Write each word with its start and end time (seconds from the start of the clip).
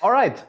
Alright. 0.00 0.46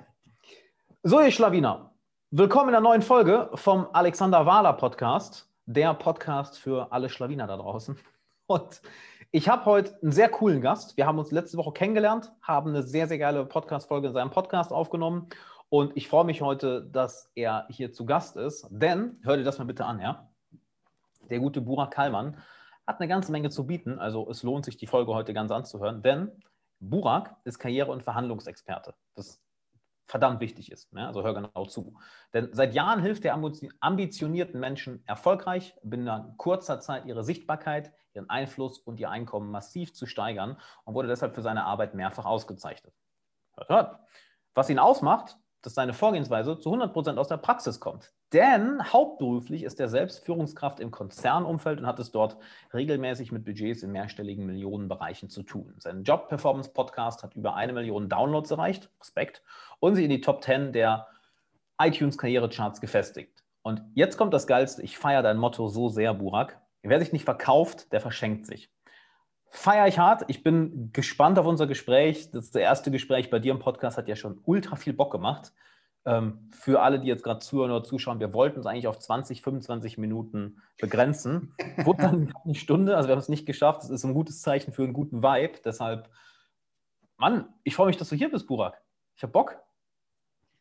So, 1.04 1.22
ihr 1.22 1.32
Schlawiner. 1.32 1.94
Willkommen 2.32 2.70
in 2.70 2.74
der 2.74 2.82
neuen 2.82 3.02
Folge 3.02 3.50
vom 3.54 3.88
Alexander 3.94 4.46
Wahler 4.46 4.74
Podcast, 4.74 5.50
der 5.66 5.94
Podcast 5.94 6.58
für 6.58 6.92
alle 6.92 7.10
Schlawiner 7.10 7.46
da 7.46 7.56
draußen. 7.56 7.98
Und 8.48 8.82
ich 9.32 9.48
habe 9.48 9.66
heute 9.66 9.98
einen 10.02 10.12
sehr 10.12 10.30
coolen 10.30 10.62
Gast. 10.62 10.98
Wir 10.98 11.06
haben 11.06 11.20
uns 11.20 11.32
letzte 11.32 11.58
Woche 11.58 11.74
kennengelernt, 11.74 12.34
haben 12.42 12.72
eine 12.72 12.84
sehr, 12.84 13.08
sehr 13.08 13.20
geile 13.20 13.46
Podcast-Folge 13.46 14.08
in 14.08 14.14
seinem 14.14 14.32
Podcast 14.32 14.72
aufgenommen. 14.72 15.30
Und 15.70 15.96
ich 15.96 16.08
freue 16.08 16.26
mich 16.26 16.42
heute, 16.42 16.84
dass 16.92 17.32
er 17.36 17.68
hier 17.70 17.94
zu 17.94 18.06
Gast 18.06 18.36
ist. 18.36 18.68
Denn, 18.72 19.20
hör 19.24 19.38
dir 19.38 19.44
das 19.44 19.60
mal 19.60 19.66
bitte 19.66 19.86
an, 19.86 20.00
ja? 20.00 20.28
Der 21.30 21.40
gute 21.40 21.62
Burak 21.62 21.92
Kallmann 21.92 22.38
hat 22.86 23.00
eine 23.00 23.08
ganze 23.08 23.32
Menge 23.32 23.52
zu 23.52 23.66
bieten. 23.68 24.00
Also 24.00 24.28
es 24.30 24.44
lohnt 24.44 24.66
sich, 24.66 24.78
die 24.78 24.88
Folge 24.88 25.14
heute 25.14 25.34
ganz 25.34 25.52
anzuhören. 25.52 26.02
Denn 26.02 26.32
Burak 26.80 27.36
ist 27.44 27.60
Karriere- 27.60 27.92
und 27.92 28.04
Verhandlungsexperte. 28.04 28.96
Das 29.16 29.42
verdammt 30.08 30.40
wichtig 30.40 30.72
ist. 30.72 30.94
Ne? 30.94 31.06
Also 31.06 31.24
hör 31.24 31.34
genau 31.34 31.66
zu. 31.66 31.98
Denn 32.34 32.50
seit 32.54 32.74
Jahren 32.74 33.02
hilft 33.02 33.26
er 33.26 33.34
ambitionierten 33.80 34.60
Menschen 34.60 35.04
erfolgreich, 35.08 35.76
binnen 35.84 36.38
kurzer 36.38 36.80
Zeit 36.80 37.06
ihre 37.06 37.24
Sichtbarkeit, 37.24 37.92
ihren 38.14 38.30
Einfluss 38.30 38.80
und 38.80 39.00
ihr 39.00 39.10
Einkommen 39.10 39.50
massiv 39.50 39.94
zu 39.94 40.06
steigern 40.06 40.60
und 40.84 40.94
wurde 40.94 41.08
deshalb 41.08 41.34
für 41.34 41.42
seine 41.42 41.66
Arbeit 41.66 41.96
mehrfach 41.96 42.26
ausgezeichnet. 42.26 42.94
Hört, 43.56 43.70
hört. 43.70 44.00
Was 44.54 44.70
ihn 44.70 44.80
ausmacht, 44.80 45.38
dass 45.62 45.74
seine 45.74 45.94
Vorgehensweise 45.94 46.60
zu 46.60 46.72
100% 46.72 47.18
aus 47.18 47.28
der 47.28 47.38
Praxis 47.38 47.80
kommt. 47.80 48.14
Denn 48.36 48.92
hauptberuflich 48.92 49.64
ist 49.64 49.80
er 49.80 49.88
selbst 49.88 50.26
Führungskraft 50.26 50.82
im 50.82 50.92
Konzernumfeld 50.92 51.80
und 51.80 51.88
hat 51.88 52.00
es 52.00 52.12
dort 52.12 52.36
regelmäßig 52.74 53.32
mit 53.32 53.46
Budgets 53.46 53.82
in 53.82 53.94
mehrstelligen 53.94 54.46
Millionenbereichen 54.46 55.30
zu 55.30 55.42
tun. 55.42 55.74
Sein 55.80 56.04
Job-Performance-Podcast 56.04 57.24
hat 57.24 57.34
über 57.38 57.56
eine 57.56 57.72
Million 57.72 58.10
Downloads 58.10 58.52
erreicht, 58.52 58.90
Respekt, 59.00 59.42
und 59.80 59.96
sie 59.96 60.04
in 60.04 60.10
die 60.10 60.20
Top 60.20 60.44
10 60.44 60.74
der 60.74 61.08
iTunes-Karrierecharts 61.80 62.82
gefestigt. 62.82 63.42
Und 63.62 63.82
jetzt 63.94 64.18
kommt 64.18 64.34
das 64.34 64.48
Geilste, 64.48 64.82
ich 64.82 64.98
feiere 64.98 65.24
dein 65.24 65.38
Motto 65.38 65.70
so 65.70 65.88
sehr, 65.88 66.14
Burak. 66.14 66.60
Wer 66.84 67.00
sich 67.00 67.14
nicht 67.14 67.24
verkauft, 67.24 67.94
der 67.94 68.02
verschenkt 68.02 68.48
sich 68.48 68.70
feiere 69.50 69.88
ich 69.88 69.98
hart. 69.98 70.26
Ich 70.28 70.44
bin 70.44 70.92
gespannt 70.92 71.40
auf 71.40 71.46
unser 71.46 71.66
Gespräch. 71.66 72.30
Das 72.32 72.54
erste 72.54 72.92
Gespräch 72.92 73.30
bei 73.30 73.40
dir 73.40 73.54
im 73.54 73.60
Podcast 73.60 73.98
hat 73.98 74.10
ja 74.10 74.18
schon 74.18 74.42
ultra 74.44 74.76
viel 74.76 74.92
Bock 74.92 75.14
gemacht. 75.14 75.54
Ähm, 76.06 76.50
für 76.52 76.82
alle, 76.82 77.00
die 77.00 77.08
jetzt 77.08 77.24
gerade 77.24 77.40
zuhören 77.40 77.72
oder 77.72 77.84
zuschauen, 77.84 78.20
wir 78.20 78.34
wollten 78.34 78.60
es 78.60 78.66
eigentlich 78.68 78.88
auf 78.88 79.00
20, 79.00 79.42
25 79.42 79.98
Minuten 79.98 80.62
begrenzen. 80.80 81.56
Wurde 81.84 82.04
dann 82.04 82.34
eine 82.46 82.56
Stunde, 82.56 82.96
also 82.96 83.10
wir 83.10 83.14
haben 83.14 83.20
es 83.20 83.30
nicht 83.30 83.46
geschafft. 83.48 83.82
Das 83.82 83.90
ist 83.90 84.04
ein 84.04 84.14
gutes 84.14 84.42
Zeichen 84.42 84.72
für 84.72 84.84
einen 84.84 84.94
guten 84.94 85.24
Vibe. 85.24 85.60
Deshalb, 85.66 86.10
Mann, 87.18 87.50
ich 87.64 87.76
freue 87.76 87.88
mich, 87.88 87.98
dass 87.98 88.10
du 88.10 88.16
hier 88.16 88.30
bist, 88.30 88.46
Burak. 88.48 88.80
Ich 89.16 89.24
habe 89.24 89.32
Bock. 89.32 89.58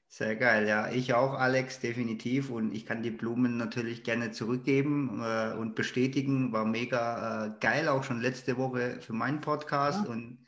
Sehr 0.08 0.36
geil, 0.36 0.68
ja. 0.68 0.90
Ich 0.92 1.12
auch, 1.12 1.32
Alex, 1.32 1.80
definitiv. 1.80 2.48
Und 2.48 2.72
ich 2.72 2.86
kann 2.86 3.02
die 3.02 3.10
Blumen 3.10 3.56
natürlich 3.56 4.04
gerne 4.04 4.30
zurückgeben 4.30 5.20
äh, 5.22 5.54
und 5.54 5.74
bestätigen. 5.74 6.52
War 6.52 6.64
mega 6.64 7.46
äh, 7.46 7.50
geil, 7.58 7.88
auch 7.88 8.04
schon 8.04 8.20
letzte 8.20 8.56
Woche 8.56 9.00
für 9.00 9.12
meinen 9.12 9.40
Podcast. 9.40 10.04
Ja. 10.04 10.12
Und 10.12 10.46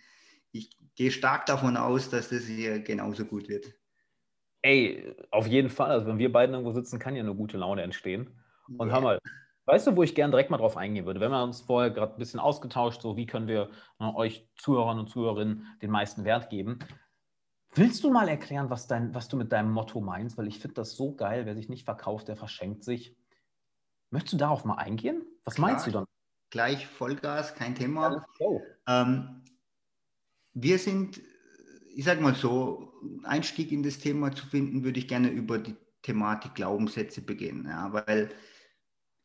ich 0.53 0.79
gehe 0.95 1.11
stark 1.11 1.47
davon 1.47 1.77
aus, 1.77 2.09
dass 2.09 2.29
das 2.29 2.45
hier 2.45 2.79
genauso 2.79 3.25
gut 3.25 3.49
wird. 3.49 3.75
Ey, 4.67 5.15
auf 5.31 5.47
jeden 5.47 5.71
Fall. 5.71 5.93
Also, 5.93 6.09
wenn 6.09 6.19
wir 6.19 6.33
beiden 6.33 6.53
irgendwo 6.53 6.73
sitzen, 6.73 6.99
kann 6.99 7.15
ja 7.15 7.23
eine 7.23 7.37
gute 7.37 7.57
Laune 7.57 7.83
entstehen. 7.83 8.37
Und 8.79 8.89
ja. 8.89 8.95
hör 8.95 9.01
mal, 9.01 9.21
weißt 9.67 9.87
du, 9.87 9.97
wo 9.97 10.03
ich 10.03 10.17
gerne 10.17 10.33
direkt 10.33 10.51
mal 10.51 10.57
drauf 10.57 10.77
eingehen 10.77 11.07
würde? 11.07 11.21
Wenn 11.21 11.31
wir 11.31 11.41
uns 11.41 11.61
vorher 11.61 11.93
gerade 11.93 12.15
ein 12.15 12.19
bisschen 12.19 12.41
ausgetauscht, 12.41 13.01
so 13.01 13.17
wie 13.17 13.27
können 13.27 13.47
wir 13.47 13.71
äh, 14.01 14.05
euch 14.05 14.49
Zuhörern 14.57 14.99
und 14.99 15.09
Zuhörerinnen 15.09 15.79
den 15.83 15.91
meisten 15.93 16.25
Wert 16.25 16.51
geben? 16.51 16.81
Willst 17.75 18.03
du 18.03 18.11
mal 18.11 18.29
erklären, 18.29 18.69
was, 18.69 18.89
dein, 18.89 19.15
was 19.15 19.29
du 19.29 19.37
mit 19.37 19.53
deinem 19.53 19.71
Motto 19.71 20.01
meinst? 20.01 20.37
Weil 20.37 20.49
ich 20.49 20.59
finde 20.59 20.75
das 20.75 20.97
so 20.97 21.15
geil, 21.15 21.47
wer 21.47 21.55
sich 21.55 21.69
nicht 21.69 21.85
verkauft, 21.85 22.27
der 22.27 22.35
verschenkt 22.35 22.83
sich. 22.83 23.17
Möchtest 24.11 24.33
du 24.33 24.37
darauf 24.39 24.65
mal 24.65 24.79
eingehen? 24.79 25.23
Was 25.45 25.55
Klar, 25.55 25.71
meinst 25.71 25.87
du 25.87 25.93
dann? 25.93 26.07
Gleich 26.51 26.89
Vollgas, 26.89 27.55
kein 27.55 27.77
Thema. 27.77 28.27
Ähm, 28.89 29.45
wir 30.55 30.79
sind, 30.81 31.21
ich 31.97 32.05
sage 32.05 32.21
mal 32.21 32.35
so, 32.35 32.93
Einstieg 33.25 33.73
in 33.73 33.83
das 33.83 33.99
Thema 33.99 34.31
zu 34.31 34.47
finden, 34.47 34.85
würde 34.85 35.01
ich 35.01 35.09
gerne 35.09 35.31
über 35.31 35.59
die 35.59 35.75
Thematik 36.03 36.55
Glaubenssätze 36.55 37.23
beginnen. 37.23 37.65
Ja, 37.67 37.91
weil 37.91 38.29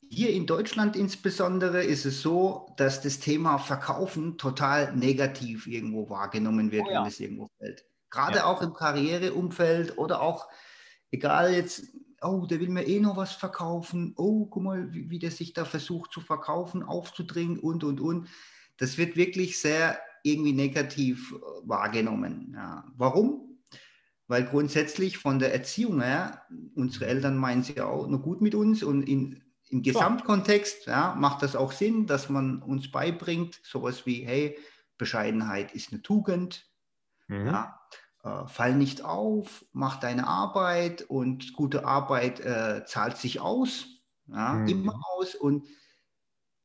hier 0.10 0.30
in 0.30 0.46
Deutschland 0.46 0.96
insbesondere 0.96 1.84
ist 1.84 2.06
es 2.06 2.22
so, 2.22 2.74
dass 2.78 3.02
das 3.02 3.20
Thema 3.20 3.58
Verkaufen 3.58 4.38
total 4.38 4.96
negativ 4.96 5.68
irgendwo 5.68 6.10
wahrgenommen 6.10 6.72
wird, 6.72 6.86
oh 6.88 6.92
ja. 6.92 7.02
wenn 7.02 7.10
es 7.10 7.20
irgendwo 7.20 7.50
fällt. 7.58 7.84
Gerade 8.10 8.38
ja. 8.38 8.46
auch 8.46 8.62
im 8.62 8.74
Karriereumfeld 8.74 9.98
oder 9.98 10.22
auch, 10.22 10.48
egal 11.12 11.54
jetzt, 11.54 11.88
oh, 12.22 12.46
der 12.46 12.62
will 12.62 12.70
mir 12.70 12.88
eh 12.88 13.02
noch 13.02 13.18
was 13.18 13.34
verkaufen, 13.34 14.14
oh, 14.16 14.46
guck 14.46 14.64
mal, 14.64 14.94
wie, 14.94 15.10
wie 15.10 15.20
der 15.20 15.32
sich 15.32 15.52
da 15.52 15.66
versucht 15.66 16.14
zu 16.14 16.22
verkaufen, 16.22 16.84
aufzudringen 16.84 17.60
und, 17.60 17.84
und, 17.84 18.00
und. 18.00 18.30
Das 18.78 18.98
wird 18.98 19.18
wirklich 19.18 19.60
sehr 19.60 20.00
irgendwie 20.24 20.54
negativ 20.54 21.34
äh, 21.34 21.68
wahrgenommen. 21.68 22.54
Ja. 22.56 22.86
Warum? 22.96 23.60
Weil 24.28 24.46
grundsätzlich 24.46 25.18
von 25.18 25.40
der 25.40 25.54
Erziehung 25.54 26.02
her, 26.02 26.44
unsere 26.76 27.08
Eltern 27.08 27.36
meinen 27.36 27.64
sie 27.64 27.82
auch 27.82 28.08
nur 28.08 28.22
gut 28.22 28.42
mit 28.42 28.56
uns 28.56 28.82
und 28.82 29.04
in, 29.04 29.44
im 29.70 29.82
Gesamtkontext 29.82 30.88
ja, 30.88 31.16
macht 31.16 31.44
das 31.44 31.56
auch 31.56 31.72
Sinn, 31.72 32.08
dass 32.08 32.30
man 32.30 32.62
uns 32.62 32.90
beibringt, 32.92 33.60
sowas 33.64 34.06
wie, 34.06 34.26
hey, 34.26 34.58
Bescheidenheit 34.98 35.74
ist 35.74 35.92
eine 35.92 36.02
Tugend, 36.02 36.66
mhm. 37.28 37.48
ja, 37.48 37.80
äh, 38.24 38.48
fall 38.48 38.76
nicht 38.76 39.04
auf, 39.04 39.66
mach 39.74 40.00
deine 40.00 40.28
Arbeit 40.28 41.02
und 41.02 41.54
gute 41.54 41.86
Arbeit 41.86 42.40
äh, 42.40 42.86
zahlt 42.86 43.18
sich 43.18 43.40
aus, 43.40 43.88
ja, 44.28 44.54
mhm. 44.54 44.68
immer 44.68 45.02
aus. 45.16 45.36
Und 45.36 45.68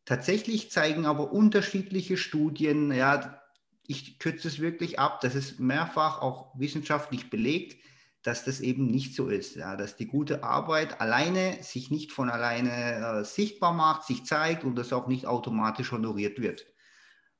tatsächlich 0.04 0.70
zeigen 0.70 1.06
aber 1.06 1.32
unterschiedliche 1.32 2.16
Studien, 2.16 2.92
ja, 2.92 3.40
ich 3.88 4.18
kürze 4.18 4.48
es 4.48 4.60
wirklich 4.60 4.98
ab, 4.98 5.20
das 5.20 5.34
ist 5.34 5.60
mehrfach 5.60 6.20
auch 6.20 6.52
wissenschaftlich 6.58 7.30
belegt, 7.30 7.76
dass 8.22 8.44
das 8.44 8.60
eben 8.60 8.86
nicht 8.86 9.14
so 9.14 9.28
ist, 9.28 9.54
ja, 9.54 9.76
dass 9.76 9.96
die 9.96 10.06
gute 10.06 10.42
Arbeit 10.42 11.00
alleine 11.00 11.62
sich 11.62 11.90
nicht 11.90 12.10
von 12.10 12.28
alleine 12.28 13.20
äh, 13.20 13.24
sichtbar 13.24 13.72
macht, 13.72 14.04
sich 14.04 14.24
zeigt 14.24 14.64
und 14.64 14.74
das 14.74 14.92
auch 14.92 15.06
nicht 15.06 15.26
automatisch 15.26 15.92
honoriert 15.92 16.40
wird. 16.40 16.66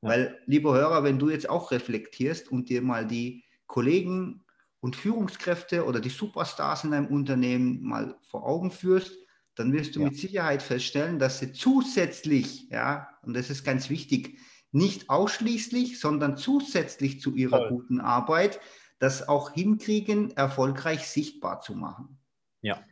Ja. 0.02 0.10
Weil, 0.10 0.38
lieber 0.46 0.74
Hörer, 0.74 1.02
wenn 1.02 1.18
du 1.18 1.28
jetzt 1.28 1.48
auch 1.48 1.72
reflektierst 1.72 2.52
und 2.52 2.68
dir 2.68 2.82
mal 2.82 3.04
die 3.04 3.44
Kollegen 3.66 4.44
und 4.78 4.94
Führungskräfte 4.94 5.84
oder 5.84 5.98
die 5.98 6.10
Superstars 6.10 6.84
in 6.84 6.92
deinem 6.92 7.06
Unternehmen 7.08 7.82
mal 7.82 8.16
vor 8.22 8.46
Augen 8.46 8.70
führst, 8.70 9.12
dann 9.56 9.72
wirst 9.72 9.96
du 9.96 10.00
ja. 10.00 10.06
mit 10.06 10.16
Sicherheit 10.16 10.62
feststellen, 10.62 11.18
dass 11.18 11.40
sie 11.40 11.52
zusätzlich, 11.52 12.68
ja, 12.70 13.08
und 13.22 13.34
das 13.34 13.50
ist 13.50 13.64
ganz 13.64 13.90
wichtig, 13.90 14.38
nicht 14.72 15.10
ausschließlich, 15.10 16.00
sondern 16.00 16.36
zusätzlich 16.36 17.20
zu 17.20 17.34
ihrer 17.34 17.58
Voll. 17.58 17.68
guten 17.68 18.00
Arbeit, 18.00 18.60
das 18.98 19.28
auch 19.28 19.52
hinkriegen, 19.52 20.36
erfolgreich 20.36 21.06
sichtbar 21.08 21.60
zu 21.60 21.74
machen. 21.74 22.18
Ja. 22.62 22.82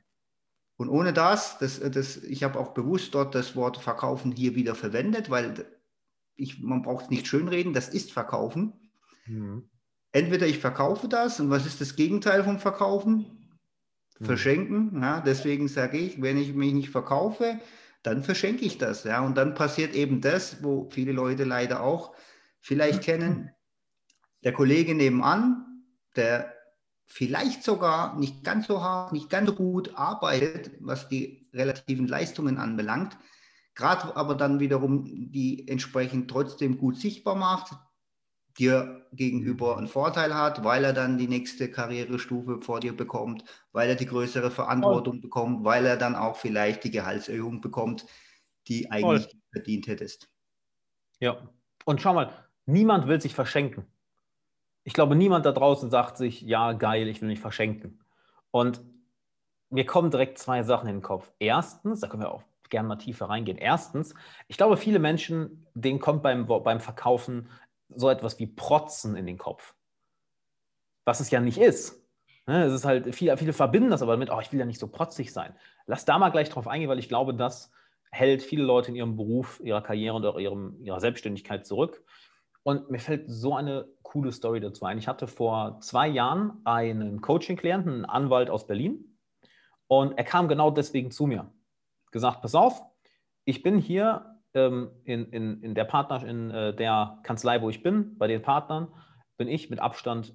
Und 0.77 0.89
ohne 0.89 1.13
das, 1.13 1.59
das, 1.59 1.81
das 1.81 2.17
ich 2.17 2.43
habe 2.43 2.59
auch 2.59 2.75
bewusst 2.75 3.15
dort 3.15 3.35
das 3.35 3.55
Wort 3.57 3.77
Verkaufen 3.79 4.33
hier 4.33 4.55
wieder 4.55 4.75
verwendet, 4.75 5.31
weil 5.31 5.67
ich, 6.37 6.61
man 6.61 6.83
braucht 6.83 7.05
es 7.05 7.11
nicht 7.11 7.27
schönreden, 7.27 7.73
das 7.73 7.89
ist 7.89 8.13
Verkaufen. 8.13 8.73
Mhm 9.27 9.69
entweder 10.15 10.47
ich 10.47 10.59
verkaufe 10.59 11.09
das 11.09 11.41
und 11.41 11.51
was 11.51 11.67
ist 11.67 11.81
das 11.81 11.97
Gegenteil 11.97 12.45
vom 12.45 12.59
Verkaufen? 12.59 13.27
Hm. 14.19 14.27
Verschenken. 14.27 15.03
Ja, 15.03 15.21
deswegen 15.21 15.69
sage 15.69 15.99
ich, 15.99 16.23
wenn 16.23 16.39
ich 16.39 16.55
mich 16.55 16.73
nicht 16.73 16.91
verkaufe, 16.91 17.59
dann 18.05 18.23
verschenke 18.23 18.65
ich 18.65 18.79
das. 18.79 19.03
Ja, 19.05 19.21
und 19.21 19.37
dann 19.37 19.55
passiert 19.55 19.95
eben 19.95 20.21
das, 20.21 20.63
wo 20.63 20.89
viele 20.91 21.13
Leute 21.13 21.45
leider 21.45 21.83
auch 21.83 22.15
vielleicht 22.61 23.03
kennen. 23.03 23.51
Der 24.45 24.53
Kollege 24.53 24.95
nebenan, 24.95 25.85
der 26.15 26.55
vielleicht 27.07 27.65
sogar 27.65 28.17
nicht 28.19 28.45
ganz 28.45 28.67
so 28.67 28.83
hart, 28.83 29.13
nicht 29.13 29.31
ganz 29.31 29.49
so 29.49 29.55
gut 29.55 29.97
arbeitet, 29.97 30.71
was 30.81 31.09
die 31.09 31.49
relativen 31.53 32.07
Leistungen 32.07 32.59
anbelangt, 32.59 33.17
gerade 33.75 34.17
aber 34.17 34.35
dann 34.35 34.61
wiederum 34.61 35.05
die 35.05 35.67
entsprechend 35.67 36.31
trotzdem 36.31 36.79
gut 36.79 36.99
sichtbar 36.99 37.35
macht, 37.35 37.73
dir 38.59 39.07
gegenüber 39.13 39.77
einen 39.77 39.89
Vorteil 39.89 40.35
hat, 40.35 40.65
weil 40.65 40.85
er 40.85 40.93
dann 40.93 41.19
die 41.19 41.29
nächste 41.29 41.71
Karrierestufe 41.71 42.61
vor 42.61 42.81
dir 42.81 42.97
bekommt, 42.97 43.45
weil 43.73 43.89
er 43.89 43.97
die 43.97 44.07
größere 44.07 44.51
Verantwortung 44.51 45.15
Voll. 45.15 45.23
bekommt, 45.23 45.65
weil 45.65 45.87
er 45.87 45.97
dann 45.97 46.15
auch 46.15 46.37
vielleicht 46.37 46.85
die 46.85 46.91
Gehaltserhöhung 46.91 47.61
bekommt, 47.61 48.07
die 48.69 48.91
eigentlich 48.91 49.25
Voll. 49.25 49.41
verdient 49.53 49.87
hättest. 49.89 50.29
Ja, 51.21 51.49
und 51.85 52.01
schau 52.01 52.15
mal, 52.15 52.33
niemand 52.67 53.07
will 53.09 53.21
sich 53.21 53.35
verschenken. 53.35 53.87
Ich 54.85 54.93
glaube, 54.93 55.17
niemand 55.17 55.47
da 55.47 55.53
draußen 55.53 55.91
sagt 55.91 56.17
sich, 56.17 56.43
ja, 56.43 56.73
geil, 56.73 57.09
ich 57.09 57.21
will 57.21 57.29
mich 57.29 57.41
verschenken. 57.41 58.05
Und 58.51 58.83
mir 59.71 59.87
kommen 59.87 60.11
direkt 60.11 60.39
zwei 60.39 60.63
Sachen 60.63 60.89
in 60.89 60.97
den 60.97 61.03
Kopf. 61.03 61.33
Erstens, 61.39 62.01
da 62.01 62.09
können 62.09 62.23
wir 62.23 62.33
auch 62.33 62.45
gerne 62.71 62.89
mal 62.89 62.97
tiefer 62.97 63.27
reingehen. 63.27 63.59
Erstens, 63.59 64.15
ich 64.49 64.57
glaube, 64.57 64.77
viele 64.77 64.99
Menschen, 64.99 65.67
denen 65.75 66.01
kommt 66.01 66.23
beim, 66.23 66.47
beim 66.47 66.81
Verkaufen 66.81 67.49
so 67.89 68.09
etwas 68.09 68.39
wie 68.39 68.47
Protzen 68.47 69.17
in 69.17 69.27
den 69.27 69.39
Kopf. 69.39 69.75
Was 71.05 71.21
es 71.21 71.31
ja 71.31 71.41
nicht 71.41 71.59
ist. 71.59 72.03
Ne, 72.47 72.65
es 72.65 72.73
ist 72.73 72.85
halt, 72.85 73.15
viele, 73.15 73.37
viele 73.39 73.53
verbinden 73.55 73.91
das 73.91 74.03
aber 74.03 74.13
damit, 74.13 74.31
oh, 74.31 74.41
ich 74.41 74.53
will 74.53 74.61
ja 74.61 74.67
nicht 74.67 74.81
so 74.81 74.89
protzig 74.89 75.33
sein. 75.33 75.55
Lass 75.87 76.05
da 76.05 76.19
mal 76.19 76.31
gleich 76.31 76.51
drauf 76.51 76.69
eingehen, 76.69 76.91
weil 76.91 76.99
ich 76.99 77.09
glaube, 77.09 77.35
das 77.35 77.71
hält 78.11 78.43
viele 78.43 78.65
Leute 78.65 78.91
in 78.91 78.97
ihrem 78.97 79.17
Beruf, 79.17 79.61
ihrer 79.65 79.83
Karriere 79.83 80.15
und 80.15 80.27
auch 80.27 80.39
ihrem, 80.39 80.79
ihrer 80.83 81.01
Selbstständigkeit 81.01 81.67
zurück. 81.67 82.05
Und 82.63 82.91
mir 82.91 82.99
fällt 82.99 83.31
so 83.31 83.55
eine 83.55 83.87
coole 84.03 84.33
Story 84.33 84.61
dazu 84.61 84.85
ein. 84.85 84.99
Ich 84.99 85.09
hatte 85.09 85.27
vor 85.27 85.81
zwei 85.81 86.09
Jahren 86.09 86.61
einen 86.65 87.21
Coaching-Klienten, 87.21 87.93
einen 87.93 88.05
Anwalt 88.05 88.51
aus 88.51 88.67
Berlin. 88.67 89.19
Und 89.87 90.13
er 90.13 90.25
kam 90.25 90.49
genau 90.49 90.71
deswegen 90.71 91.11
zu 91.11 91.27
mir. 91.27 91.53
Gesagt, 92.11 92.43
pass 92.43 92.55
auf, 92.55 92.83
ich 93.45 93.63
bin 93.63 93.79
hier 93.79 94.34
ähm, 94.55 94.91
in, 95.05 95.27
in, 95.31 95.63
in 95.63 95.75
der 95.75 95.85
Partner, 95.85 96.27
in 96.27 96.51
äh, 96.51 96.75
der 96.75 97.19
Kanzlei, 97.23 97.61
wo 97.61 97.71
ich 97.71 97.83
bin, 97.83 98.17
bei 98.17 98.27
den 98.27 98.43
Partnern, 98.43 98.89
bin 99.37 99.49
ich 99.49 99.71
mit 99.71 99.81
Abstand 99.81 100.35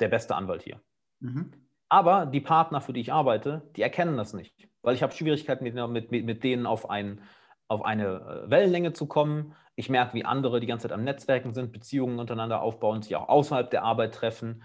der 0.00 0.08
beste 0.08 0.34
Anwalt 0.34 0.62
hier. 0.62 0.80
Mhm. 1.20 1.52
Aber 1.88 2.26
die 2.26 2.40
Partner, 2.40 2.80
für 2.80 2.92
die 2.92 3.00
ich 3.00 3.12
arbeite, 3.12 3.70
die 3.76 3.82
erkennen 3.82 4.16
das 4.16 4.32
nicht, 4.32 4.68
weil 4.82 4.94
ich 4.94 5.02
habe 5.02 5.12
Schwierigkeiten, 5.12 5.64
mit, 5.64 6.10
mit, 6.10 6.24
mit 6.24 6.44
denen 6.44 6.66
auf, 6.66 6.88
ein, 6.88 7.20
auf 7.68 7.84
eine 7.84 8.44
äh, 8.46 8.50
Wellenlänge 8.50 8.92
zu 8.92 9.06
kommen. 9.06 9.54
Ich 9.74 9.88
merke, 9.88 10.14
wie 10.14 10.24
andere 10.24 10.60
die 10.60 10.66
ganze 10.66 10.88
Zeit 10.88 10.92
am 10.92 11.04
Netzwerken 11.04 11.54
sind, 11.54 11.72
Beziehungen 11.72 12.18
untereinander 12.18 12.60
aufbauen, 12.60 13.02
sich 13.02 13.16
auch 13.16 13.28
außerhalb 13.28 13.70
der 13.70 13.84
Arbeit 13.84 14.14
treffen. 14.14 14.62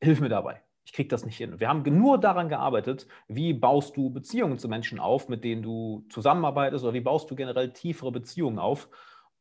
Hilf 0.00 0.20
mir 0.20 0.28
dabei. 0.28 0.62
Ich 0.84 0.92
kriege 0.92 1.08
das 1.08 1.24
nicht 1.24 1.36
hin. 1.36 1.58
Wir 1.60 1.68
haben 1.68 1.82
nur 1.98 2.18
daran 2.18 2.48
gearbeitet, 2.48 3.06
wie 3.26 3.54
baust 3.54 3.96
du 3.96 4.10
Beziehungen 4.10 4.58
zu 4.58 4.68
Menschen 4.68 5.00
auf, 5.00 5.28
mit 5.28 5.42
denen 5.42 5.62
du 5.62 6.04
zusammenarbeitest 6.10 6.84
oder 6.84 6.94
wie 6.94 7.00
baust 7.00 7.30
du 7.30 7.34
generell 7.34 7.72
tiefere 7.72 8.12
Beziehungen 8.12 8.58
auf. 8.58 8.88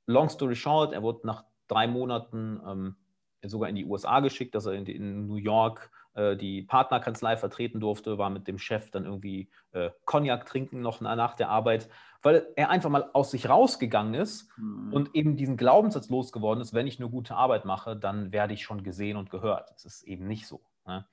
Long 0.06 0.30
story 0.30 0.56
short, 0.56 0.94
er 0.94 1.04
wurde 1.04 1.28
nach 1.28 1.44
drei 1.68 1.88
Monaten 1.88 2.62
ähm, 2.66 2.96
sogar 3.42 3.70
in 3.70 3.76
die 3.76 3.86
USA 3.86 4.20
geschickt, 4.22 4.56
dass 4.56 4.66
er 4.66 4.74
in, 4.74 4.86
in 4.86 5.28
New 5.28 5.36
York 5.36 5.92
äh, 6.14 6.36
die 6.36 6.62
Partnerkanzlei 6.62 7.38
vertreten 7.38 7.80
durfte, 7.80 8.18
war 8.18 8.30
mit 8.30 8.48
dem 8.48 8.58
Chef 8.58 8.92
dann 8.92 9.06
irgendwie 9.06 9.50
äh, 9.72 9.90
Cognac 10.06 10.46
trinken 10.46 10.82
noch 10.82 11.02
nach 11.02 11.36
der 11.36 11.50
Arbeit, 11.50 11.90
weil 12.22 12.48
er 12.56 12.70
einfach 12.70 12.90
mal 12.90 13.10
aus 13.14 13.32
sich 13.32 13.50
rausgegangen 13.50 14.14
ist 14.14 14.50
mhm. 14.58 14.94
und 14.94 15.16
eben 15.16 15.36
diesen 15.36 15.58
Glaubenssatz 15.58 16.10
losgeworden 16.10 16.62
ist, 16.62 16.74
wenn 16.74 16.88
ich 16.88 17.00
nur 17.00 17.10
gute 17.10 17.36
Arbeit 17.36 17.66
mache, 17.66 17.96
dann 17.96 18.32
werde 18.32 18.54
ich 18.54 18.64
schon 18.64 18.84
gesehen 18.84 19.18
und 19.18 19.30
gehört. 19.30 19.72
Das 19.72 19.86
ist 19.86 20.04
eben 20.04 20.28
nicht 20.28 20.48
so. 20.48 20.62
Ne? 20.86 21.06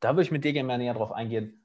Da 0.00 0.10
würde 0.10 0.22
ich 0.22 0.30
mit 0.30 0.44
dir 0.44 0.52
gerne 0.52 0.66
mal 0.66 0.78
näher 0.78 0.94
drauf 0.94 1.12
eingehen. 1.12 1.64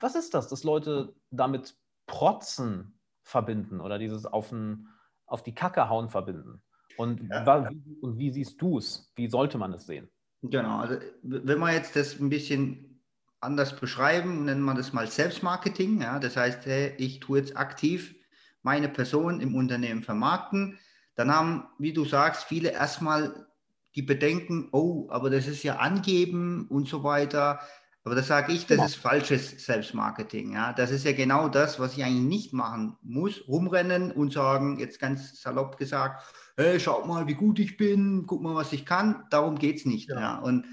Was 0.00 0.14
ist 0.14 0.34
das, 0.34 0.48
dass 0.48 0.64
Leute 0.64 1.14
damit 1.30 1.76
Protzen 2.06 2.98
verbinden 3.22 3.80
oder 3.80 3.98
dieses 3.98 4.26
auf, 4.26 4.52
ein, 4.52 4.88
auf 5.26 5.42
die 5.42 5.54
Kacke 5.54 5.88
hauen 5.88 6.08
verbinden? 6.08 6.62
Und, 6.96 7.28
ja. 7.30 7.70
wie, 7.70 7.98
und 8.00 8.18
wie 8.18 8.30
siehst 8.30 8.60
du 8.60 8.78
es? 8.78 9.12
Wie 9.16 9.28
sollte 9.28 9.58
man 9.58 9.72
es 9.72 9.86
sehen? 9.86 10.10
Genau, 10.42 10.78
also 10.78 10.96
wenn 11.22 11.58
wir 11.58 11.72
jetzt 11.72 11.96
das 11.96 12.18
ein 12.18 12.28
bisschen 12.28 13.00
anders 13.40 13.78
beschreiben, 13.78 14.44
nennen 14.44 14.62
wir 14.62 14.74
das 14.74 14.92
mal 14.92 15.06
Selbstmarketing. 15.06 16.00
Ja? 16.02 16.18
Das 16.18 16.36
heißt, 16.36 16.66
ich 16.66 17.20
tue 17.20 17.38
jetzt 17.38 17.56
aktiv 17.56 18.14
meine 18.62 18.88
Person 18.88 19.40
im 19.40 19.54
Unternehmen 19.54 20.02
vermarkten. 20.02 20.78
Dann 21.14 21.32
haben, 21.32 21.64
wie 21.78 21.92
du 21.92 22.04
sagst, 22.04 22.44
viele 22.44 22.70
erstmal 22.70 23.46
die 23.94 24.02
Bedenken, 24.02 24.68
oh, 24.72 25.06
aber 25.10 25.30
das 25.30 25.46
ist 25.46 25.62
ja 25.62 25.76
angeben 25.76 26.66
und 26.68 26.88
so 26.88 27.04
weiter. 27.04 27.60
Aber 28.04 28.16
das 28.16 28.26
sage 28.26 28.52
ich, 28.52 28.66
das 28.66 28.78
ja. 28.78 28.84
ist 28.86 28.96
falsches 28.96 29.64
Selbstmarketing. 29.64 30.54
Ja? 30.54 30.72
Das 30.72 30.90
ist 30.90 31.04
ja 31.04 31.12
genau 31.12 31.48
das, 31.48 31.78
was 31.78 31.96
ich 31.96 32.02
eigentlich 32.02 32.24
nicht 32.24 32.52
machen 32.52 32.96
muss. 33.02 33.46
Rumrennen 33.46 34.10
und 34.10 34.32
sagen, 34.32 34.78
jetzt 34.80 34.98
ganz 34.98 35.40
salopp 35.40 35.76
gesagt, 35.76 36.24
hey, 36.56 36.80
schaut 36.80 37.06
mal, 37.06 37.28
wie 37.28 37.34
gut 37.34 37.60
ich 37.60 37.76
bin, 37.76 38.24
guck 38.26 38.42
mal, 38.42 38.56
was 38.56 38.72
ich 38.72 38.84
kann. 38.84 39.24
Darum 39.30 39.56
geht 39.56 39.76
es 39.76 39.84
nicht. 39.84 40.08
Ja. 40.08 40.20
ja. 40.20 40.38
Und, 40.38 40.66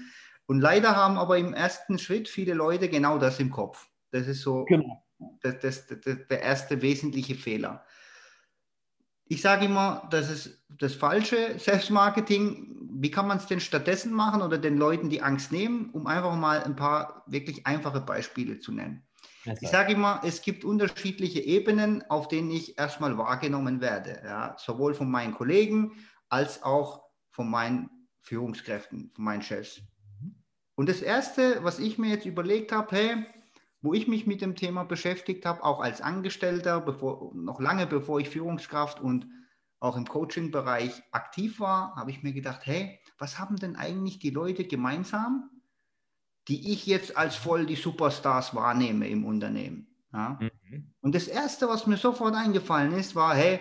und 0.46 0.60
leider 0.60 0.96
haben 0.96 1.18
aber 1.18 1.38
im 1.38 1.54
ersten 1.54 1.98
Schritt 1.98 2.28
viele 2.28 2.54
Leute 2.54 2.88
genau 2.88 3.18
das 3.18 3.38
im 3.38 3.50
Kopf. 3.50 3.88
Das 4.10 4.26
ist 4.26 4.42
so 4.42 4.64
genau. 4.64 5.04
das, 5.40 5.60
das, 5.60 5.86
das, 5.86 6.18
der 6.28 6.42
erste 6.42 6.82
wesentliche 6.82 7.36
Fehler. 7.36 7.84
Ich 9.30 9.42
sage 9.42 9.66
immer, 9.66 10.08
das 10.10 10.28
ist 10.28 10.60
das 10.68 10.94
falsche 10.94 11.56
Selbstmarketing. 11.56 12.88
Wie 12.94 13.12
kann 13.12 13.28
man 13.28 13.38
es 13.38 13.46
denn 13.46 13.60
stattdessen 13.60 14.12
machen 14.12 14.42
oder 14.42 14.58
den 14.58 14.76
Leuten 14.76 15.08
die 15.08 15.22
Angst 15.22 15.52
nehmen, 15.52 15.90
um 15.92 16.08
einfach 16.08 16.34
mal 16.34 16.64
ein 16.64 16.74
paar 16.74 17.22
wirklich 17.28 17.64
einfache 17.64 18.00
Beispiele 18.00 18.58
zu 18.58 18.72
nennen? 18.72 19.06
Ich 19.60 19.68
sage 19.68 19.92
immer, 19.92 20.20
es 20.24 20.42
gibt 20.42 20.64
unterschiedliche 20.64 21.38
Ebenen, 21.38 22.02
auf 22.10 22.26
denen 22.26 22.50
ich 22.50 22.76
erstmal 22.76 23.16
wahrgenommen 23.18 23.80
werde. 23.80 24.20
Ja? 24.24 24.56
Sowohl 24.58 24.94
von 24.94 25.08
meinen 25.08 25.32
Kollegen 25.32 25.92
als 26.28 26.64
auch 26.64 27.04
von 27.30 27.48
meinen 27.48 27.88
Führungskräften, 28.22 29.12
von 29.14 29.24
meinen 29.24 29.42
Chefs. 29.42 29.80
Und 30.74 30.88
das 30.88 31.02
Erste, 31.02 31.62
was 31.62 31.78
ich 31.78 31.98
mir 31.98 32.10
jetzt 32.10 32.26
überlegt 32.26 32.72
habe, 32.72 32.96
hey, 32.96 33.26
wo 33.82 33.94
ich 33.94 34.06
mich 34.08 34.26
mit 34.26 34.42
dem 34.42 34.56
Thema 34.56 34.84
beschäftigt 34.84 35.46
habe, 35.46 35.64
auch 35.64 35.80
als 35.80 36.00
Angestellter, 36.00 36.80
bevor, 36.80 37.34
noch 37.34 37.60
lange 37.60 37.86
bevor 37.86 38.20
ich 38.20 38.28
Führungskraft 38.28 39.00
und 39.00 39.26
auch 39.78 39.96
im 39.96 40.06
Coaching-Bereich 40.06 41.02
aktiv 41.10 41.58
war, 41.58 41.96
habe 41.96 42.10
ich 42.10 42.22
mir 42.22 42.32
gedacht, 42.32 42.60
hey, 42.64 43.00
was 43.18 43.38
haben 43.38 43.56
denn 43.56 43.76
eigentlich 43.76 44.18
die 44.18 44.30
Leute 44.30 44.64
gemeinsam, 44.64 45.50
die 46.48 46.72
ich 46.72 46.86
jetzt 46.86 47.16
als 47.16 47.36
voll 47.36 47.64
die 47.64 47.76
Superstars 47.76 48.54
wahrnehme 48.54 49.08
im 49.08 49.24
Unternehmen. 49.24 49.86
Ja? 50.12 50.38
Mhm. 50.40 50.92
Und 51.00 51.14
das 51.14 51.28
Erste, 51.28 51.68
was 51.68 51.86
mir 51.86 51.96
sofort 51.96 52.34
eingefallen 52.34 52.92
ist, 52.92 53.14
war, 53.14 53.34
hey, 53.34 53.60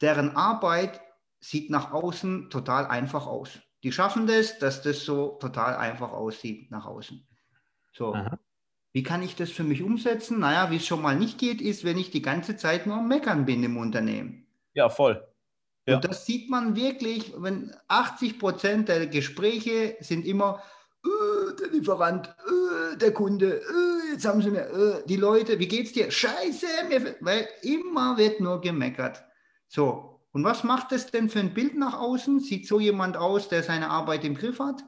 deren 0.00 0.34
Arbeit 0.34 1.00
sieht 1.38 1.70
nach 1.70 1.92
außen 1.92 2.50
total 2.50 2.86
einfach 2.86 3.26
aus. 3.26 3.60
Die 3.82 3.92
schaffen 3.92 4.26
das, 4.26 4.58
dass 4.58 4.82
das 4.82 5.04
so 5.04 5.38
total 5.40 5.76
einfach 5.76 6.12
aussieht 6.12 6.70
nach 6.70 6.86
außen. 6.86 7.26
So. 7.92 8.14
Aha. 8.14 8.38
Wie 8.92 9.02
kann 9.02 9.22
ich 9.22 9.36
das 9.36 9.50
für 9.50 9.62
mich 9.62 9.82
umsetzen? 9.82 10.40
Naja, 10.40 10.70
wie 10.70 10.76
es 10.76 10.86
schon 10.86 11.02
mal 11.02 11.16
nicht 11.16 11.38
geht, 11.38 11.60
ist, 11.60 11.84
wenn 11.84 11.98
ich 11.98 12.10
die 12.10 12.22
ganze 12.22 12.56
Zeit 12.56 12.86
nur 12.86 12.96
am 12.96 13.08
Meckern 13.08 13.46
bin 13.46 13.62
im 13.62 13.76
Unternehmen. 13.76 14.46
Ja, 14.74 14.88
voll. 14.88 15.24
Ja. 15.86 15.96
Und 15.96 16.04
das 16.04 16.26
sieht 16.26 16.50
man 16.50 16.76
wirklich, 16.76 17.32
wenn 17.36 17.74
80 17.88 18.38
Prozent 18.38 18.88
der 18.88 19.06
Gespräche 19.06 19.96
sind 20.00 20.26
immer, 20.26 20.62
äh, 21.04 21.56
der 21.56 21.68
Lieferant, 21.68 22.28
äh, 22.28 22.96
der 22.96 23.12
Kunde, 23.12 23.60
äh, 23.60 24.12
jetzt 24.12 24.26
haben 24.26 24.42
sie 24.42 24.50
mir, 24.50 24.66
äh, 24.66 25.02
die 25.06 25.16
Leute, 25.16 25.58
wie 25.58 25.68
geht's 25.68 25.92
dir? 25.92 26.10
Scheiße, 26.10 26.66
mir, 26.88 27.16
weil 27.20 27.48
immer 27.62 28.18
wird 28.18 28.40
nur 28.40 28.60
gemeckert. 28.60 29.24
So, 29.68 30.20
und 30.32 30.44
was 30.44 30.64
macht 30.64 30.92
das 30.92 31.10
denn 31.10 31.28
für 31.28 31.40
ein 31.40 31.54
Bild 31.54 31.76
nach 31.76 31.98
außen? 31.98 32.40
Sieht 32.40 32.66
so 32.68 32.78
jemand 32.78 33.16
aus, 33.16 33.48
der 33.48 33.62
seine 33.62 33.90
Arbeit 33.90 34.24
im 34.24 34.34
Griff 34.34 34.60
hat? 34.60 34.84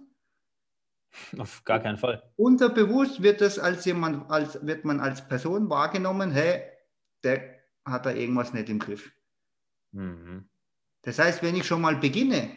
Auf 1.39 1.65
gar 1.65 1.81
keinen 1.81 1.99
Fall. 1.99 2.23
Unterbewusst 2.37 3.23
wird 3.23 3.41
das 3.41 3.59
als 3.59 3.85
jemand, 3.85 4.31
als 4.31 4.65
wird 4.65 4.85
man 4.85 5.01
als 5.01 5.27
Person 5.27 5.69
wahrgenommen, 5.69 6.31
hey, 6.31 6.63
der 7.23 7.59
hat 7.85 8.07
da 8.07 8.13
irgendwas 8.13 8.53
nicht 8.53 8.69
im 8.69 8.79
Griff. 8.79 9.13
Mhm. 9.93 10.49
Das 11.03 11.19
heißt, 11.19 11.43
wenn 11.43 11.57
ich 11.57 11.67
schon 11.67 11.81
mal 11.81 11.97
beginne, 11.97 12.51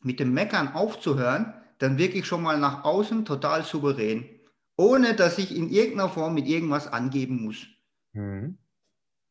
mit 0.00 0.20
dem 0.20 0.32
Meckern 0.32 0.68
aufzuhören, 0.74 1.54
dann 1.78 1.98
wirklich 1.98 2.26
schon 2.26 2.42
mal 2.42 2.58
nach 2.58 2.84
außen 2.84 3.24
total 3.24 3.64
souverän, 3.64 4.40
ohne 4.76 5.14
dass 5.14 5.38
ich 5.38 5.54
in 5.54 5.70
irgendeiner 5.70 6.08
Form 6.08 6.34
mit 6.34 6.46
irgendwas 6.46 6.86
angeben 6.86 7.42
muss. 7.42 7.66
Mhm. 8.12 8.58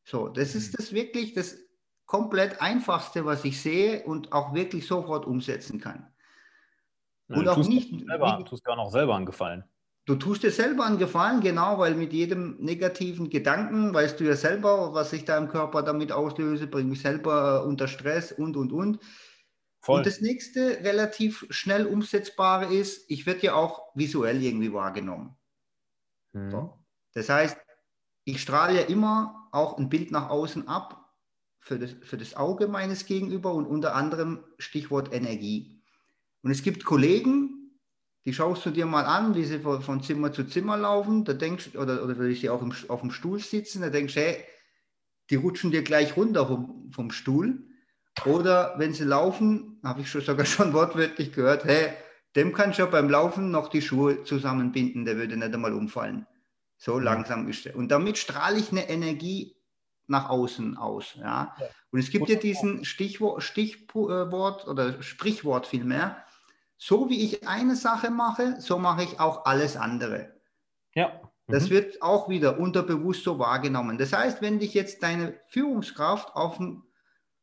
So, 0.03 0.27
das 0.27 0.55
ist 0.55 0.73
mhm. 0.73 0.77
das 0.77 0.93
wirklich 0.93 1.33
das 1.33 1.57
komplett 2.05 2.61
einfachste, 2.61 3.25
was 3.25 3.45
ich 3.45 3.61
sehe 3.61 4.03
und 4.03 4.33
auch 4.33 4.53
wirklich 4.53 4.85
sofort 4.85 5.25
umsetzen 5.25 5.79
kann. 5.79 6.10
Ja, 7.31 7.37
und 7.37 7.47
auch 7.47 7.67
nicht. 7.67 7.89
Selber, 7.89 8.35
du 8.37 8.43
tust 8.43 8.63
gar 8.63 8.75
noch 8.75 8.91
selber 8.91 9.15
einen 9.15 9.25
Gefallen. 9.25 9.63
Du 10.05 10.15
tust 10.15 10.43
dir 10.43 10.51
selber 10.51 10.85
einen 10.85 10.97
Gefallen, 10.97 11.41
genau, 11.41 11.77
weil 11.77 11.95
mit 11.95 12.11
jedem 12.11 12.57
negativen 12.59 13.29
Gedanken 13.29 13.93
weißt 13.93 14.19
du 14.19 14.23
ja 14.23 14.35
selber, 14.35 14.93
was 14.93 15.13
ich 15.13 15.25
da 15.25 15.37
im 15.37 15.47
Körper 15.47 15.83
damit 15.83 16.11
auslöse, 16.11 16.67
bringe 16.67 16.89
mich 16.89 17.01
selber 17.01 17.65
unter 17.65 17.87
Stress 17.87 18.31
und 18.31 18.57
und 18.57 18.71
und. 18.71 18.99
Voll. 19.79 19.97
Und 19.97 20.05
das 20.05 20.21
nächste 20.21 20.83
relativ 20.83 21.45
schnell 21.49 21.85
umsetzbare 21.85 22.73
ist, 22.73 23.09
ich 23.09 23.25
werde 23.25 23.41
ja 23.41 23.53
auch 23.55 23.89
visuell 23.95 24.41
irgendwie 24.41 24.73
wahrgenommen. 24.73 25.37
Mhm. 26.33 26.51
So. 26.51 26.77
Das 27.13 27.29
heißt, 27.29 27.57
ich 28.23 28.41
strahle 28.41 28.81
ja 28.81 28.85
immer 28.87 29.49
auch 29.51 29.77
ein 29.77 29.89
Bild 29.89 30.11
nach 30.11 30.29
außen 30.29 30.67
ab 30.67 31.15
für 31.59 31.77
das, 31.77 31.93
für 32.01 32.17
das 32.17 32.35
Auge 32.35 32.67
meines 32.67 33.05
Gegenüber 33.05 33.53
und 33.53 33.65
unter 33.65 33.95
anderem 33.95 34.43
Stichwort 34.57 35.13
Energie. 35.13 35.80
Und 36.43 36.51
es 36.51 36.63
gibt 36.63 36.85
Kollegen, 36.85 37.61
die 38.25 38.33
schaust 38.33 38.65
du 38.65 38.69
dir 38.69 38.85
mal 38.85 39.05
an, 39.05 39.35
wie 39.35 39.45
sie 39.45 39.59
von, 39.59 40.03
Zimmer 40.03 40.31
zu 40.31 40.43
Zimmer 40.43 40.77
laufen, 40.77 41.25
da 41.25 41.33
denkst 41.33 41.75
oder, 41.75 42.03
oder 42.03 42.19
wie 42.19 42.35
sie 42.35 42.49
auch 42.49 42.61
im, 42.61 42.73
auf 42.87 43.01
dem 43.01 43.11
Stuhl 43.11 43.39
sitzen, 43.39 43.81
da 43.81 43.89
denkst 43.89 44.13
du, 44.13 44.19
hey, 44.21 44.43
die 45.29 45.35
rutschen 45.35 45.71
dir 45.71 45.81
gleich 45.81 46.17
runter 46.17 46.45
vom, 46.45 46.91
vom 46.91 47.11
Stuhl. 47.11 47.63
Oder 48.25 48.75
wenn 48.77 48.93
sie 48.93 49.05
laufen, 49.05 49.79
habe 49.83 50.01
ich 50.01 50.11
schon 50.11 50.21
sogar 50.21 50.45
schon 50.45 50.73
wortwörtlich 50.73 51.31
gehört, 51.31 51.65
hey, 51.65 51.93
dem 52.35 52.53
kann 52.53 52.73
schon 52.73 52.91
beim 52.91 53.09
Laufen 53.09 53.51
noch 53.51 53.69
die 53.69 53.81
Schuhe 53.81 54.23
zusammenbinden, 54.23 55.05
der 55.05 55.17
würde 55.17 55.37
nicht 55.37 55.53
einmal 55.53 55.73
umfallen. 55.73 56.27
So 56.77 56.97
langsam 56.97 57.47
ist 57.47 57.65
er. 57.65 57.75
Und 57.75 57.89
damit 57.89 58.17
strahle 58.17 58.59
ich 58.59 58.71
eine 58.71 58.89
Energie 58.89 59.55
nach 60.07 60.29
außen 60.29 60.77
aus. 60.77 61.15
Ja? 61.15 61.55
ja. 61.59 61.65
Und 61.91 61.99
es 61.99 62.09
gibt 62.09 62.29
ja 62.29 62.35
diesen 62.35 62.85
Stichwort, 62.85 63.43
Stichwort 63.43 64.67
oder 64.67 65.01
Sprichwort 65.01 65.67
vielmehr, 65.67 66.23
so 66.81 67.11
wie 67.11 67.23
ich 67.23 67.47
eine 67.47 67.75
Sache 67.75 68.09
mache, 68.09 68.59
so 68.59 68.79
mache 68.79 69.03
ich 69.03 69.19
auch 69.19 69.45
alles 69.45 69.77
andere. 69.77 70.33
Ja. 70.95 71.21
Mhm. 71.45 71.53
Das 71.53 71.69
wird 71.69 72.01
auch 72.01 72.27
wieder 72.27 72.59
unterbewusst 72.59 73.23
so 73.23 73.37
wahrgenommen. 73.37 73.99
Das 73.99 74.13
heißt, 74.13 74.41
wenn 74.41 74.57
dich 74.57 74.73
jetzt 74.73 75.03
deine 75.03 75.39
Führungskraft 75.49 76.35
auf 76.35 76.57
dem 76.57 76.83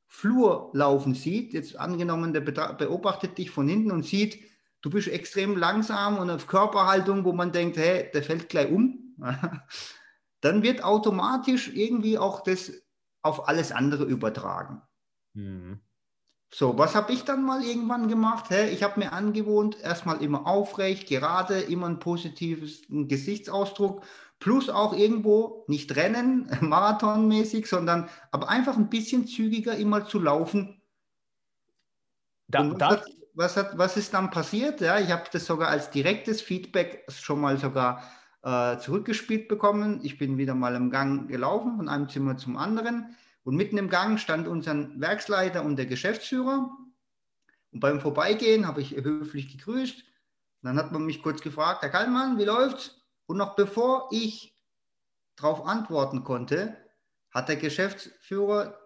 Flur 0.09 0.71
laufen 0.73 1.15
sieht, 1.15 1.53
jetzt 1.53 1.79
angenommen, 1.79 2.33
der 2.33 2.41
beobachtet 2.41 3.39
dich 3.39 3.53
von 3.53 3.69
hinten 3.69 3.93
und 3.93 4.05
sieht, 4.05 4.43
du 4.81 4.91
bist 4.91 5.07
extrem 5.07 5.57
langsam 5.57 6.19
und 6.19 6.31
auf 6.31 6.49
Körperhaltung, 6.49 7.25
wo 7.25 7.33
man 7.33 7.53
denkt, 7.53 7.77
hey, 7.77 8.11
der 8.13 8.25
fällt 8.25 8.49
gleich 8.49 8.73
um, 8.73 9.15
dann 10.41 10.65
wird 10.65 10.83
automatisch 10.83 11.69
irgendwie 11.73 12.19
auch 12.19 12.43
das 12.43 12.73
auf 13.23 13.47
alles 13.49 13.71
andere 13.71 14.03
übertragen. 14.03 14.83
Mhm. 15.35 15.81
So, 16.51 16.79
was 16.79 16.95
habe 16.95 17.13
ich 17.13 17.25
dann 17.25 17.45
mal 17.45 17.63
irgendwann 17.63 18.09
gemacht? 18.09 18.47
Hä? 18.49 18.71
Ich 18.71 18.83
habe 18.83 19.01
mir 19.01 19.13
angewohnt, 19.13 19.79
erstmal 19.83 20.23
immer 20.23 20.47
aufrecht, 20.47 21.07
gerade, 21.09 21.61
immer 21.61 21.87
einen 21.87 21.99
positiven 21.99 23.07
Gesichtsausdruck, 23.07 24.03
plus 24.39 24.71
auch 24.71 24.95
irgendwo 24.95 25.65
nicht 25.69 25.95
rennen, 25.97 26.51
marathonmäßig, 26.61 27.67
sondern 27.67 28.09
aber 28.31 28.49
einfach 28.49 28.77
ein 28.77 28.89
bisschen 28.89 29.27
zügiger 29.27 29.77
immer 29.77 30.07
zu 30.07 30.19
laufen. 30.19 30.81
Da, 32.47 32.71
was, 32.71 32.79
da, 32.79 32.91
hat, 32.91 33.05
was, 33.35 33.57
hat, 33.59 33.77
was 33.77 33.97
ist 33.99 34.15
dann 34.15 34.31
passiert? 34.31 34.81
Ja, 34.81 34.99
ich 34.99 35.11
habe 35.11 35.25
das 35.31 35.45
sogar 35.45 35.69
als 35.69 35.91
direktes 35.91 36.41
Feedback 36.41 37.05
schon 37.11 37.43
mal 37.43 37.59
sogar 37.59 38.03
äh, 38.43 38.79
zurückgespielt 38.79 39.49
bekommen. 39.49 40.01
Ich 40.03 40.17
bin 40.17 40.39
wieder 40.39 40.55
mal 40.55 40.75
im 40.77 40.91
Gang 40.91 41.29
gelaufen, 41.29 41.77
von 41.77 41.91
einem 41.91 42.09
Zimmer 42.09 42.39
zum 42.39 42.57
anderen. 42.57 43.15
Und 43.49 43.57
mitten 43.57 43.79
im 43.79 43.89
Gang 43.89 44.21
stand 44.21 44.47
unser 44.47 45.01
Werksleiter 45.01 45.65
und 45.65 45.77
der 45.77 45.87
Geschäftsführer. 45.87 46.71
Und 47.73 47.81
beim 47.81 47.99
Vorbeigehen 47.99 48.67
habe 48.67 48.83
ich 48.83 48.95
höflich 48.95 49.51
gegrüßt. 49.51 50.05
dann 50.61 50.77
hat 50.77 50.93
man 50.93 51.07
mich 51.07 51.23
kurz 51.23 51.41
gefragt, 51.41 51.81
Herr 51.81 51.89
Kallmann, 51.89 52.37
wie 52.37 52.45
läuft's? 52.45 53.01
Und 53.25 53.39
noch 53.39 53.57
bevor 53.57 54.11
ich 54.13 54.55
darauf 55.35 55.65
antworten 55.65 56.25
konnte, 56.25 56.77
hat 57.31 57.49
der 57.49 57.57
Geschäftsführer 57.57 58.79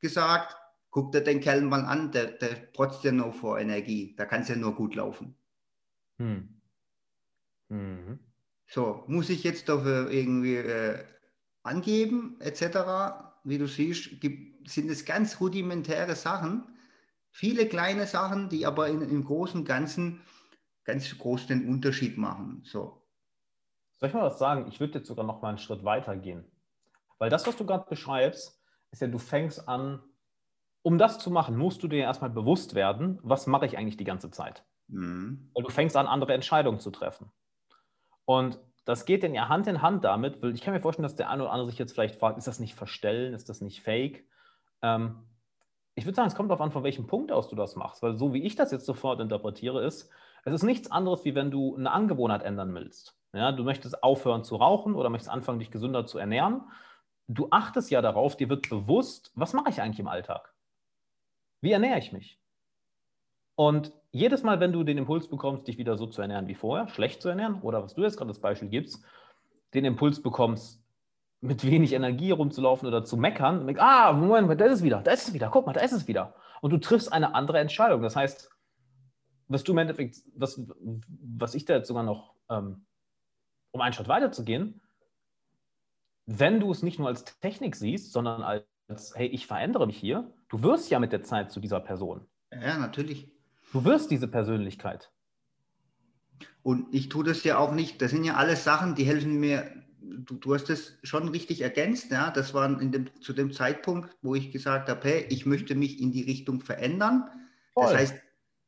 gesagt, 0.00 0.56
guck 0.90 1.12
dir 1.12 1.20
den 1.20 1.38
Kerl 1.38 1.60
mal 1.60 1.84
an, 1.84 2.10
der, 2.10 2.32
der 2.32 2.56
protzt 2.72 3.04
ja 3.04 3.12
nur 3.12 3.32
vor 3.32 3.60
Energie, 3.60 4.16
da 4.16 4.24
kann 4.24 4.42
es 4.42 4.48
ja 4.48 4.56
nur 4.56 4.74
gut 4.74 4.96
laufen. 4.96 5.36
Hm. 6.18 6.60
Mhm. 7.68 8.18
So, 8.66 9.04
muss 9.06 9.30
ich 9.30 9.44
jetzt 9.44 9.68
dafür 9.68 10.10
irgendwie 10.10 10.56
äh, 10.56 11.04
angeben, 11.62 12.40
etc 12.40 13.30
wie 13.44 13.58
du 13.58 13.66
siehst, 13.66 14.20
gibt, 14.20 14.68
sind 14.68 14.90
es 14.90 15.04
ganz 15.04 15.40
rudimentäre 15.40 16.14
Sachen, 16.14 16.64
viele 17.30 17.66
kleine 17.66 18.06
Sachen, 18.06 18.48
die 18.48 18.66
aber 18.66 18.88
in, 18.88 19.02
im 19.02 19.24
Großen 19.24 19.60
und 19.60 19.66
Ganzen 19.66 20.20
ganz 20.84 21.16
groß 21.16 21.46
den 21.46 21.68
Unterschied 21.68 22.18
machen. 22.18 22.62
So. 22.64 23.06
Soll 23.98 24.08
ich 24.08 24.14
mal 24.14 24.24
was 24.24 24.38
sagen? 24.38 24.66
Ich 24.68 24.80
würde 24.80 24.98
jetzt 24.98 25.08
sogar 25.08 25.24
noch 25.24 25.42
mal 25.42 25.50
einen 25.50 25.58
Schritt 25.58 25.84
weiter 25.84 26.16
gehen. 26.16 26.44
Weil 27.18 27.30
das, 27.30 27.46
was 27.46 27.56
du 27.56 27.64
gerade 27.64 27.88
beschreibst, 27.88 28.60
ist 28.90 29.00
ja, 29.00 29.08
du 29.08 29.18
fängst 29.18 29.68
an, 29.68 30.02
um 30.82 30.98
das 30.98 31.18
zu 31.18 31.30
machen, 31.30 31.56
musst 31.56 31.82
du 31.82 31.88
dir 31.88 32.00
erstmal 32.00 32.30
bewusst 32.30 32.74
werden, 32.74 33.20
was 33.22 33.46
mache 33.46 33.66
ich 33.66 33.78
eigentlich 33.78 33.96
die 33.96 34.04
ganze 34.04 34.30
Zeit. 34.30 34.64
Mhm. 34.88 35.50
Weil 35.54 35.62
du 35.62 35.70
fängst 35.70 35.96
an, 35.96 36.06
andere 36.06 36.34
Entscheidungen 36.34 36.80
zu 36.80 36.90
treffen. 36.90 37.30
Und 38.24 38.58
das 38.84 39.04
geht 39.04 39.22
denn 39.22 39.34
ja 39.34 39.48
Hand 39.48 39.66
in 39.66 39.82
Hand 39.82 40.04
damit, 40.04 40.42
weil 40.42 40.54
ich 40.54 40.62
kann 40.62 40.74
mir 40.74 40.80
vorstellen, 40.80 41.04
dass 41.04 41.14
der 41.14 41.30
eine 41.30 41.42
oder 41.44 41.52
andere 41.52 41.70
sich 41.70 41.78
jetzt 41.78 41.92
vielleicht 41.92 42.16
fragt, 42.16 42.38
ist 42.38 42.46
das 42.46 42.60
nicht 42.60 42.74
Verstellen, 42.74 43.34
ist 43.34 43.48
das 43.48 43.60
nicht 43.60 43.82
Fake? 43.82 44.24
Ähm, 44.82 45.24
ich 45.94 46.04
würde 46.04 46.16
sagen, 46.16 46.28
es 46.28 46.34
kommt 46.34 46.50
darauf 46.50 46.60
an, 46.60 46.72
von 46.72 46.82
welchem 46.82 47.06
Punkt 47.06 47.30
aus 47.30 47.48
du 47.48 47.56
das 47.56 47.76
machst, 47.76 48.02
weil 48.02 48.16
so 48.16 48.32
wie 48.32 48.42
ich 48.42 48.56
das 48.56 48.72
jetzt 48.72 48.86
sofort 48.86 49.20
interpretiere, 49.20 49.84
ist, 49.84 50.10
es 50.44 50.54
ist 50.54 50.62
nichts 50.62 50.90
anderes, 50.90 51.24
wie 51.24 51.34
wenn 51.34 51.50
du 51.50 51.76
eine 51.76 51.92
Angewohnheit 51.92 52.42
ändern 52.42 52.74
willst. 52.74 53.16
Ja, 53.32 53.52
du 53.52 53.62
möchtest 53.62 54.02
aufhören 54.02 54.44
zu 54.44 54.56
rauchen 54.56 54.94
oder 54.94 55.08
möchtest 55.10 55.30
anfangen, 55.30 55.58
dich 55.58 55.70
gesünder 55.70 56.06
zu 56.06 56.18
ernähren. 56.18 56.62
Du 57.28 57.48
achtest 57.50 57.90
ja 57.90 58.02
darauf, 58.02 58.36
dir 58.36 58.48
wird 58.48 58.68
bewusst, 58.68 59.30
was 59.34 59.52
mache 59.52 59.70
ich 59.70 59.80
eigentlich 59.80 60.00
im 60.00 60.08
Alltag? 60.08 60.52
Wie 61.60 61.72
ernähre 61.72 61.98
ich 61.98 62.12
mich? 62.12 62.38
Und 63.54 63.92
jedes 64.12 64.42
Mal, 64.42 64.60
wenn 64.60 64.72
du 64.72 64.84
den 64.84 64.98
Impuls 64.98 65.28
bekommst, 65.28 65.66
dich 65.66 65.78
wieder 65.78 65.96
so 65.96 66.06
zu 66.06 66.22
ernähren 66.22 66.46
wie 66.46 66.54
vorher, 66.54 66.86
schlecht 66.88 67.22
zu 67.22 67.28
ernähren, 67.28 67.60
oder 67.62 67.82
was 67.82 67.94
du 67.94 68.02
jetzt 68.02 68.16
gerade 68.16 68.28
als 68.28 68.40
Beispiel 68.40 68.68
gibst, 68.68 69.02
den 69.74 69.84
Impuls 69.84 70.22
bekommst, 70.22 70.82
mit 71.40 71.64
wenig 71.64 71.92
Energie 71.92 72.30
rumzulaufen 72.30 72.86
oder 72.86 73.04
zu 73.04 73.16
meckern, 73.16 73.66
denkst, 73.66 73.82
ah, 73.82 74.12
Moment, 74.12 74.60
da 74.60 74.66
ist 74.66 74.74
es 74.74 74.82
wieder, 74.82 75.00
da 75.00 75.10
ist 75.10 75.28
es 75.28 75.34
wieder, 75.34 75.48
guck 75.50 75.66
mal, 75.66 75.72
da 75.72 75.80
ist 75.80 75.92
es 75.92 76.06
wieder. 76.06 76.34
Und 76.60 76.70
du 76.70 76.78
triffst 76.78 77.12
eine 77.12 77.34
andere 77.34 77.58
Entscheidung. 77.58 78.02
Das 78.02 78.14
heißt, 78.14 78.48
was 79.48 79.64
du 79.64 79.72
im 79.72 79.78
Endeffekt, 79.78 80.18
was, 80.36 80.60
was 81.08 81.54
ich 81.54 81.64
da 81.64 81.74
jetzt 81.74 81.88
sogar 81.88 82.04
noch, 82.04 82.36
ähm, 82.48 82.86
um 83.72 83.80
einen 83.80 83.92
Schritt 83.92 84.08
weiter 84.08 84.30
zu 84.30 84.44
gehen, 84.44 84.82
wenn 86.26 86.60
du 86.60 86.70
es 86.70 86.82
nicht 86.82 86.98
nur 87.00 87.08
als 87.08 87.24
Technik 87.40 87.74
siehst, 87.74 88.12
sondern 88.12 88.42
als, 88.42 89.14
hey, 89.16 89.26
ich 89.26 89.48
verändere 89.48 89.86
mich 89.86 89.96
hier, 89.96 90.32
du 90.48 90.62
wirst 90.62 90.90
ja 90.90 91.00
mit 91.00 91.12
der 91.12 91.24
Zeit 91.24 91.50
zu 91.50 91.58
dieser 91.58 91.80
Person. 91.80 92.26
Ja, 92.52 92.78
natürlich. 92.78 93.31
Du 93.72 93.84
wirst 93.84 94.10
diese 94.10 94.28
Persönlichkeit. 94.28 95.10
Und 96.62 96.86
ich 96.94 97.08
tue 97.08 97.24
das 97.24 97.42
ja 97.42 97.58
auch 97.58 97.72
nicht. 97.72 98.00
Das 98.02 98.10
sind 98.10 98.24
ja 98.24 98.34
alles 98.34 98.64
Sachen, 98.64 98.94
die 98.94 99.04
helfen 99.04 99.40
mir. 99.40 99.70
Du, 100.00 100.34
du 100.34 100.54
hast 100.54 100.68
das 100.68 100.94
schon 101.02 101.28
richtig 101.28 101.62
ergänzt. 101.62 102.10
Ja? 102.10 102.30
Das 102.30 102.54
war 102.54 102.80
in 102.80 102.92
dem, 102.92 103.10
zu 103.20 103.32
dem 103.32 103.52
Zeitpunkt, 103.52 104.16
wo 104.22 104.34
ich 104.34 104.52
gesagt 104.52 104.88
habe, 104.88 105.00
hey, 105.02 105.26
ich 105.30 105.46
möchte 105.46 105.74
mich 105.74 106.00
in 106.00 106.12
die 106.12 106.22
Richtung 106.22 106.60
verändern. 106.60 107.28
Voll. 107.74 107.84
Das 107.84 107.94
heißt, 107.94 108.14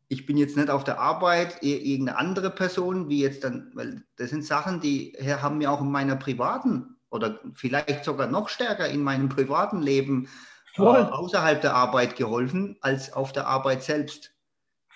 ich 0.08 0.26
bin 0.26 0.36
jetzt 0.36 0.56
nicht 0.56 0.70
auf 0.70 0.84
der 0.84 0.98
Arbeit 1.00 1.62
irgendeine 1.62 2.18
andere 2.18 2.50
Person, 2.50 3.08
wie 3.08 3.20
jetzt 3.20 3.44
dann, 3.44 3.70
weil 3.74 4.04
das 4.16 4.30
sind 4.30 4.44
Sachen, 4.44 4.80
die 4.80 5.16
haben 5.20 5.58
mir 5.58 5.70
auch 5.70 5.80
in 5.80 5.90
meiner 5.90 6.16
privaten 6.16 6.96
oder 7.10 7.40
vielleicht 7.54 8.04
sogar 8.04 8.26
noch 8.26 8.48
stärker 8.48 8.88
in 8.88 9.02
meinem 9.02 9.28
privaten 9.28 9.80
Leben 9.80 10.28
äh, 10.76 10.82
außerhalb 10.82 11.60
der 11.60 11.74
Arbeit 11.74 12.16
geholfen 12.16 12.76
als 12.80 13.12
auf 13.12 13.32
der 13.32 13.46
Arbeit 13.46 13.82
selbst. 13.82 14.33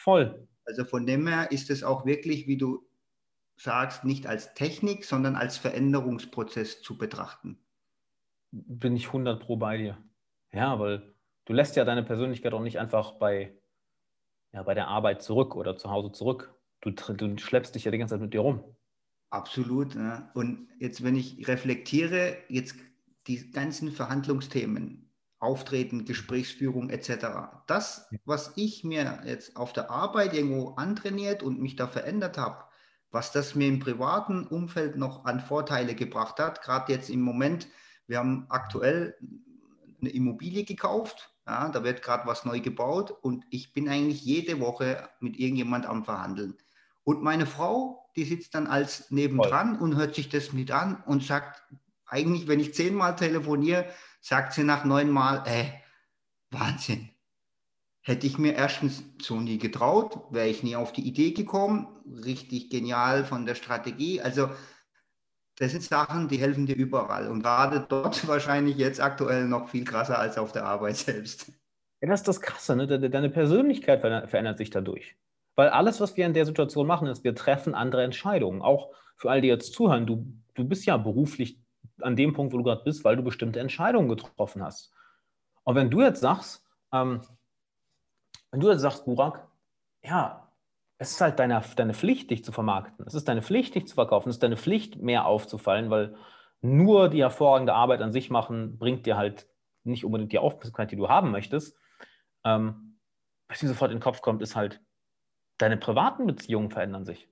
Voll. 0.08 0.48
Also 0.64 0.86
von 0.86 1.04
dem 1.04 1.26
her 1.26 1.52
ist 1.52 1.68
es 1.68 1.84
auch 1.84 2.06
wirklich, 2.06 2.46
wie 2.46 2.56
du 2.56 2.88
sagst, 3.56 4.04
nicht 4.04 4.26
als 4.26 4.54
Technik, 4.54 5.04
sondern 5.04 5.36
als 5.36 5.58
Veränderungsprozess 5.58 6.80
zu 6.80 6.96
betrachten. 6.96 7.58
Bin 8.50 8.96
ich 8.96 9.08
100 9.08 9.38
pro 9.38 9.56
bei 9.56 9.76
dir. 9.76 9.98
Ja, 10.50 10.80
weil 10.80 11.14
du 11.44 11.52
lässt 11.52 11.76
ja 11.76 11.84
deine 11.84 12.02
Persönlichkeit 12.02 12.54
auch 12.54 12.62
nicht 12.62 12.78
einfach 12.78 13.18
bei, 13.18 13.54
ja, 14.54 14.62
bei 14.62 14.72
der 14.72 14.88
Arbeit 14.88 15.20
zurück 15.20 15.54
oder 15.54 15.76
zu 15.76 15.90
Hause 15.90 16.10
zurück. 16.12 16.54
Du, 16.80 16.90
du 16.90 17.36
schleppst 17.36 17.74
dich 17.74 17.84
ja 17.84 17.90
die 17.90 17.98
ganze 17.98 18.14
Zeit 18.14 18.22
mit 18.22 18.32
dir 18.32 18.40
rum. 18.40 18.64
Absolut. 19.28 19.94
Ne? 19.94 20.30
Und 20.32 20.70
jetzt, 20.78 21.04
wenn 21.04 21.16
ich 21.16 21.46
reflektiere, 21.46 22.38
jetzt 22.48 22.76
die 23.26 23.50
ganzen 23.50 23.92
Verhandlungsthemen, 23.92 25.07
Auftreten, 25.40 26.04
Gesprächsführung 26.04 26.90
etc. 26.90 27.26
Das, 27.66 28.08
was 28.24 28.52
ich 28.56 28.82
mir 28.84 29.22
jetzt 29.24 29.56
auf 29.56 29.72
der 29.72 29.90
Arbeit 29.90 30.34
irgendwo 30.34 30.70
antrainiert 30.70 31.42
und 31.42 31.60
mich 31.60 31.76
da 31.76 31.86
verändert 31.86 32.38
habe, 32.38 32.64
was 33.10 33.32
das 33.32 33.54
mir 33.54 33.68
im 33.68 33.78
privaten 33.78 34.46
Umfeld 34.46 34.96
noch 34.96 35.24
an 35.24 35.40
Vorteile 35.40 35.94
gebracht 35.94 36.38
hat, 36.40 36.62
gerade 36.62 36.92
jetzt 36.92 37.08
im 37.08 37.22
Moment, 37.22 37.68
wir 38.06 38.18
haben 38.18 38.46
aktuell 38.48 39.16
eine 40.00 40.10
Immobilie 40.10 40.64
gekauft, 40.64 41.30
ja, 41.46 41.68
da 41.70 41.82
wird 41.82 42.02
gerade 42.02 42.26
was 42.26 42.44
neu 42.44 42.60
gebaut 42.60 43.10
und 43.10 43.44
ich 43.50 43.72
bin 43.72 43.88
eigentlich 43.88 44.22
jede 44.22 44.60
Woche 44.60 45.08
mit 45.20 45.38
irgendjemand 45.38 45.86
am 45.86 46.04
Verhandeln. 46.04 46.56
Und 47.04 47.22
meine 47.22 47.46
Frau, 47.46 48.10
die 48.16 48.24
sitzt 48.24 48.54
dann 48.54 48.66
als 48.66 49.10
nebendran 49.10 49.78
Voll. 49.78 49.88
und 49.88 49.96
hört 49.96 50.14
sich 50.14 50.28
das 50.28 50.52
mit 50.52 50.70
an 50.70 51.02
und 51.06 51.22
sagt, 51.22 51.62
eigentlich, 52.04 52.48
wenn 52.48 52.60
ich 52.60 52.74
zehnmal 52.74 53.16
telefoniere, 53.16 53.86
sagt 54.20 54.52
sie 54.52 54.64
nach 54.64 54.84
neun 54.84 55.10
Mal, 55.10 55.42
ey, 55.46 55.72
Wahnsinn. 56.50 57.10
Hätte 58.02 58.26
ich 58.26 58.38
mir 58.38 58.54
erstens 58.54 59.04
so 59.20 59.38
nie 59.38 59.58
getraut, 59.58 60.20
wäre 60.30 60.48
ich 60.48 60.62
nie 60.62 60.76
auf 60.76 60.92
die 60.92 61.06
Idee 61.06 61.32
gekommen. 61.32 61.88
Richtig 62.24 62.70
genial 62.70 63.24
von 63.24 63.44
der 63.44 63.54
Strategie. 63.54 64.22
Also 64.22 64.48
das 65.56 65.72
sind 65.72 65.82
Sachen, 65.82 66.28
die 66.28 66.38
helfen 66.38 66.66
dir 66.66 66.76
überall. 66.76 67.28
Und 67.28 67.42
gerade 67.42 67.84
dort 67.88 68.26
wahrscheinlich 68.28 68.76
jetzt 68.76 69.00
aktuell 69.00 69.46
noch 69.46 69.68
viel 69.68 69.84
krasser 69.84 70.18
als 70.18 70.38
auf 70.38 70.52
der 70.52 70.64
Arbeit 70.64 70.96
selbst. 70.96 71.52
Ja, 72.00 72.08
das 72.08 72.20
ist 72.20 72.28
das 72.28 72.40
Krasse. 72.40 72.76
Ne? 72.76 72.86
Deine 72.86 73.28
Persönlichkeit 73.28 74.00
verändert 74.00 74.58
sich 74.58 74.70
dadurch. 74.70 75.16
Weil 75.56 75.68
alles, 75.70 76.00
was 76.00 76.16
wir 76.16 76.24
in 76.24 76.34
der 76.34 76.46
Situation 76.46 76.86
machen, 76.86 77.08
ist, 77.08 77.24
wir 77.24 77.34
treffen 77.34 77.74
andere 77.74 78.04
Entscheidungen. 78.04 78.62
Auch 78.62 78.94
für 79.16 79.30
all 79.30 79.40
die 79.40 79.48
jetzt 79.48 79.74
zuhören, 79.74 80.06
du, 80.06 80.32
du 80.54 80.64
bist 80.64 80.86
ja 80.86 80.96
beruflich 80.96 81.60
an 82.02 82.16
dem 82.16 82.32
Punkt, 82.32 82.52
wo 82.52 82.58
du 82.58 82.64
gerade 82.64 82.82
bist, 82.84 83.04
weil 83.04 83.16
du 83.16 83.22
bestimmte 83.22 83.60
Entscheidungen 83.60 84.08
getroffen 84.08 84.62
hast. 84.62 84.92
Und 85.64 85.74
wenn 85.74 85.90
du 85.90 86.00
jetzt 86.00 86.20
sagst, 86.20 86.64
ähm, 86.92 87.22
wenn 88.50 88.60
du 88.60 88.70
jetzt 88.70 88.80
sagst, 88.80 89.04
Burak, 89.04 89.46
ja, 90.02 90.50
es 90.98 91.12
ist 91.12 91.20
halt 91.20 91.38
deine, 91.38 91.62
deine 91.76 91.94
Pflicht, 91.94 92.30
dich 92.30 92.44
zu 92.44 92.52
vermarkten. 92.52 93.06
Es 93.06 93.14
ist 93.14 93.28
deine 93.28 93.42
Pflicht, 93.42 93.74
dich 93.74 93.86
zu 93.86 93.94
verkaufen. 93.94 94.28
Es 94.28 94.36
ist 94.36 94.42
deine 94.42 94.56
Pflicht, 94.56 94.96
mehr 94.96 95.26
aufzufallen, 95.26 95.90
weil 95.90 96.16
nur 96.60 97.08
die 97.08 97.20
hervorragende 97.20 97.74
Arbeit 97.74 98.02
an 98.02 98.12
sich 98.12 98.30
machen, 98.30 98.78
bringt 98.78 99.06
dir 99.06 99.16
halt 99.16 99.48
nicht 99.84 100.04
unbedingt 100.04 100.32
die 100.32 100.38
Aufmerksamkeit, 100.38 100.90
die 100.90 100.96
du 100.96 101.08
haben 101.08 101.30
möchtest. 101.30 101.76
Ähm, 102.44 102.98
was 103.48 103.62
mir 103.62 103.68
sofort 103.68 103.92
in 103.92 103.98
den 103.98 104.02
Kopf 104.02 104.20
kommt, 104.22 104.42
ist 104.42 104.56
halt, 104.56 104.80
deine 105.58 105.76
privaten 105.76 106.26
Beziehungen 106.26 106.70
verändern 106.70 107.04
sich. 107.04 107.28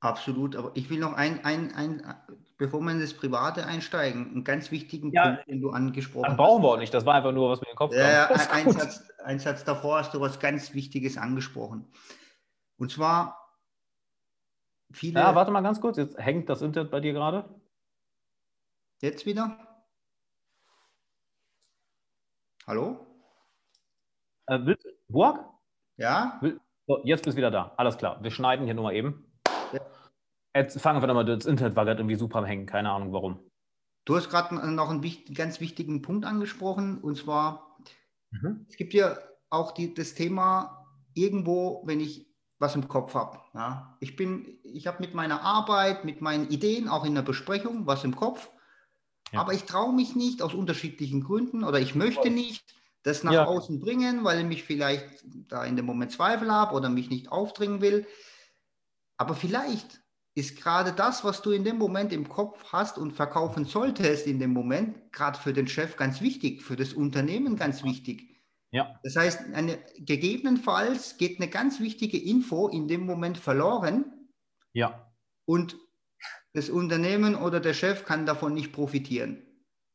Absolut, 0.00 0.54
aber 0.54 0.70
ich 0.74 0.90
will 0.90 1.00
noch 1.00 1.14
ein, 1.14 1.44
ein, 1.44 1.74
ein 1.74 2.02
bevor 2.56 2.80
wir 2.80 2.92
in 2.92 3.00
das 3.00 3.14
Private 3.14 3.66
einsteigen, 3.66 4.30
einen 4.30 4.44
ganz 4.44 4.70
wichtigen 4.70 5.10
ja, 5.10 5.24
Punkt, 5.24 5.48
den 5.48 5.60
du 5.60 5.70
angesprochen 5.70 6.28
hast. 6.28 6.36
Brauchen 6.36 6.62
wir 6.62 6.68
auch 6.68 6.78
nicht, 6.78 6.94
das 6.94 7.04
war 7.04 7.14
einfach 7.14 7.32
nur, 7.32 7.50
was 7.50 7.60
mir 7.60 7.66
in 7.66 7.72
den 7.72 7.76
Kopf 7.76 7.92
kam. 7.92 8.00
Ja, 8.00 8.28
ein, 8.28 8.70
Satz, 8.70 9.10
ein 9.24 9.38
Satz 9.40 9.64
davor 9.64 9.98
hast 9.98 10.14
du 10.14 10.20
was 10.20 10.38
ganz 10.38 10.72
Wichtiges 10.72 11.18
angesprochen. 11.18 11.90
Und 12.76 12.92
zwar 12.92 13.56
viele. 14.92 15.18
Ja, 15.18 15.34
warte 15.34 15.50
mal 15.50 15.62
ganz 15.62 15.80
kurz, 15.80 15.96
jetzt 15.96 16.16
hängt 16.16 16.48
das 16.48 16.62
Internet 16.62 16.92
bei 16.92 17.00
dir 17.00 17.12
gerade. 17.12 17.44
Jetzt 19.00 19.26
wieder? 19.26 19.58
Hallo? 22.68 23.04
Äh, 24.46 24.76
Burg? 25.08 25.44
Ja? 25.96 26.40
So, 26.86 27.00
jetzt 27.04 27.24
bist 27.24 27.36
du 27.36 27.38
wieder 27.38 27.50
da. 27.50 27.72
Alles 27.76 27.98
klar. 27.98 28.22
Wir 28.22 28.30
schneiden 28.30 28.64
hier 28.64 28.74
nur 28.74 28.84
mal 28.84 28.94
eben. 28.94 29.27
Jetzt 30.54 30.80
fangen 30.80 31.02
wir 31.02 31.06
nochmal, 31.06 31.24
das 31.24 31.46
Internet 31.46 31.76
war 31.76 31.84
gerade 31.84 32.00
irgendwie 32.00 32.16
super 32.16 32.38
am 32.38 32.44
Hängen. 32.44 32.66
Keine 32.66 32.90
Ahnung 32.90 33.12
warum. 33.12 33.38
Du 34.04 34.16
hast 34.16 34.30
gerade 34.30 34.54
noch 34.72 34.88
einen 34.88 35.02
wichtig, 35.02 35.36
ganz 35.36 35.60
wichtigen 35.60 36.02
Punkt 36.02 36.24
angesprochen. 36.24 36.98
Und 36.98 37.16
zwar, 37.16 37.78
mhm. 38.30 38.66
es 38.68 38.76
gibt 38.76 38.94
ja 38.94 39.18
auch 39.50 39.72
die, 39.72 39.94
das 39.94 40.14
Thema 40.14 40.86
irgendwo, 41.14 41.82
wenn 41.86 42.00
ich 42.00 42.28
was 42.58 42.74
im 42.74 42.88
Kopf 42.88 43.14
habe. 43.14 43.38
Ja. 43.54 43.96
Ich 44.00 44.18
ich 44.18 44.86
habe 44.86 45.00
mit 45.00 45.14
meiner 45.14 45.42
Arbeit, 45.42 46.04
mit 46.04 46.20
meinen 46.20 46.48
Ideen, 46.48 46.88
auch 46.88 47.04
in 47.04 47.14
der 47.14 47.22
Besprechung, 47.22 47.86
was 47.86 48.04
im 48.04 48.16
Kopf. 48.16 48.50
Ja. 49.32 49.40
Aber 49.40 49.52
ich 49.52 49.64
traue 49.64 49.92
mich 49.92 50.16
nicht 50.16 50.42
aus 50.42 50.54
unterschiedlichen 50.54 51.22
Gründen 51.22 51.62
oder 51.62 51.78
ich 51.78 51.94
möchte 51.94 52.30
nicht 52.30 52.74
das 53.02 53.22
nach 53.22 53.32
ja. 53.32 53.44
außen 53.44 53.80
bringen, 53.80 54.24
weil 54.24 54.40
ich 54.40 54.46
mich 54.46 54.64
vielleicht 54.64 55.22
da 55.48 55.64
in 55.64 55.76
dem 55.76 55.86
Moment 55.86 56.12
Zweifel 56.12 56.50
habe 56.50 56.74
oder 56.74 56.88
mich 56.88 57.10
nicht 57.10 57.30
aufdringen 57.30 57.80
will. 57.80 58.06
Aber 59.16 59.34
vielleicht 59.34 60.00
ist 60.38 60.56
gerade 60.56 60.92
das, 60.92 61.24
was 61.24 61.42
du 61.42 61.50
in 61.50 61.64
dem 61.64 61.78
Moment 61.78 62.12
im 62.12 62.28
Kopf 62.28 62.72
hast 62.72 62.96
und 62.96 63.12
verkaufen 63.12 63.64
solltest 63.64 64.26
in 64.26 64.38
dem 64.38 64.52
Moment, 64.52 65.12
gerade 65.12 65.36
für 65.38 65.52
den 65.52 65.66
Chef 65.66 65.96
ganz 65.96 66.20
wichtig, 66.20 66.62
für 66.62 66.76
das 66.76 66.92
Unternehmen 66.92 67.56
ganz 67.56 67.82
wichtig. 67.82 68.36
Ja. 68.70 69.00
Das 69.02 69.16
heißt, 69.16 69.52
eine, 69.52 69.78
gegebenenfalls 69.96 71.16
geht 71.16 71.40
eine 71.40 71.50
ganz 71.50 71.80
wichtige 71.80 72.18
Info 72.18 72.68
in 72.68 72.86
dem 72.86 73.04
Moment 73.04 73.36
verloren. 73.36 74.28
Ja. 74.72 75.12
Und 75.44 75.76
das 76.52 76.70
Unternehmen 76.70 77.34
oder 77.34 77.58
der 77.58 77.74
Chef 77.74 78.04
kann 78.04 78.24
davon 78.24 78.54
nicht 78.54 78.72
profitieren. 78.72 79.42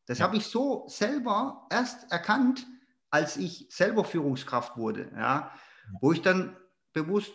Das 0.08 0.20
ja. 0.20 0.26
habe 0.26 0.36
ich 0.36 0.46
so 0.48 0.86
selber 0.90 1.68
erst 1.72 2.12
erkannt, 2.12 2.68
als 3.10 3.38
ich 3.38 3.68
selber 3.70 4.04
Führungskraft 4.04 4.76
wurde, 4.76 5.10
ja, 5.16 5.52
wo 6.02 6.12
ich 6.12 6.22
dann 6.22 6.58
bewusst, 6.92 7.32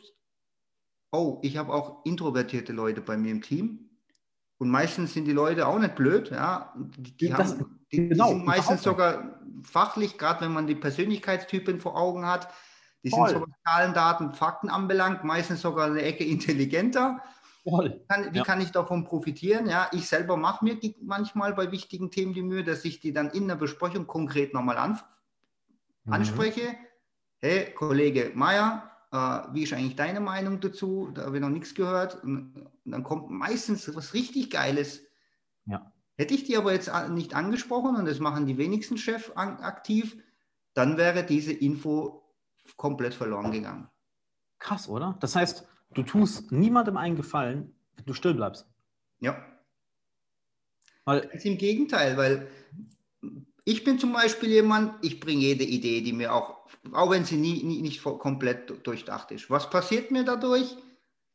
oh, 1.11 1.39
ich 1.43 1.57
habe 1.57 1.73
auch 1.73 2.05
introvertierte 2.05 2.73
Leute 2.73 3.01
bei 3.01 3.17
mir 3.17 3.33
im 3.33 3.43
Team. 3.43 3.91
Und 4.59 4.71
meistens 4.71 5.15
sind 5.15 5.25
die 5.25 5.33
Leute 5.33 5.67
auch 5.69 5.79
nicht 5.79 5.95
blöd, 5.95 6.31
ja. 6.31 6.75
Die, 6.77 7.17
die, 7.17 7.29
das, 7.29 7.53
haben, 7.53 7.81
die, 7.93 8.09
genau, 8.09 8.29
die 8.29 8.35
sind 8.35 8.45
meistens 8.45 8.83
sogar 8.83 9.41
fachlich, 9.63 10.19
gerade 10.19 10.45
wenn 10.45 10.53
man 10.53 10.67
die 10.67 10.75
Persönlichkeitstypen 10.75 11.81
vor 11.81 11.97
Augen 11.97 12.27
hat, 12.27 12.49
die 13.05 13.11
Voll. 13.11 13.29
sind 13.29 13.39
so 13.39 13.47
was 13.47 13.55
Zahlen, 13.65 13.95
Daten, 13.95 14.33
Fakten 14.33 14.69
anbelangt, 14.69 15.23
meistens 15.23 15.61
sogar 15.61 15.87
eine 15.87 16.03
Ecke 16.03 16.25
intelligenter. 16.25 17.23
Kann, 18.09 18.33
wie 18.33 18.39
ja. 18.39 18.45
kann 18.45 18.61
ich 18.61 18.71
davon 18.71 19.05
profitieren? 19.05 19.69
Ja, 19.69 19.89
ich 19.93 20.09
selber 20.09 20.37
mache 20.37 20.65
mir 20.65 20.79
manchmal 21.03 21.53
bei 21.53 21.71
wichtigen 21.71 22.11
Themen 22.11 22.33
die 22.33 22.43
Mühe, 22.43 22.65
dass 22.65 22.85
ich 22.85 22.99
die 22.99 23.13
dann 23.13 23.31
in 23.31 23.47
der 23.47 23.57
Besprechung 23.57 24.07
konkret 24.07 24.55
nochmal 24.55 24.79
an, 24.79 24.99
mhm. 26.05 26.15
anspreche, 26.15 26.77
hey, 27.41 27.73
Kollege 27.75 28.33
Meier, 28.35 28.88
wie 29.11 29.63
ist 29.63 29.73
eigentlich 29.73 29.97
deine 29.97 30.21
Meinung 30.21 30.61
dazu? 30.61 31.11
Da 31.15 31.25
habe 31.25 31.37
ich 31.37 31.43
noch 31.43 31.49
nichts 31.49 31.75
gehört. 31.75 32.23
Und, 32.23 32.55
und 32.57 32.93
dann 32.93 33.03
kommt 33.03 33.31
meistens 33.31 33.95
was 33.95 34.15
richtig 34.15 34.51
Geiles. 34.51 35.03
Ja. 35.67 35.93
Hätte 36.17 36.35
ich 36.35 36.45
die 36.45 36.57
aber 36.57 36.73
jetzt 36.73 36.91
nicht 37.11 37.35
angesprochen, 37.35 37.97
und 37.97 38.07
das 38.07 38.19
machen 38.19 38.47
die 38.47 38.59
wenigsten 38.59 38.99
Chefs 38.99 39.31
aktiv, 39.37 40.17
dann 40.75 40.97
wäre 40.97 41.25
diese 41.25 41.53
Info 41.53 42.25
komplett 42.77 43.15
verloren 43.15 43.53
gegangen. 43.53 43.89
Krass, 44.59 44.89
oder? 44.89 45.17
Das 45.21 45.37
heißt, 45.37 45.67
du 45.95 46.03
tust 46.03 46.51
niemandem 46.51 46.97
einen 46.97 47.17
Gefallen, 47.17 47.75
wenn 47.97 48.05
du 48.05 48.15
still 48.15 48.35
bleibst. 48.35 48.69
Ja. 49.21 49.41
Weil, 51.05 51.29
Ganz 51.29 51.45
im 51.45 51.57
Gegenteil, 51.57 52.17
weil 52.17 52.49
ich 53.69 53.85
bin 53.85 53.99
zum 53.99 54.15
Beispiel 54.15 54.49
jemand, 54.49 54.95
ich 55.05 55.21
bringe 55.21 55.43
jede 55.43 55.65
Idee, 55.65 56.01
die 56.01 56.15
mir 56.15 56.33
auch, 56.33 56.67
auch 56.93 57.11
wenn 57.11 57.27
sie 57.27 57.37
nie, 57.37 57.63
nie 57.63 57.83
nicht 57.83 58.03
komplett 58.03 58.87
durchdacht 58.87 59.31
ist. 59.31 59.51
Was 59.51 59.69
passiert 59.69 60.11
mir 60.11 60.25
dadurch? 60.25 60.75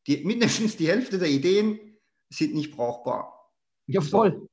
Die, 0.08 0.24
mindestens 0.26 0.76
die 0.76 0.88
Hälfte 0.88 1.20
der 1.20 1.30
Ideen 1.30 2.00
sind 2.30 2.56
nicht 2.56 2.76
brauchbar. 2.76 3.54
Ja, 3.86 4.02
voll. 4.02 4.50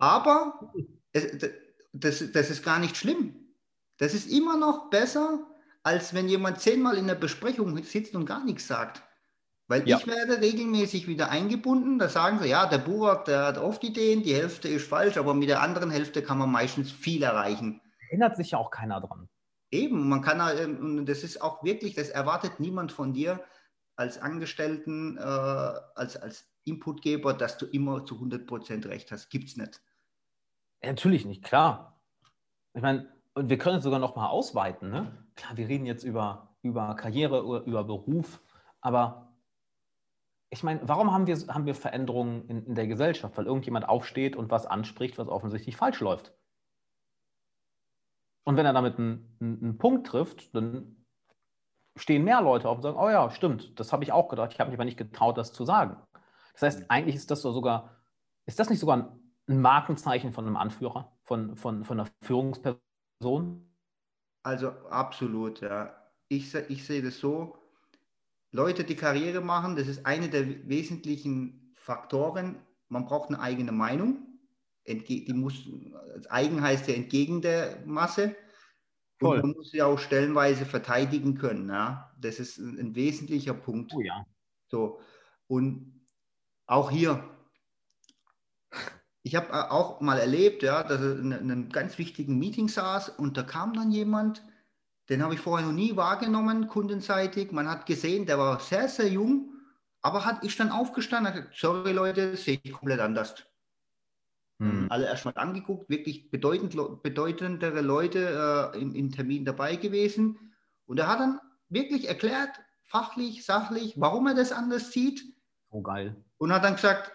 Aber 0.00 0.72
es, 1.12 1.52
das, 1.92 2.32
das 2.32 2.50
ist 2.50 2.64
gar 2.64 2.80
nicht 2.80 2.96
schlimm. 2.96 3.54
Das 3.98 4.12
ist 4.12 4.28
immer 4.28 4.56
noch 4.56 4.90
besser, 4.90 5.46
als 5.84 6.14
wenn 6.14 6.28
jemand 6.28 6.60
zehnmal 6.60 6.98
in 6.98 7.06
der 7.06 7.14
Besprechung 7.14 7.80
sitzt 7.84 8.16
und 8.16 8.26
gar 8.26 8.44
nichts 8.44 8.66
sagt. 8.66 9.04
Weil 9.66 9.88
ja. 9.88 9.96
ich 9.96 10.06
werde 10.06 10.40
regelmäßig 10.40 11.08
wieder 11.08 11.30
eingebunden. 11.30 11.98
Da 11.98 12.08
sagen 12.08 12.38
sie, 12.38 12.48
ja, 12.48 12.66
der 12.66 12.78
Burak, 12.78 13.24
der 13.24 13.46
hat 13.46 13.58
oft 13.58 13.82
Ideen, 13.82 14.22
die 14.22 14.34
Hälfte 14.34 14.68
ist 14.68 14.86
falsch, 14.86 15.16
aber 15.16 15.32
mit 15.32 15.48
der 15.48 15.62
anderen 15.62 15.90
Hälfte 15.90 16.22
kann 16.22 16.38
man 16.38 16.50
meistens 16.50 16.92
viel 16.92 17.22
erreichen. 17.22 17.80
Erinnert 18.10 18.36
sich 18.36 18.50
ja 18.50 18.58
auch 18.58 18.70
keiner 18.70 19.00
dran. 19.00 19.28
Eben, 19.70 20.08
man 20.08 20.20
kann, 20.20 20.40
und 20.78 21.06
das 21.06 21.22
ist 21.24 21.40
auch 21.40 21.64
wirklich, 21.64 21.94
das 21.94 22.10
erwartet 22.10 22.60
niemand 22.60 22.92
von 22.92 23.12
dir 23.12 23.42
als 23.96 24.18
Angestellten, 24.18 25.16
äh, 25.16 25.20
als, 25.20 26.16
als 26.16 26.46
Inputgeber, 26.64 27.32
dass 27.32 27.58
du 27.58 27.66
immer 27.66 28.04
zu 28.04 28.16
100% 28.16 28.86
recht 28.88 29.10
hast. 29.10 29.30
Gibt 29.30 29.48
es 29.48 29.56
nicht. 29.56 29.80
Ja, 30.82 30.90
natürlich 30.90 31.24
nicht, 31.24 31.42
klar. 31.42 32.00
Ich 32.74 32.82
meine, 32.82 33.08
und 33.34 33.48
wir 33.48 33.58
können 33.58 33.78
es 33.78 33.84
sogar 33.84 33.98
noch 33.98 34.14
mal 34.14 34.28
ausweiten. 34.28 34.90
Ne? 34.90 35.26
Klar, 35.36 35.56
wir 35.56 35.68
reden 35.68 35.86
jetzt 35.86 36.04
über, 36.04 36.54
über 36.62 36.94
Karriere, 36.94 37.62
über 37.66 37.84
Beruf, 37.84 38.40
aber 38.80 39.33
ich 40.54 40.62
meine, 40.62 40.80
warum 40.84 41.12
haben 41.12 41.26
wir, 41.26 41.36
haben 41.48 41.66
wir 41.66 41.74
Veränderungen 41.74 42.48
in, 42.48 42.64
in 42.64 42.74
der 42.76 42.86
Gesellschaft? 42.86 43.36
Weil 43.36 43.46
irgendjemand 43.46 43.88
aufsteht 43.88 44.36
und 44.36 44.52
was 44.52 44.66
anspricht, 44.66 45.18
was 45.18 45.26
offensichtlich 45.26 45.76
falsch 45.76 45.98
läuft. 45.98 46.32
Und 48.44 48.56
wenn 48.56 48.64
er 48.64 48.72
damit 48.72 48.96
einen, 48.96 49.36
einen, 49.40 49.78
Punkt 49.78 50.06
trifft, 50.06 50.54
dann 50.54 51.04
stehen 51.96 52.22
mehr 52.22 52.40
Leute 52.40 52.68
auf 52.68 52.76
und 52.76 52.82
sagen, 52.82 52.96
oh 52.96 53.10
ja, 53.10 53.30
stimmt, 53.30 53.80
das 53.80 53.92
habe 53.92 54.04
ich 54.04 54.12
auch 54.12 54.28
gedacht, 54.28 54.52
ich 54.52 54.60
habe 54.60 54.70
mich 54.70 54.76
aber 54.76 54.84
nicht 54.84 54.96
getraut, 54.96 55.38
das 55.38 55.52
zu 55.52 55.64
sagen. 55.64 55.96
Das 56.52 56.62
heißt, 56.62 56.80
mhm. 56.80 56.86
eigentlich 56.88 57.16
ist 57.16 57.32
das 57.32 57.42
so 57.42 57.50
sogar, 57.50 57.96
ist 58.46 58.60
das 58.60 58.70
nicht 58.70 58.78
sogar 58.78 59.18
ein 59.48 59.60
Markenzeichen 59.60 60.32
von 60.32 60.46
einem 60.46 60.56
Anführer, 60.56 61.16
von, 61.24 61.56
von, 61.56 61.84
von 61.84 61.98
einer 61.98 62.08
Führungsperson? 62.22 63.74
Also 64.44 64.68
absolut, 64.88 65.62
ja. 65.62 65.96
Ich, 66.28 66.54
ich 66.54 66.86
sehe 66.86 67.02
das 67.02 67.18
so, 67.18 67.58
Leute, 68.54 68.84
die 68.84 68.94
Karriere 68.94 69.40
machen, 69.40 69.74
das 69.74 69.88
ist 69.88 70.06
eine 70.06 70.28
der 70.28 70.68
wesentlichen 70.68 71.72
Faktoren. 71.74 72.62
Man 72.88 73.04
braucht 73.04 73.30
eine 73.30 73.40
eigene 73.40 73.72
Meinung. 73.72 74.38
Entge 74.84 75.24
die 75.24 75.32
muss, 75.32 75.68
eigen 76.28 76.62
heißt 76.62 76.86
ja 76.86 76.94
entgegen 76.94 77.42
der 77.42 77.82
Masse. 77.84 78.36
Und 79.20 79.40
man 79.40 79.50
muss 79.56 79.72
sie 79.72 79.82
auch 79.82 79.98
stellenweise 79.98 80.66
verteidigen 80.66 81.36
können. 81.36 81.68
Ja? 81.68 82.14
Das 82.20 82.38
ist 82.38 82.58
ein, 82.58 82.78
ein 82.78 82.94
wesentlicher 82.94 83.54
Punkt. 83.54 83.92
Oh 83.92 84.00
ja. 84.00 84.24
So. 84.68 85.00
Und 85.48 86.06
auch 86.66 86.92
hier, 86.92 87.28
ich 89.24 89.34
habe 89.34 89.72
auch 89.72 90.00
mal 90.00 90.18
erlebt, 90.18 90.62
ja, 90.62 90.84
dass 90.84 91.00
er 91.00 91.18
in 91.18 91.32
einem 91.32 91.70
ganz 91.70 91.98
wichtigen 91.98 92.38
Meeting 92.38 92.68
saß 92.68 93.08
und 93.08 93.36
da 93.36 93.42
kam 93.42 93.72
dann 93.72 93.90
jemand, 93.90 94.44
den 95.08 95.22
habe 95.22 95.34
ich 95.34 95.40
vorher 95.40 95.66
noch 95.66 95.74
nie 95.74 95.96
wahrgenommen, 95.96 96.68
kundenseitig. 96.68 97.52
Man 97.52 97.68
hat 97.68 97.86
gesehen, 97.86 98.26
der 98.26 98.38
war 98.38 98.60
sehr, 98.60 98.88
sehr 98.88 99.08
jung, 99.08 99.52
aber 100.00 100.24
hat 100.24 100.44
ich 100.44 100.56
dann 100.56 100.70
aufgestanden 100.70 101.32
und 101.32 101.38
gesagt, 101.38 101.58
sorry 101.58 101.92
Leute, 101.92 102.36
sehe 102.36 102.60
ich 102.62 102.72
komplett 102.72 103.00
anders. 103.00 103.34
Mhm. 104.58 104.86
Alle 104.90 105.06
erstmal 105.06 105.36
angeguckt, 105.36 105.90
wirklich 105.90 106.30
bedeutend, 106.30 106.76
bedeutendere 107.02 107.80
Leute 107.80 108.72
äh, 108.74 108.80
im, 108.80 108.94
im 108.94 109.10
Termin 109.10 109.44
dabei 109.44 109.76
gewesen. 109.76 110.38
Und 110.86 110.98
er 110.98 111.08
hat 111.08 111.20
dann 111.20 111.40
wirklich 111.68 112.08
erklärt, 112.08 112.60
fachlich, 112.84 113.44
sachlich, 113.44 113.94
warum 113.98 114.26
er 114.26 114.34
das 114.34 114.52
anders 114.52 114.92
sieht. 114.92 115.24
Oh, 115.70 115.82
geil. 115.82 116.16
Und 116.38 116.52
hat 116.52 116.64
dann 116.64 116.76
gesagt, 116.76 117.12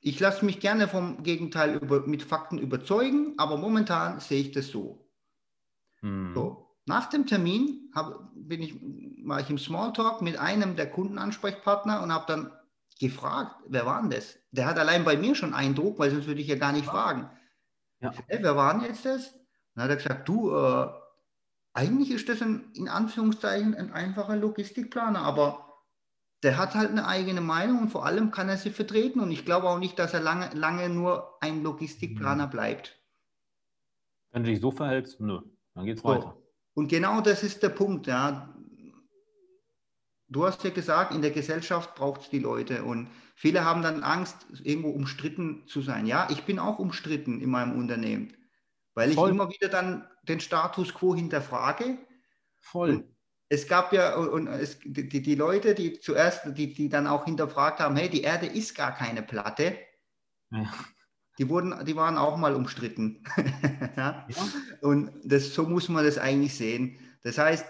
ich 0.00 0.20
lasse 0.20 0.44
mich 0.44 0.60
gerne 0.60 0.86
vom 0.86 1.22
Gegenteil 1.22 1.76
über, 1.76 2.06
mit 2.06 2.22
Fakten 2.22 2.58
überzeugen, 2.58 3.34
aber 3.38 3.56
momentan 3.56 4.20
sehe 4.20 4.40
ich 4.40 4.52
das 4.52 4.68
so. 4.68 5.08
Mhm. 6.02 6.34
So. 6.34 6.47
Nach 6.88 7.08
dem 7.08 7.26
Termin 7.26 7.90
hab, 7.94 8.30
bin 8.34 8.62
ich, 8.62 8.74
war 9.24 9.40
ich 9.40 9.50
im 9.50 9.58
Smalltalk 9.58 10.22
mit 10.22 10.38
einem 10.38 10.76
der 10.76 10.90
Kundenansprechpartner 10.90 12.02
und 12.02 12.12
habe 12.12 12.24
dann 12.26 12.52
gefragt, 12.98 13.56
wer 13.68 13.86
war 13.86 14.00
denn 14.00 14.10
das? 14.10 14.38
Der 14.50 14.66
hat 14.66 14.78
allein 14.78 15.04
bei 15.04 15.16
mir 15.16 15.34
schon 15.34 15.54
Eindruck, 15.54 15.98
weil 15.98 16.10
sonst 16.10 16.26
würde 16.26 16.40
ich 16.40 16.48
ja 16.48 16.56
gar 16.56 16.72
nicht 16.72 16.86
fragen. 16.86 17.30
Ja. 18.00 18.12
Hey, 18.26 18.38
wer 18.40 18.56
war 18.56 18.74
denn 18.74 18.84
jetzt 18.84 19.04
das? 19.04 19.34
dann 19.78 19.84
hat 19.84 19.90
er 19.90 19.96
gesagt, 19.96 20.28
du, 20.28 20.50
äh, 20.56 20.88
eigentlich 21.72 22.10
ist 22.10 22.28
das 22.28 22.42
ein, 22.42 22.72
in 22.74 22.88
Anführungszeichen 22.88 23.76
ein 23.76 23.92
einfacher 23.92 24.34
Logistikplaner, 24.34 25.20
aber 25.20 25.84
der 26.42 26.56
hat 26.56 26.74
halt 26.74 26.90
eine 26.90 27.06
eigene 27.06 27.40
Meinung 27.40 27.82
und 27.82 27.88
vor 27.90 28.04
allem 28.04 28.32
kann 28.32 28.48
er 28.48 28.56
sie 28.56 28.70
vertreten. 28.70 29.20
Und 29.20 29.30
ich 29.30 29.44
glaube 29.44 29.68
auch 29.68 29.78
nicht, 29.78 29.96
dass 29.98 30.14
er 30.14 30.20
lange, 30.20 30.50
lange 30.54 30.88
nur 30.88 31.40
ein 31.40 31.62
Logistikplaner 31.62 32.46
mhm. 32.46 32.50
bleibt. 32.50 33.00
Wenn 34.32 34.42
du 34.42 34.50
dich 34.50 34.60
so 34.60 34.72
verhältst, 34.72 35.20
nö, 35.20 35.40
dann 35.74 35.84
geht's 35.84 36.02
so. 36.02 36.08
weiter. 36.08 36.36
Und 36.78 36.86
genau 36.86 37.20
das 37.20 37.42
ist 37.42 37.64
der 37.64 37.70
Punkt, 37.70 38.06
ja. 38.06 38.54
Du 40.28 40.46
hast 40.46 40.62
ja 40.62 40.70
gesagt, 40.70 41.12
in 41.12 41.22
der 41.22 41.32
Gesellschaft 41.32 41.96
braucht 41.96 42.20
es 42.20 42.30
die 42.30 42.38
Leute 42.38 42.84
und 42.84 43.08
viele 43.34 43.64
haben 43.64 43.82
dann 43.82 44.04
Angst, 44.04 44.46
irgendwo 44.62 44.90
umstritten 44.90 45.66
zu 45.66 45.82
sein. 45.82 46.06
Ja, 46.06 46.28
ich 46.30 46.44
bin 46.44 46.60
auch 46.60 46.78
umstritten 46.78 47.40
in 47.40 47.50
meinem 47.50 47.76
Unternehmen, 47.76 48.32
weil 48.94 49.10
Voll. 49.12 49.30
ich 49.30 49.34
immer 49.34 49.50
wieder 49.50 49.68
dann 49.68 50.06
den 50.22 50.38
Status 50.38 50.94
quo 50.94 51.16
hinterfrage. 51.16 51.98
Voll. 52.60 52.90
Und 52.90 53.16
es 53.48 53.66
gab 53.66 53.92
ja 53.92 54.14
und 54.14 54.46
es, 54.46 54.78
die, 54.84 55.20
die 55.20 55.34
Leute, 55.34 55.74
die 55.74 55.98
zuerst, 55.98 56.56
die, 56.56 56.74
die 56.74 56.88
dann 56.88 57.08
auch 57.08 57.24
hinterfragt 57.24 57.80
haben, 57.80 57.96
hey, 57.96 58.08
die 58.08 58.22
Erde 58.22 58.46
ist 58.46 58.76
gar 58.76 58.94
keine 58.94 59.24
Platte. 59.24 59.76
Ja. 60.52 60.72
Die, 61.38 61.48
wurden, 61.48 61.84
die 61.84 61.96
waren 61.96 62.18
auch 62.18 62.36
mal 62.36 62.54
umstritten. 62.54 63.22
ja? 63.96 64.26
Ja. 64.28 64.48
Und 64.82 65.12
das, 65.24 65.54
so 65.54 65.64
muss 65.64 65.88
man 65.88 66.04
das 66.04 66.18
eigentlich 66.18 66.56
sehen. 66.56 66.98
Das 67.22 67.38
heißt, 67.38 67.64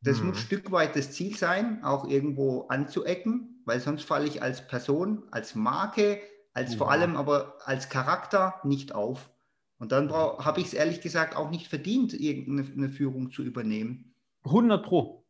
das 0.00 0.18
hm. 0.18 0.26
muss 0.26 0.36
ein 0.36 0.42
Stück 0.42 0.70
weit 0.70 0.96
das 0.96 1.12
Ziel 1.12 1.36
sein, 1.36 1.82
auch 1.84 2.08
irgendwo 2.08 2.66
anzuecken, 2.68 3.62
weil 3.64 3.80
sonst 3.80 4.04
falle 4.04 4.26
ich 4.26 4.42
als 4.42 4.66
Person, 4.66 5.22
als 5.30 5.54
Marke, 5.54 6.20
als 6.54 6.74
vor 6.74 6.90
allem 6.90 7.16
aber 7.16 7.58
als 7.64 7.88
Charakter 7.88 8.60
nicht 8.64 8.94
auf. 8.94 9.30
Und 9.78 9.92
dann 9.92 10.12
habe 10.12 10.60
ich 10.60 10.66
es 10.66 10.74
ehrlich 10.74 11.00
gesagt 11.00 11.36
auch 11.36 11.50
nicht 11.50 11.68
verdient, 11.68 12.12
irgendeine 12.12 12.88
Führung 12.88 13.30
zu 13.30 13.44
übernehmen. 13.44 14.12
100 14.44 14.84
Pro. 14.84 15.24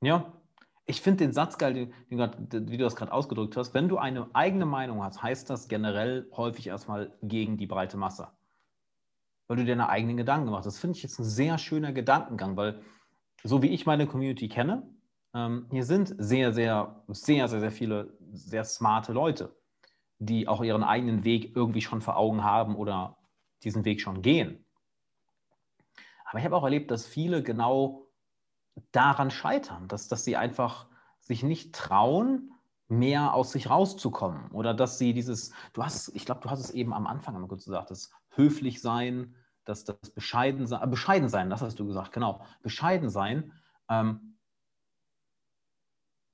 Ja, 0.00 0.39
ich 0.90 1.00
finde 1.00 1.24
den 1.24 1.32
Satz 1.32 1.56
geil, 1.56 1.74
den, 2.10 2.48
den, 2.50 2.70
wie 2.70 2.76
du 2.76 2.84
das 2.84 2.96
gerade 2.96 3.12
ausgedrückt 3.12 3.56
hast. 3.56 3.72
Wenn 3.72 3.88
du 3.88 3.98
eine 3.98 4.28
eigene 4.34 4.66
Meinung 4.66 5.02
hast, 5.02 5.22
heißt 5.22 5.48
das 5.48 5.68
generell 5.68 6.28
häufig 6.36 6.66
erstmal 6.66 7.16
gegen 7.22 7.56
die 7.56 7.66
breite 7.66 7.96
Masse. 7.96 8.28
Weil 9.46 9.56
du 9.56 9.64
dir 9.64 9.70
deine 9.70 9.88
eigenen 9.88 10.16
Gedanken 10.16 10.50
machst. 10.50 10.66
Das 10.66 10.78
finde 10.78 10.96
ich 10.96 11.02
jetzt 11.02 11.18
ein 11.18 11.24
sehr 11.24 11.58
schöner 11.58 11.92
Gedankengang, 11.92 12.56
weil 12.56 12.82
so 13.42 13.62
wie 13.62 13.68
ich 13.68 13.86
meine 13.86 14.06
Community 14.06 14.48
kenne, 14.48 14.82
ähm, 15.32 15.66
hier 15.70 15.84
sind 15.84 16.14
sehr, 16.18 16.52
sehr, 16.52 17.04
sehr, 17.08 17.48
sehr, 17.48 17.60
sehr 17.60 17.70
viele 17.70 18.16
sehr 18.32 18.64
smarte 18.64 19.12
Leute, 19.12 19.56
die 20.18 20.48
auch 20.48 20.62
ihren 20.62 20.82
eigenen 20.82 21.24
Weg 21.24 21.56
irgendwie 21.56 21.80
schon 21.80 22.00
vor 22.00 22.16
Augen 22.16 22.44
haben 22.44 22.76
oder 22.76 23.16
diesen 23.62 23.84
Weg 23.84 24.00
schon 24.00 24.22
gehen. 24.22 24.64
Aber 26.24 26.38
ich 26.38 26.44
habe 26.44 26.56
auch 26.56 26.64
erlebt, 26.64 26.90
dass 26.90 27.06
viele 27.06 27.42
genau 27.42 28.09
daran 28.92 29.30
scheitern, 29.30 29.88
dass, 29.88 30.08
dass 30.08 30.24
sie 30.24 30.36
einfach 30.36 30.86
sich 31.18 31.42
nicht 31.42 31.74
trauen, 31.74 32.52
mehr 32.88 33.34
aus 33.34 33.52
sich 33.52 33.70
rauszukommen. 33.70 34.50
Oder 34.50 34.74
dass 34.74 34.98
sie 34.98 35.14
dieses, 35.14 35.52
du 35.72 35.84
hast, 35.84 36.08
ich 36.14 36.24
glaube, 36.24 36.40
du 36.40 36.50
hast 36.50 36.60
es 36.60 36.70
eben 36.70 36.92
am 36.92 37.06
Anfang 37.06 37.34
einmal 37.34 37.48
kurz 37.48 37.64
gesagt, 37.64 37.90
das 37.90 38.10
höflich 38.30 38.80
sein, 38.80 39.34
das, 39.64 39.84
das 39.84 40.10
bescheiden 40.10 40.66
sein, 40.66 40.82
äh, 40.82 40.86
bescheiden 40.86 41.28
sein, 41.28 41.50
das 41.50 41.62
hast 41.62 41.78
du 41.78 41.86
gesagt, 41.86 42.12
genau, 42.12 42.44
bescheiden 42.62 43.08
sein. 43.08 43.52
Ähm, 43.88 44.38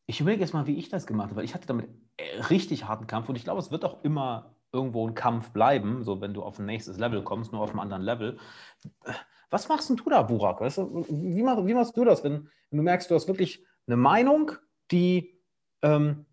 ich 0.06 0.20
überlege 0.20 0.42
jetzt 0.42 0.54
mal, 0.54 0.66
wie 0.66 0.76
ich 0.76 0.88
das 0.88 1.06
gemacht 1.06 1.28
habe, 1.28 1.36
weil 1.36 1.44
ich 1.44 1.54
hatte 1.54 1.66
damit 1.66 1.90
äh, 2.16 2.40
richtig 2.44 2.86
harten 2.86 3.06
Kampf 3.06 3.28
und 3.28 3.36
ich 3.36 3.44
glaube, 3.44 3.60
es 3.60 3.70
wird 3.70 3.84
auch 3.84 4.02
immer 4.02 4.54
irgendwo 4.72 5.06
ein 5.06 5.14
Kampf 5.14 5.50
bleiben, 5.50 6.04
so 6.04 6.20
wenn 6.20 6.34
du 6.34 6.42
auf 6.42 6.58
ein 6.58 6.66
nächstes 6.66 6.98
Level 6.98 7.22
kommst, 7.22 7.52
nur 7.52 7.62
auf 7.62 7.70
einem 7.70 7.80
anderen 7.80 8.02
Level. 8.02 8.38
Was 9.50 9.68
machst 9.68 9.88
denn 9.88 9.96
du 9.96 10.08
da, 10.10 10.22
Burak? 10.22 10.60
Weißt 10.60 10.78
du, 10.78 11.06
wie, 11.08 11.42
mach, 11.42 11.64
wie, 11.64 11.74
machst 11.74 11.96
du 11.96 12.04
das, 12.04 12.24
wenn, 12.24 12.48
wenn, 12.70 12.78
du 12.78 12.82
merkst, 12.82 13.10
du 13.10 13.14
hast 13.14 13.28
wirklich 13.28 13.64
eine 13.86 13.96
Meinung, 13.96 14.52
die, 14.90 15.40
ähm, 15.82 16.26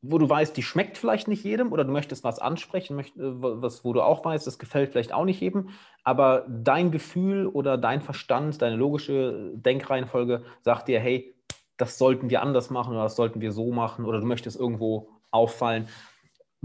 wo 0.00 0.18
du 0.18 0.28
weißt, 0.28 0.56
die 0.56 0.62
schmeckt 0.62 0.98
vielleicht 0.98 1.28
nicht 1.28 1.44
jedem 1.44 1.72
oder 1.72 1.84
du 1.84 1.92
möchtest 1.92 2.24
was 2.24 2.38
ansprechen, 2.38 2.96
möcht, 2.96 3.16
äh, 3.16 3.20
was, 3.22 3.84
wo 3.84 3.92
du 3.92 4.02
auch 4.02 4.24
weißt, 4.24 4.46
das 4.46 4.58
gefällt 4.58 4.92
vielleicht 4.92 5.12
auch 5.12 5.24
nicht 5.24 5.40
jedem, 5.40 5.70
aber 6.02 6.46
dein 6.48 6.90
Gefühl 6.90 7.46
oder 7.46 7.76
dein 7.76 8.00
Verstand, 8.00 8.60
deine 8.62 8.76
logische 8.76 9.52
Denkreihenfolge 9.54 10.44
sagt 10.62 10.88
dir, 10.88 11.00
hey, 11.00 11.34
das 11.76 11.98
sollten 11.98 12.30
wir 12.30 12.42
anders 12.42 12.70
machen 12.70 12.92
oder 12.92 13.04
das 13.04 13.16
sollten 13.16 13.40
wir 13.40 13.52
so 13.52 13.72
machen 13.72 14.04
oder 14.04 14.20
du 14.20 14.26
möchtest 14.26 14.58
irgendwo 14.58 15.10
auffallen. 15.30 15.88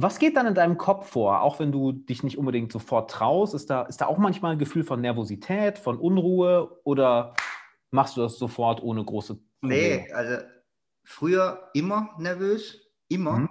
Was 0.02 0.18
geht 0.18 0.38
dann 0.38 0.48
in 0.48 0.56
deinem 0.56 0.78
Kopf 0.78 1.10
vor, 1.10 1.42
auch 1.42 1.60
wenn 1.60 1.74
du 1.74 1.92
dich 1.92 2.24
nicht 2.24 2.38
unbedingt 2.38 2.72
sofort 2.72 3.12
traust? 3.12 3.54
Ist 3.54 3.70
da, 3.70 3.82
ist 3.82 4.00
da 4.00 4.06
auch 4.06 4.18
manchmal 4.18 4.54
ein 4.54 4.58
Gefühl 4.58 4.86
von 4.86 5.02
Nervosität, 5.02 5.78
von 5.78 5.98
Unruhe 5.98 6.80
oder 6.86 7.36
machst 7.92 8.16
du 8.16 8.22
das 8.22 8.38
sofort 8.38 8.82
ohne 8.82 9.04
große 9.04 9.38
Probleme? 9.60 10.06
Nee, 10.06 10.14
also 10.14 10.46
früher 11.04 11.70
immer 11.74 12.16
nervös, 12.18 12.80
immer. 13.10 13.40
Mhm. 13.40 13.50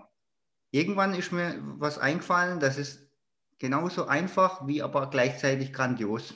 Irgendwann 0.70 1.12
ist 1.12 1.32
mir 1.32 1.54
was 1.76 1.98
eingefallen, 1.98 2.60
das 2.60 2.78
ist 2.78 3.10
genauso 3.58 4.06
einfach 4.06 4.66
wie 4.66 4.82
aber 4.82 5.10
gleichzeitig 5.10 5.74
grandios. 5.74 6.32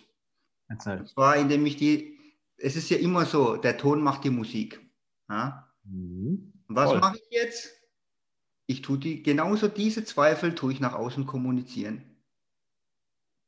Erzähl. 0.68 0.98
Und 0.98 1.08
zwar, 1.08 1.36
indem 1.36 1.64
ich 1.64 1.76
die, 1.76 2.18
es 2.58 2.76
ist 2.76 2.90
ja 2.90 2.98
immer 2.98 3.24
so, 3.24 3.56
der 3.56 3.78
Ton 3.78 4.02
macht 4.02 4.24
die 4.24 4.30
Musik. 4.30 4.78
Ja? 5.30 5.72
Mhm. 5.84 6.52
Was 6.68 6.92
mache 7.00 7.16
ich 7.16 7.28
jetzt? 7.30 7.81
Ich 8.66 8.82
tue 8.82 8.98
die, 8.98 9.22
genauso 9.22 9.68
diese 9.68 10.04
Zweifel 10.04 10.54
tue 10.54 10.72
ich 10.72 10.80
nach 10.80 10.94
außen 10.94 11.26
kommunizieren. 11.26 12.04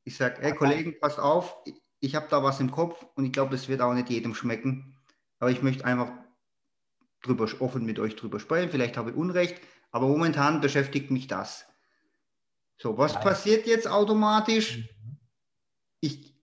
Ich 0.04 0.16
sage, 0.16 0.42
hey 0.42 0.54
Kollegen, 0.54 0.98
passt 1.00 1.18
auf, 1.18 1.56
ich 2.00 2.14
habe 2.14 2.26
da 2.28 2.42
was 2.42 2.60
im 2.60 2.70
Kopf 2.70 3.06
und 3.14 3.24
ich 3.24 3.32
glaube, 3.32 3.52
das 3.52 3.68
wird 3.68 3.80
auch 3.80 3.94
nicht 3.94 4.10
jedem 4.10 4.34
schmecken. 4.34 4.96
Aber 5.38 5.50
ich 5.50 5.62
möchte 5.62 5.84
einfach 5.84 6.12
drüber, 7.22 7.48
offen 7.60 7.86
mit 7.86 7.98
euch 7.98 8.16
drüber 8.16 8.38
sprechen. 8.38 8.70
Vielleicht 8.70 8.96
habe 8.96 9.10
ich 9.10 9.16
Unrecht, 9.16 9.60
aber 9.90 10.06
momentan 10.08 10.60
beschäftigt 10.60 11.10
mich 11.10 11.26
das. 11.26 11.66
So, 12.76 12.98
was 12.98 13.18
passiert 13.18 13.66
jetzt 13.66 13.88
automatisch? 13.88 14.78
Mhm. 14.78 15.18
Ich, 16.00 16.34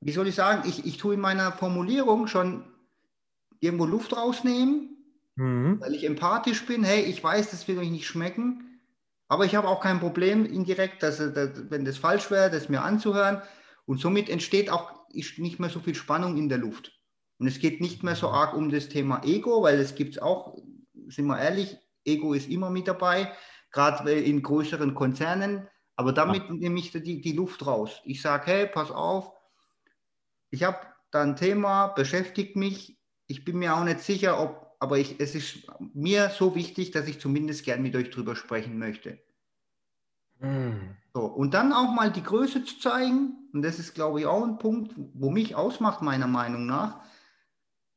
wie 0.00 0.12
soll 0.12 0.26
ich 0.26 0.34
sagen, 0.34 0.68
ich, 0.68 0.84
ich 0.84 0.96
tue 0.96 1.14
in 1.14 1.20
meiner 1.20 1.52
Formulierung 1.52 2.26
schon 2.26 2.64
irgendwo 3.60 3.84
Luft 3.84 4.16
rausnehmen 4.16 4.99
mhm. 5.40 5.80
weil 5.80 5.94
ich 5.94 6.04
empathisch 6.04 6.66
bin. 6.66 6.84
Hey, 6.84 7.02
ich 7.02 7.22
weiß, 7.22 7.50
das 7.50 7.66
wird 7.66 7.78
euch 7.78 7.90
nicht 7.90 8.06
schmecken, 8.06 8.80
aber 9.28 9.44
ich 9.44 9.54
habe 9.54 9.68
auch 9.68 9.80
kein 9.80 10.00
Problem 10.00 10.44
indirekt, 10.44 11.02
dass, 11.02 11.18
dass 11.18 11.70
wenn 11.70 11.84
das 11.84 11.96
falsch 11.96 12.30
wäre, 12.30 12.50
das 12.50 12.68
mir 12.68 12.82
anzuhören. 12.82 13.42
Und 13.86 14.00
somit 14.00 14.28
entsteht 14.28 14.70
auch 14.70 14.92
nicht 15.12 15.58
mehr 15.58 15.70
so 15.70 15.80
viel 15.80 15.94
Spannung 15.94 16.36
in 16.36 16.48
der 16.48 16.58
Luft. 16.58 16.92
Und 17.38 17.46
es 17.46 17.58
geht 17.58 17.80
nicht 17.80 18.02
mehr 18.02 18.16
so 18.16 18.28
mhm. 18.28 18.34
arg 18.34 18.54
um 18.54 18.70
das 18.70 18.88
Thema 18.88 19.22
Ego, 19.24 19.62
weil 19.62 19.80
es 19.80 19.94
gibt 19.94 20.16
es 20.16 20.22
auch, 20.22 20.58
sind 21.08 21.26
wir 21.26 21.40
ehrlich, 21.40 21.78
Ego 22.04 22.34
ist 22.34 22.48
immer 22.48 22.70
mit 22.70 22.86
dabei, 22.86 23.32
gerade 23.72 24.12
in 24.12 24.42
größeren 24.42 24.94
Konzernen. 24.94 25.68
Aber 25.96 26.12
damit 26.12 26.44
ja. 26.48 26.54
nehme 26.54 26.78
ich 26.78 26.92
die, 26.92 27.20
die 27.20 27.32
Luft 27.32 27.66
raus. 27.66 28.00
Ich 28.04 28.22
sage, 28.22 28.46
hey, 28.46 28.66
pass 28.66 28.90
auf, 28.90 29.32
ich 30.50 30.64
habe 30.64 30.78
da 31.10 31.22
ein 31.22 31.36
Thema, 31.36 31.88
beschäftigt 31.88 32.56
mich. 32.56 32.98
Ich 33.26 33.44
bin 33.44 33.58
mir 33.58 33.76
auch 33.76 33.84
nicht 33.84 34.00
sicher, 34.00 34.40
ob 34.40 34.69
aber 34.80 34.98
ich, 34.98 35.20
es 35.20 35.34
ist 35.34 35.66
mir 35.94 36.30
so 36.30 36.54
wichtig, 36.54 36.90
dass 36.90 37.06
ich 37.06 37.20
zumindest 37.20 37.64
gern 37.64 37.82
mit 37.82 37.94
euch 37.94 38.10
drüber 38.10 38.34
sprechen 38.34 38.78
möchte. 38.78 39.18
Mm. 40.40 40.96
So, 41.12 41.20
und 41.26 41.54
dann 41.54 41.72
auch 41.72 41.92
mal 41.92 42.10
die 42.10 42.22
Größe 42.22 42.64
zu 42.64 42.78
zeigen, 42.78 43.48
und 43.52 43.62
das 43.62 43.78
ist, 43.78 43.94
glaube 43.94 44.20
ich, 44.20 44.26
auch 44.26 44.44
ein 44.44 44.58
Punkt, 44.58 44.94
wo 44.96 45.30
mich 45.30 45.54
ausmacht, 45.54 46.02
meiner 46.02 46.28
Meinung 46.28 46.66
nach. 46.66 47.02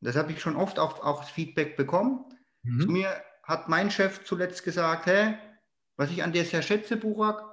Das 0.02 0.16
habe 0.18 0.34
ich 0.34 0.42
schon 0.42 0.58
oft 0.58 0.78
auch, 0.78 1.02
auch 1.02 1.24
Feedback 1.24 1.78
bekommen. 1.78 2.26
Mhm. 2.64 2.82
Zu 2.82 2.88
mir 2.88 3.10
hat 3.44 3.70
mein 3.70 3.90
Chef 3.90 4.26
zuletzt 4.26 4.64
gesagt, 4.64 5.06
hey, 5.06 5.38
was 5.96 6.12
ich 6.12 6.24
an 6.24 6.34
dir 6.34 6.44
sehr 6.44 6.64
schätze, 6.64 6.98
Burak, 6.98 7.44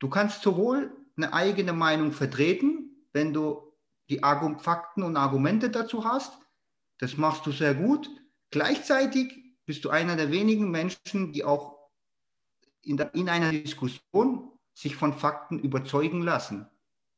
du 0.00 0.10
kannst 0.10 0.42
sowohl 0.42 0.94
eine 1.16 1.32
eigene 1.32 1.72
Meinung 1.72 2.12
vertreten, 2.12 3.06
wenn 3.12 3.32
du 3.32 3.72
die 4.10 4.20
Fakten 4.58 5.02
und 5.02 5.16
Argumente 5.16 5.70
dazu 5.70 6.04
hast. 6.04 6.38
Das 6.98 7.16
machst 7.16 7.46
du 7.46 7.52
sehr 7.52 7.74
gut. 7.74 8.10
Gleichzeitig 8.56 9.36
bist 9.66 9.84
du 9.84 9.90
einer 9.90 10.16
der 10.16 10.30
wenigen 10.30 10.70
Menschen, 10.70 11.30
die 11.30 11.44
auch 11.44 11.76
in, 12.80 12.96
der, 12.96 13.14
in 13.14 13.28
einer 13.28 13.52
Diskussion 13.52 14.50
sich 14.72 14.96
von 14.96 15.12
Fakten 15.12 15.58
überzeugen 15.58 16.22
lassen, 16.22 16.66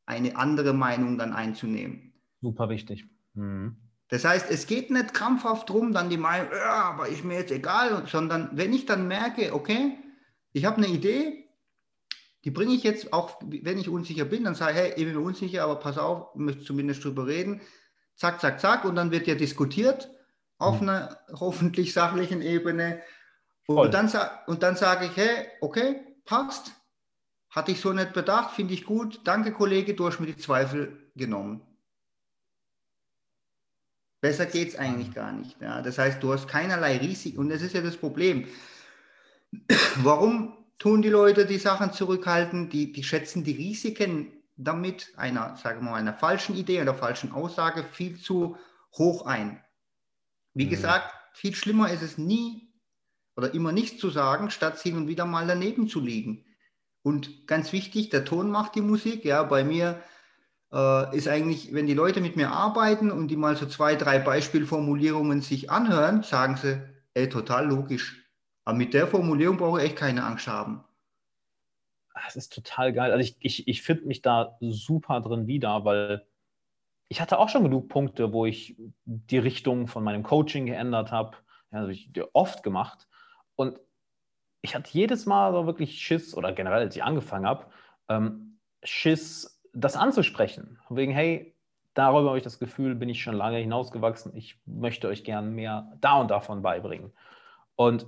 eine 0.04 0.34
andere 0.34 0.72
Meinung 0.72 1.16
dann 1.16 1.32
einzunehmen. 1.32 2.12
Super 2.40 2.68
wichtig. 2.70 3.06
Mhm. 3.34 3.76
Das 4.08 4.24
heißt, 4.24 4.50
es 4.50 4.66
geht 4.66 4.90
nicht 4.90 5.14
krampfhaft 5.14 5.68
darum, 5.68 5.92
dann 5.92 6.10
die 6.10 6.16
Meinung, 6.16 6.50
ja, 6.50 6.82
aber 6.82 7.06
ist 7.06 7.22
mir 7.22 7.38
jetzt 7.38 7.52
egal, 7.52 8.04
sondern 8.08 8.50
wenn 8.54 8.72
ich 8.72 8.84
dann 8.84 9.06
merke, 9.06 9.54
okay, 9.54 9.96
ich 10.52 10.64
habe 10.64 10.78
eine 10.78 10.88
Idee, 10.88 11.48
die 12.42 12.50
bringe 12.50 12.74
ich 12.74 12.82
jetzt 12.82 13.12
auch, 13.12 13.40
wenn 13.44 13.78
ich 13.78 13.88
unsicher 13.88 14.24
bin, 14.24 14.42
dann 14.42 14.56
sage 14.56 14.72
ich, 14.72 14.78
hey, 14.78 14.88
ich 14.96 15.04
bin 15.04 15.14
mir 15.14 15.20
unsicher, 15.20 15.62
aber 15.62 15.76
pass 15.76 15.98
auf, 15.98 16.34
ich 16.34 16.40
möchte 16.40 16.64
zumindest 16.64 17.04
drüber 17.04 17.28
reden. 17.28 17.60
Zack, 18.16 18.40
zack, 18.40 18.58
zack, 18.58 18.84
und 18.84 18.96
dann 18.96 19.12
wird 19.12 19.28
ja 19.28 19.36
diskutiert 19.36 20.10
auf 20.58 20.80
mhm. 20.80 20.88
einer 20.88 21.18
hoffentlich 21.32 21.92
sachlichen 21.92 22.42
Ebene. 22.42 23.02
Und 23.66 23.92
dann, 23.94 24.10
und 24.46 24.62
dann 24.62 24.76
sage 24.76 25.06
ich, 25.06 25.16
hey, 25.16 25.46
okay, 25.60 26.00
passt, 26.24 26.72
hatte 27.50 27.72
ich 27.72 27.80
so 27.80 27.92
nicht 27.92 28.12
bedacht, 28.12 28.54
finde 28.54 28.74
ich 28.74 28.84
gut. 28.84 29.20
Danke, 29.24 29.52
Kollege, 29.52 29.94
du 29.94 30.06
hast 30.06 30.20
mir 30.20 30.26
die 30.26 30.36
Zweifel 30.36 31.10
genommen. 31.14 31.62
Besser 34.20 34.46
geht 34.46 34.68
es 34.68 34.76
eigentlich 34.76 35.14
gar 35.14 35.32
nicht. 35.32 35.60
Ja. 35.60 35.80
Das 35.80 35.98
heißt, 35.98 36.22
du 36.22 36.32
hast 36.32 36.48
keinerlei 36.48 36.96
Risiken. 36.96 37.38
Und 37.38 37.50
das 37.50 37.62
ist 37.62 37.74
ja 37.74 37.82
das 37.82 37.96
Problem. 37.96 38.48
Warum 39.96 40.56
tun 40.78 41.02
die 41.02 41.08
Leute 41.08 41.46
die 41.46 41.58
Sachen 41.58 41.92
zurückhalten? 41.92 42.68
Die, 42.68 42.92
die 42.92 43.04
schätzen 43.04 43.44
die 43.44 43.52
Risiken 43.52 44.32
damit 44.56 45.12
einer, 45.16 45.56
sagen 45.56 45.84
wir 45.84 45.90
mal, 45.90 45.96
einer 45.96 46.14
falschen 46.14 46.56
Idee, 46.56 46.80
einer 46.80 46.94
falschen 46.94 47.32
Aussage 47.32 47.84
viel 47.84 48.18
zu 48.18 48.56
hoch 48.96 49.24
ein. 49.24 49.62
Wie 50.58 50.66
mhm. 50.66 50.70
gesagt, 50.70 51.14
viel 51.34 51.54
schlimmer 51.54 51.88
ist 51.92 52.02
es 52.02 52.18
nie 52.18 52.74
oder 53.36 53.54
immer 53.54 53.70
nichts 53.70 54.00
zu 54.00 54.10
sagen, 54.10 54.50
statt 54.50 54.76
hin 54.80 54.96
und 54.96 55.06
wieder 55.06 55.24
mal 55.24 55.46
daneben 55.46 55.86
zu 55.86 56.00
liegen. 56.00 56.44
Und 57.02 57.46
ganz 57.46 57.72
wichtig, 57.72 58.10
der 58.10 58.24
Ton 58.24 58.50
macht 58.50 58.74
die 58.74 58.80
Musik. 58.80 59.24
Ja, 59.24 59.44
bei 59.44 59.62
mir 59.62 60.02
äh, 60.72 61.16
ist 61.16 61.28
eigentlich, 61.28 61.72
wenn 61.72 61.86
die 61.86 61.94
Leute 61.94 62.20
mit 62.20 62.34
mir 62.34 62.50
arbeiten 62.50 63.12
und 63.12 63.28
die 63.28 63.36
mal 63.36 63.56
so 63.56 63.66
zwei, 63.66 63.94
drei 63.94 64.18
Beispielformulierungen 64.18 65.42
sich 65.42 65.70
anhören, 65.70 66.24
sagen 66.24 66.56
sie, 66.56 66.82
ey, 67.14 67.28
total 67.28 67.68
logisch. 67.68 68.28
Aber 68.64 68.76
mit 68.76 68.94
der 68.94 69.06
Formulierung 69.06 69.58
brauche 69.58 69.78
ich 69.78 69.86
echt 69.86 69.96
keine 69.96 70.24
Angst 70.24 70.48
haben. 70.48 70.82
Das 72.24 72.34
ist 72.34 72.52
total 72.52 72.92
geil. 72.92 73.12
Also 73.12 73.20
ich, 73.20 73.36
ich, 73.38 73.68
ich 73.68 73.82
finde 73.82 74.06
mich 74.06 74.22
da 74.22 74.58
super 74.60 75.20
drin 75.20 75.46
wieder, 75.46 75.84
weil 75.84 76.26
ich 77.08 77.20
hatte 77.20 77.38
auch 77.38 77.48
schon 77.48 77.64
genug 77.64 77.88
Punkte, 77.88 78.32
wo 78.32 78.46
ich 78.46 78.76
die 79.04 79.38
Richtung 79.38 79.88
von 79.88 80.04
meinem 80.04 80.22
Coaching 80.22 80.66
geändert 80.66 81.10
habe. 81.10 81.36
Ja, 81.70 81.80
habe 81.80 81.92
ich 81.92 82.10
oft 82.32 82.62
gemacht. 82.62 83.08
Und 83.56 83.80
ich 84.62 84.74
hatte 84.74 84.90
jedes 84.92 85.26
Mal 85.26 85.52
so 85.52 85.66
wirklich 85.66 86.00
Schiss, 86.00 86.34
oder 86.36 86.52
generell, 86.52 86.80
als 86.80 86.96
ich 86.96 87.02
angefangen 87.02 87.46
habe, 87.46 87.66
ähm, 88.08 88.58
Schiss, 88.82 89.62
das 89.72 89.96
anzusprechen. 89.96 90.78
Wegen, 90.88 91.12
hey, 91.12 91.54
darüber 91.94 92.28
habe 92.28 92.38
ich 92.38 92.44
das 92.44 92.58
Gefühl, 92.58 92.94
bin 92.94 93.08
ich 93.08 93.22
schon 93.22 93.34
lange 93.34 93.58
hinausgewachsen. 93.58 94.36
Ich 94.36 94.60
möchte 94.66 95.08
euch 95.08 95.24
gern 95.24 95.54
mehr 95.54 95.92
da 96.00 96.20
und 96.20 96.30
davon 96.30 96.62
beibringen. 96.62 97.12
Und 97.76 98.06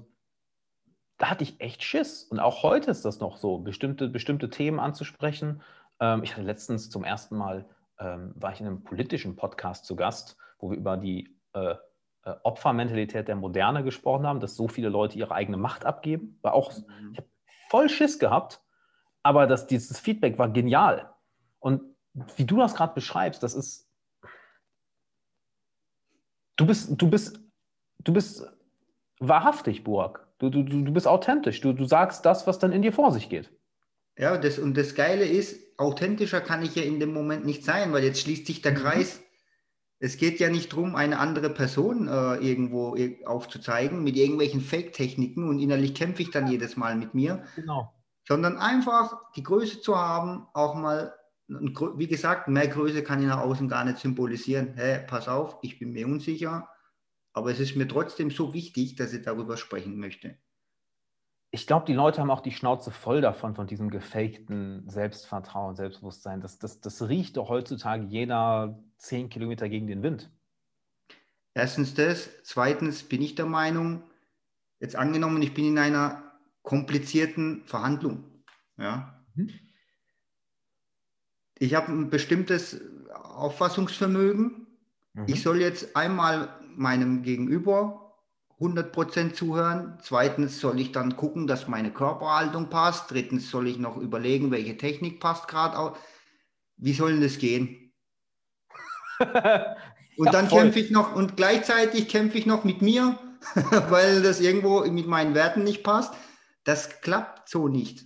da 1.19 1.31
hatte 1.31 1.45
ich 1.45 1.61
echt 1.61 1.83
Schiss. 1.83 2.25
Und 2.25 2.41
auch 2.41 2.63
heute 2.63 2.91
ist 2.91 3.05
das 3.05 3.21
noch 3.21 3.37
so, 3.37 3.59
bestimmte, 3.59 4.09
bestimmte 4.09 4.51
Themen 4.51 4.81
anzusprechen. 4.81 5.63
Ähm, 6.01 6.23
ich 6.23 6.33
hatte 6.33 6.43
letztens 6.43 6.91
zum 6.91 7.05
ersten 7.05 7.37
Mal, 7.37 7.69
ähm, 8.01 8.33
war 8.35 8.53
ich 8.53 8.61
in 8.61 8.67
einem 8.67 8.83
politischen 8.83 9.37
Podcast 9.37 9.85
zu 9.85 9.95
Gast, 9.95 10.37
wo 10.59 10.71
wir 10.71 10.79
über 10.79 10.97
die 10.97 11.37
äh, 11.53 11.75
äh, 12.25 12.35
Opfermentalität 12.43 13.29
der 13.29 13.37
Moderne 13.37 13.83
gesprochen 13.85 14.27
haben, 14.27 14.41
dass 14.41 14.57
so 14.57 14.69
viele 14.69 14.89
Leute 14.89 15.19
ihre 15.19 15.35
eigene 15.35 15.57
Macht 15.57 15.87
abgeben. 15.87 16.39
War 16.43 16.55
auch, 16.55 16.73
mhm. 16.73 17.13
ich 17.13 17.19
habe 17.19 17.29
voll 17.71 17.89
Schiss 17.89 18.19
gehabt, 18.19 18.61
aber 19.23 19.47
das, 19.47 19.67
dieses 19.67 19.99
Feedback 19.99 20.39
war 20.39 20.49
genial. 20.49 21.15
Und 21.61 21.83
wie 22.37 22.45
du 22.45 22.57
das 22.57 22.75
gerade 22.75 22.95
beschreibst, 22.95 23.43
das 23.43 23.55
ist. 23.55 23.89
Du 26.57 26.67
bist, 26.67 26.91
du 27.01 27.09
bist, 27.09 27.41
du 28.01 28.13
bist 28.13 28.47
wahrhaftig, 29.19 29.85
Burg. 29.85 30.27
Du, 30.39 30.51
du, 30.51 30.63
du 30.63 30.93
bist 30.93 31.07
authentisch. 31.07 31.61
Du, 31.61 31.73
du 31.73 31.85
sagst 31.85 32.27
das, 32.27 32.47
was 32.47 32.59
dann 32.59 32.73
in 32.73 32.83
dir 32.83 32.93
vor 32.93 33.13
sich 33.13 33.29
geht. 33.29 33.51
Ja, 34.21 34.37
das, 34.37 34.59
und 34.59 34.77
das 34.77 34.95
Geile 34.95 35.25
ist, 35.25 35.79
authentischer 35.79 36.43
kann 36.43 36.63
ich 36.63 36.75
ja 36.75 36.83
in 36.83 37.01
dem 37.01 37.15
Moment 37.15 37.47
nicht 37.47 37.65
sein, 37.65 37.91
weil 37.93 38.05
jetzt 38.05 38.21
schließt 38.21 38.47
sich 38.47 38.61
der 38.61 38.73
mhm. 38.73 38.77
Kreis. 38.77 39.23
Es 39.99 40.19
geht 40.19 40.41
ja 40.41 40.51
nicht 40.51 40.73
darum, 40.73 40.95
eine 40.95 41.19
andere 41.19 41.49
Person 41.49 42.07
äh, 42.07 42.37
irgendwo 42.37 42.97
aufzuzeigen 43.25 44.05
mit 44.05 44.17
irgendwelchen 44.17 44.61
Fake-Techniken 44.61 45.49
und 45.49 45.59
innerlich 45.59 45.95
kämpfe 45.95 46.21
ich 46.21 46.31
dann 46.31 46.49
jedes 46.49 46.77
Mal 46.77 46.97
mit 46.97 47.15
mir. 47.15 47.45
Genau. 47.57 47.95
Sondern 48.29 48.59
einfach 48.59 49.33
die 49.37 49.43
Größe 49.43 49.81
zu 49.81 49.97
haben, 49.97 50.47
auch 50.53 50.75
mal 50.75 51.15
wie 51.49 52.07
gesagt, 52.07 52.47
mehr 52.47 52.69
Größe 52.69 53.03
kann 53.03 53.21
ich 53.21 53.27
nach 53.27 53.41
außen 53.41 53.69
gar 53.69 53.85
nicht 53.85 53.99
symbolisieren. 53.99 54.75
Hey, 54.77 55.05
pass 55.05 55.27
auf, 55.29 55.59
ich 55.63 55.81
bin 55.81 55.93
mir 55.93 56.07
unsicher, 56.07 56.69
aber 57.33 57.51
es 57.51 57.59
ist 57.59 57.75
mir 57.75 57.89
trotzdem 57.89 58.31
so 58.31 58.55
wichtig, 58.55 58.95
dass 58.95 59.13
ich 59.13 59.23
darüber 59.23 59.57
sprechen 59.57 59.99
möchte. 59.99 60.37
Ich 61.53 61.67
glaube, 61.67 61.85
die 61.87 61.95
Leute 61.95 62.21
haben 62.21 62.31
auch 62.31 62.43
die 62.43 62.53
Schnauze 62.53 62.91
voll 62.91 63.21
davon, 63.21 63.55
von 63.55 63.67
diesem 63.67 63.91
gefakten 63.91 64.89
Selbstvertrauen, 64.89 65.75
Selbstbewusstsein. 65.75 66.41
Das, 66.41 66.59
das, 66.59 66.81
das 66.81 67.09
riecht 67.09 67.37
doch 67.37 67.49
heutzutage 67.49 68.05
jeder 68.05 68.79
zehn 68.99 69.29
Kilometer 69.29 69.69
gegen 69.69 69.89
den 69.89 70.03
Wind. 70.03 70.31
Erstens 71.55 71.95
das. 71.95 72.31
Zweitens 72.45 73.03
bin 73.03 73.21
ich 73.23 73.35
der 73.35 73.47
Meinung, 73.47 74.05
jetzt 74.79 74.95
angenommen, 74.95 75.43
ich 75.43 75.53
bin 75.53 75.67
in 75.67 75.79
einer 75.79 76.23
komplizierten 76.63 77.65
Verhandlung. 77.67 78.25
Ja. 78.77 79.25
Mhm 79.35 79.51
ich 81.61 81.75
habe 81.75 81.93
ein 81.93 82.11
bestimmtes 82.11 82.81
Auffassungsvermögen. 83.13 84.67
Mhm. 85.13 85.25
Ich 85.29 85.43
soll 85.43 85.61
jetzt 85.61 85.95
einmal 85.95 86.49
meinem 86.75 87.23
Gegenüber 87.23 88.10
100% 88.61 89.33
zuhören. 89.33 89.99
Zweitens 90.03 90.61
soll 90.61 90.81
ich 90.81 90.93
dann 90.93 91.17
gucken, 91.17 91.47
dass 91.47 91.67
meine 91.67 91.91
Körperhaltung 91.91 92.69
passt. 92.69 93.11
Drittens 93.11 93.51
soll 93.51 93.67
ich 93.69 93.79
noch 93.79 93.97
überlegen, 93.97 94.51
welche 94.51 94.77
Technik 94.77 95.19
passt 95.19 95.49
gerade. 95.49 95.97
Wie 96.77 96.93
soll 96.93 97.13
denn 97.13 97.23
das 97.23 97.39
gehen? 97.39 97.93
und 99.19 100.27
ja, 100.27 100.33
dann 100.33 100.49
kämpfe 100.49 100.79
ich 100.79 100.91
noch, 100.91 101.15
und 101.15 101.37
gleichzeitig 101.37 102.09
kämpfe 102.09 102.39
ich 102.39 102.47
noch 102.47 102.65
mit 102.65 102.83
mir, 102.83 103.19
weil 103.89 104.23
das 104.23 104.41
irgendwo 104.41 104.85
mit 104.85 105.07
meinen 105.07 105.35
Werten 105.35 105.65
nicht 105.65 105.83
passt. 105.83 106.13
Das 106.65 107.01
klappt 107.01 107.49
so 107.49 107.69
nicht. 107.69 108.05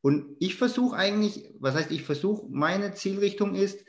Und 0.00 0.36
ich 0.38 0.54
versuche 0.54 0.96
eigentlich, 0.96 1.50
was 1.58 1.74
heißt 1.74 1.90
ich 1.90 2.04
versuche, 2.04 2.46
meine 2.50 2.94
Zielrichtung 2.94 3.56
ist, 3.56 3.84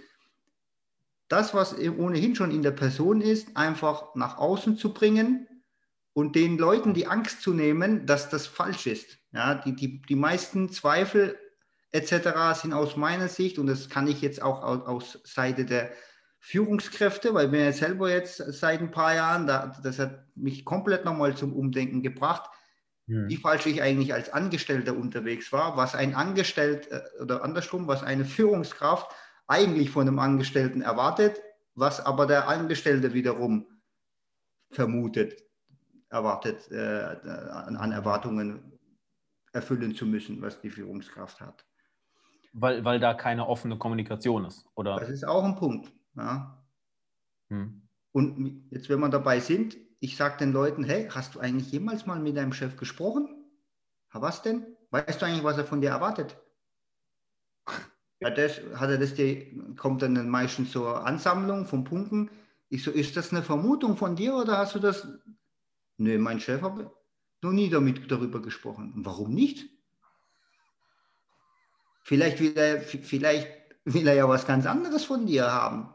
das, 1.28 1.54
was 1.54 1.78
ohnehin 1.78 2.36
schon 2.36 2.50
in 2.50 2.64
der 2.64 2.72
Person 2.72 3.22
ist, 3.22 3.56
einfach 3.56 4.16
nach 4.16 4.40
außen 4.40 4.78
zu 4.78 4.92
bringen 4.92 5.48
und 6.20 6.36
den 6.36 6.58
Leuten 6.58 6.94
die 6.94 7.08
Angst 7.08 7.42
zu 7.42 7.54
nehmen, 7.54 8.06
dass 8.06 8.28
das 8.28 8.46
falsch 8.46 8.88
ist. 8.88 9.20
Ja, 9.32 9.56
die, 9.56 9.74
die, 9.74 10.02
die 10.02 10.18
meisten 10.18 10.68
Zweifel 10.70 11.40
etc. 11.92 12.60
sind 12.62 12.74
aus 12.74 12.98
meiner 12.98 13.30
Sicht, 13.30 13.58
und 13.58 13.68
das 13.68 13.90
kann 13.90 14.06
ich 14.06 14.22
jetzt 14.22 14.42
auch 14.42 14.62
aus, 14.62 14.82
aus 14.86 15.20
Seite 15.24 15.64
der 15.64 15.92
Führungskräfte, 16.40 17.34
weil 17.34 17.54
wir 17.54 17.64
ja 17.64 17.72
selber 17.72 18.12
jetzt 18.12 18.38
seit 18.38 18.82
ein 18.82 18.92
paar 18.92 19.16
Jahren, 19.16 19.48
da, 19.48 19.80
das 19.82 19.98
hat 19.98 20.26
mich 20.36 20.66
komplett 20.66 21.06
nochmal 21.06 21.38
zum 21.38 21.54
Umdenken 21.54 22.04
gebracht, 22.04 22.50
hm. 23.08 23.30
wie 23.30 23.38
falsch 23.38 23.66
ich 23.68 23.82
eigentlich 23.82 24.14
als 24.14 24.30
Angestellter 24.34 24.98
unterwegs 24.98 25.54
war, 25.54 25.78
was 25.78 25.96
ein 25.96 26.16
Angestellter 26.16 27.06
äh, 27.18 27.22
oder 27.22 27.46
andersrum, 27.46 27.88
was 27.88 28.04
eine 28.04 28.26
Führungskraft 28.26 29.10
eigentlich 29.48 29.90
von 29.90 30.06
einem 30.06 30.20
Angestellten 30.20 30.82
erwartet, 30.82 31.40
was 31.76 32.06
aber 32.06 32.28
der 32.28 32.50
Angestellte 32.50 33.14
wiederum 33.14 33.68
vermutet, 34.70 35.49
erwartet, 36.10 36.72
äh, 36.72 37.18
an, 37.78 37.92
Erwartungen 37.92 38.80
erfüllen 39.52 39.96
zu 39.96 40.06
müssen, 40.06 40.42
was 40.42 40.62
die 40.62 40.70
Führungskraft 40.70 41.42
hat. 41.42 41.66
Weil, 42.54 42.84
weil 42.84 43.00
da 43.00 43.14
keine 43.14 43.48
offene 43.48 43.78
Kommunikation 43.78 44.46
ist, 44.46 44.66
oder? 44.76 45.00
Das 45.00 45.10
ist 45.10 45.24
auch 45.24 45.44
ein 45.44 45.56
Punkt. 45.56 45.92
Ja. 46.16 46.64
Hm. 47.50 47.88
Und 48.12 48.68
jetzt, 48.72 48.90
wenn 48.90 49.00
wir 49.00 49.10
dabei 49.10 49.40
sind, 49.40 49.78
ich 50.00 50.16
sage 50.16 50.38
den 50.38 50.52
Leuten, 50.52 50.84
hey, 50.84 51.08
hast 51.10 51.36
du 51.36 51.40
eigentlich 51.40 51.72
jemals 51.72 52.06
mal 52.06 52.20
mit 52.20 52.38
deinem 52.38 52.54
Chef 52.54 52.76
gesprochen? 52.78 53.36
Was 54.12 54.42
denn? 54.42 54.66
Weißt 54.90 55.22
du 55.22 55.26
eigentlich, 55.26 55.44
was 55.44 55.58
er 55.58 55.66
von 55.66 55.82
dir 55.82 55.92
erwartet? 55.92 56.38
Hat, 58.24 58.38
das, 58.38 58.60
hat 58.76 58.90
er 58.90 58.98
das 58.98 59.14
dir, 59.14 59.76
kommt 59.78 60.02
dann 60.02 60.28
meistens 60.28 60.72
zur 60.72 61.06
Ansammlung 61.06 61.66
von 61.66 61.86
Punkten. 61.86 62.30
Ich 62.68 62.84
so, 62.84 62.92
ist 62.92 63.16
das 63.16 63.32
eine 63.32 63.44
Vermutung 63.44 63.96
von 63.96 64.18
dir 64.18 64.36
oder 64.36 64.58
hast 64.58 64.76
du 64.76 64.80
das? 64.80 65.08
Nö, 66.00 66.18
mein 66.18 66.40
Chef 66.40 66.62
hat 66.62 66.92
noch 67.42 67.52
nie 67.52 67.70
damit 67.70 68.10
darüber 68.10 68.42
gesprochen. 68.42 68.94
warum 68.96 69.34
nicht? 69.34 69.70
Vielleicht 72.04 72.40
will 72.40 72.58
er, 72.58 72.82
vielleicht 72.82 73.48
will 73.84 74.08
er 74.08 74.16
ja 74.16 74.28
was 74.28 74.48
ganz 74.48 74.66
anderes 74.66 75.04
von 75.04 75.28
dir 75.28 75.52
haben. 75.52 75.94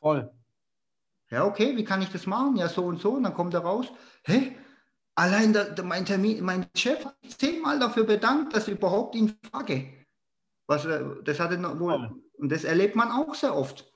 Voll. 0.00 0.30
Ja, 1.30 1.44
okay, 1.44 1.76
wie 1.76 1.84
kann 1.84 2.02
ich 2.02 2.10
das 2.10 2.26
machen? 2.26 2.56
Ja, 2.56 2.68
so 2.68 2.84
und 2.84 3.00
so. 3.00 3.12
Und 3.12 3.24
dann 3.24 3.34
kommt 3.34 3.54
er 3.54 3.60
raus. 3.60 3.86
Hä? 4.24 4.54
Allein 5.14 5.54
der, 5.54 5.82
mein, 5.82 6.04
Termin, 6.04 6.44
mein 6.44 6.66
Chef 6.76 7.04
hat 7.06 7.16
sich 7.22 7.38
zehnmal 7.38 7.78
dafür 7.78 8.04
bedankt, 8.04 8.54
dass 8.54 8.68
ich 8.68 8.74
überhaupt 8.74 9.14
ihn 9.14 9.34
frage. 9.50 9.88
Was, 10.66 10.84
äh, 10.84 11.02
das 11.24 11.40
hatte 11.40 11.58
wohl, 11.80 12.22
und 12.34 12.52
das 12.52 12.64
erlebt 12.64 12.96
man 12.96 13.10
auch 13.10 13.34
sehr 13.34 13.56
oft. 13.56 13.90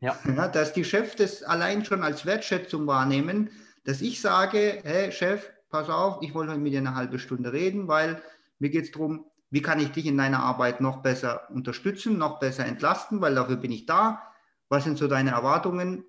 Ja. 0.00 0.18
ja. 0.24 0.48
Dass 0.48 0.72
die 0.72 0.84
Chefs 0.84 1.14
das 1.14 1.44
allein 1.44 1.84
schon 1.84 2.02
als 2.02 2.26
Wertschätzung 2.26 2.88
wahrnehmen, 2.88 3.50
dass 3.84 4.00
ich 4.00 4.20
sage, 4.20 4.80
hey 4.84 5.12
Chef, 5.12 5.50
pass 5.68 5.88
auf, 5.88 6.22
ich 6.22 6.34
wollte 6.34 6.52
heute 6.52 6.60
mit 6.60 6.72
dir 6.72 6.78
eine 6.78 6.94
halbe 6.94 7.18
Stunde 7.18 7.52
reden, 7.52 7.88
weil 7.88 8.22
mir 8.58 8.70
geht 8.70 8.84
es 8.84 8.90
darum, 8.92 9.26
wie 9.50 9.62
kann 9.62 9.80
ich 9.80 9.92
dich 9.92 10.06
in 10.06 10.16
deiner 10.16 10.40
Arbeit 10.40 10.80
noch 10.80 11.02
besser 11.02 11.50
unterstützen, 11.50 12.18
noch 12.18 12.38
besser 12.40 12.64
entlasten, 12.64 13.20
weil 13.20 13.34
dafür 13.34 13.56
bin 13.56 13.72
ich 13.72 13.86
da. 13.86 14.22
Was 14.68 14.84
sind 14.84 14.96
so 14.96 15.08
deine 15.08 15.30
Erwartungen? 15.30 16.04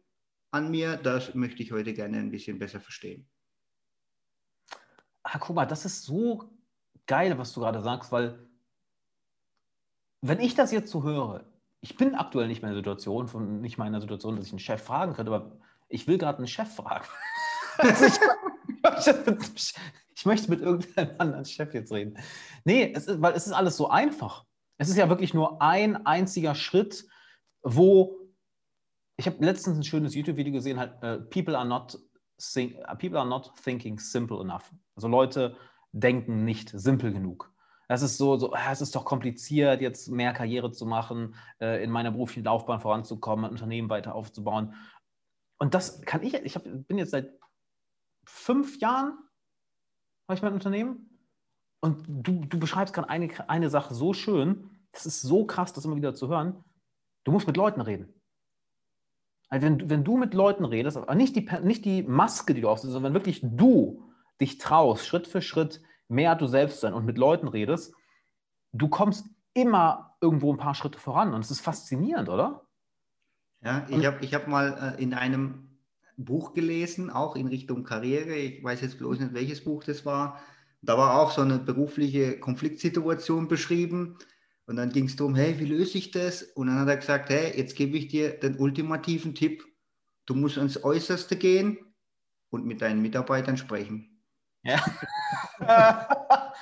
an 0.53 0.69
mir, 0.69 0.97
das 0.97 1.33
möchte 1.33 1.63
ich 1.63 1.71
heute 1.71 1.93
gerne 1.93 2.19
ein 2.19 2.29
bisschen 2.29 2.59
besser 2.59 2.79
verstehen. 2.79 3.27
Ah, 5.23 5.39
guck 5.39 5.55
mal, 5.55 5.65
das 5.65 5.83
ist 5.83 6.03
so 6.03 6.51
geil, 7.07 7.37
was 7.39 7.53
du 7.53 7.61
gerade 7.61 7.81
sagst, 7.81 8.11
weil 8.11 8.47
wenn 10.21 10.39
ich 10.39 10.53
das 10.53 10.71
jetzt 10.71 10.91
so 10.91 11.03
höre, 11.03 11.43
ich 11.81 11.97
bin 11.97 12.13
aktuell 12.13 12.47
nicht 12.47 12.61
mehr 12.61 12.69
in 12.69 12.75
der 12.75 12.81
Situation, 12.81 13.27
von, 13.27 13.61
nicht 13.61 13.77
mal 13.77 13.87
in 13.87 13.93
der 13.93 14.01
Situation, 14.01 14.35
dass 14.35 14.45
ich 14.45 14.51
einen 14.51 14.59
Chef 14.59 14.83
fragen 14.83 15.13
könnte, 15.13 15.33
aber 15.33 15.57
ich 15.89 16.07
will 16.07 16.19
gerade 16.19 16.37
einen 16.37 16.47
Chef 16.47 16.71
fragen. 16.75 17.07
Also 17.77 18.05
ich, 18.05 19.73
ich, 20.15 20.25
möchte 20.25 20.49
mit 20.49 20.61
irgendeinem 20.61 21.15
anderen 21.17 21.45
Chef 21.45 21.73
jetzt 21.73 21.91
reden. 21.91 22.17
Nee, 22.65 22.91
es 22.95 23.07
ist, 23.07 23.21
weil 23.21 23.33
es 23.33 23.47
ist 23.47 23.53
alles 23.53 23.77
so 23.77 23.89
einfach. 23.89 24.45
Es 24.77 24.89
ist 24.89 24.97
ja 24.97 25.09
wirklich 25.09 25.33
nur 25.33 25.61
ein 25.61 26.05
einziger 26.05 26.55
Schritt, 26.55 27.05
wo 27.61 28.23
ich 29.17 29.27
habe 29.27 29.43
letztens 29.45 29.77
ein 29.77 29.83
schönes 29.83 30.15
YouTube-Video 30.15 30.53
gesehen, 30.53 30.79
halt, 30.79 30.95
uh, 31.03 31.23
people, 31.29 31.57
are 31.57 31.67
not 31.67 31.97
think, 32.39 32.75
people 32.97 33.19
are 33.19 33.27
not 33.27 33.51
thinking 33.63 33.99
simple 33.99 34.41
enough. 34.41 34.71
Also 34.95 35.07
Leute 35.07 35.55
denken 35.91 36.43
nicht 36.43 36.69
simpel 36.69 37.13
genug. 37.13 37.51
Das 37.87 38.01
ist 38.01 38.17
so, 38.17 38.37
so, 38.37 38.53
ah, 38.53 38.71
es 38.71 38.81
ist 38.81 38.95
doch 38.95 39.05
kompliziert, 39.05 39.81
jetzt 39.81 40.09
mehr 40.09 40.33
Karriere 40.33 40.71
zu 40.71 40.85
machen, 40.85 41.35
äh, 41.61 41.83
in 41.83 41.91
meiner 41.91 42.11
beruflichen 42.11 42.45
Laufbahn 42.45 42.79
voranzukommen, 42.79 43.45
ein 43.45 43.51
Unternehmen 43.51 43.89
weiter 43.89 44.15
aufzubauen. 44.15 44.73
Und 45.59 45.75
das 45.75 46.01
kann 46.01 46.23
ich, 46.23 46.33
ich 46.33 46.55
hab, 46.55 46.63
bin 46.63 46.97
jetzt 46.97 47.11
seit 47.11 47.31
fünf 48.25 48.79
Jahren, 48.79 49.17
habe 50.27 50.35
ich 50.35 50.41
mein 50.41 50.53
Unternehmen. 50.53 51.09
Und 51.79 52.05
du, 52.07 52.45
du 52.45 52.59
beschreibst 52.59 52.93
gerade 52.93 53.09
eine, 53.09 53.29
eine 53.49 53.69
Sache 53.69 53.93
so 53.93 54.13
schön, 54.13 54.69
das 54.93 55.05
ist 55.05 55.21
so 55.21 55.45
krass, 55.45 55.73
das 55.73 55.85
immer 55.85 55.95
wieder 55.95 56.15
zu 56.15 56.29
hören. 56.29 56.63
Du 57.23 57.31
musst 57.31 57.47
mit 57.47 57.57
Leuten 57.57 57.81
reden. 57.81 58.21
Also 59.49 59.65
wenn, 59.65 59.89
wenn 59.89 60.03
du 60.03 60.17
mit 60.17 60.33
Leuten 60.33 60.65
redest, 60.65 60.97
aber 60.97 61.13
nicht 61.15 61.35
die, 61.35 61.47
nicht 61.61 61.85
die 61.85 62.03
Maske, 62.03 62.53
die 62.53 62.61
du 62.61 62.69
aufsetzt, 62.69 62.93
sondern 62.93 63.13
wenn 63.13 63.19
wirklich 63.19 63.41
du 63.43 64.03
dich 64.39 64.57
traust, 64.57 65.05
Schritt 65.05 65.27
für 65.27 65.41
Schritt 65.41 65.81
mehr 66.07 66.35
du 66.35 66.47
selbst 66.47 66.79
sein 66.79 66.93
und 66.93 67.05
mit 67.05 67.17
Leuten 67.17 67.47
redest, 67.47 67.93
du 68.71 68.87
kommst 68.87 69.27
immer 69.53 70.15
irgendwo 70.21 70.51
ein 70.51 70.57
paar 70.57 70.75
Schritte 70.75 70.99
voran. 70.99 71.33
Und 71.33 71.41
es 71.41 71.51
ist 71.51 71.61
faszinierend, 71.61 72.29
oder? 72.29 72.65
Ja, 73.61 73.85
ich 73.89 74.05
habe 74.05 74.23
ich 74.23 74.33
hab 74.33 74.47
mal 74.47 74.95
äh, 74.97 75.01
in 75.01 75.13
einem 75.13 75.72
Buch 76.17 76.53
gelesen, 76.53 77.09
auch 77.09 77.35
in 77.35 77.47
Richtung 77.47 77.83
Karriere. 77.83 78.35
Ich 78.35 78.63
weiß 78.63 78.81
jetzt 78.81 78.97
bloß 78.97 79.19
nicht, 79.19 79.33
welches 79.33 79.63
Buch 79.63 79.83
das 79.83 80.05
war. 80.05 80.41
Da 80.81 80.97
war 80.97 81.19
auch 81.19 81.31
so 81.31 81.41
eine 81.41 81.59
berufliche 81.59 82.39
Konfliktsituation 82.39 83.47
beschrieben. 83.47 84.17
Und 84.65 84.77
dann 84.77 84.91
ging 84.91 85.05
es 85.05 85.15
darum, 85.15 85.35
hey, 85.35 85.59
wie 85.59 85.65
löse 85.65 85.97
ich 85.97 86.11
das? 86.11 86.43
Und 86.43 86.67
dann 86.67 86.79
hat 86.79 86.87
er 86.87 86.97
gesagt, 86.97 87.29
hey, 87.29 87.57
jetzt 87.57 87.75
gebe 87.75 87.97
ich 87.97 88.07
dir 88.07 88.39
den 88.39 88.57
ultimativen 88.57 89.35
Tipp. 89.35 89.65
Du 90.25 90.35
musst 90.35 90.57
ans 90.57 90.83
Äußerste 90.83 91.35
gehen 91.35 91.77
und 92.49 92.65
mit 92.65 92.81
deinen 92.81 93.01
Mitarbeitern 93.01 93.57
sprechen. 93.57 94.21
Ja. 94.63 94.81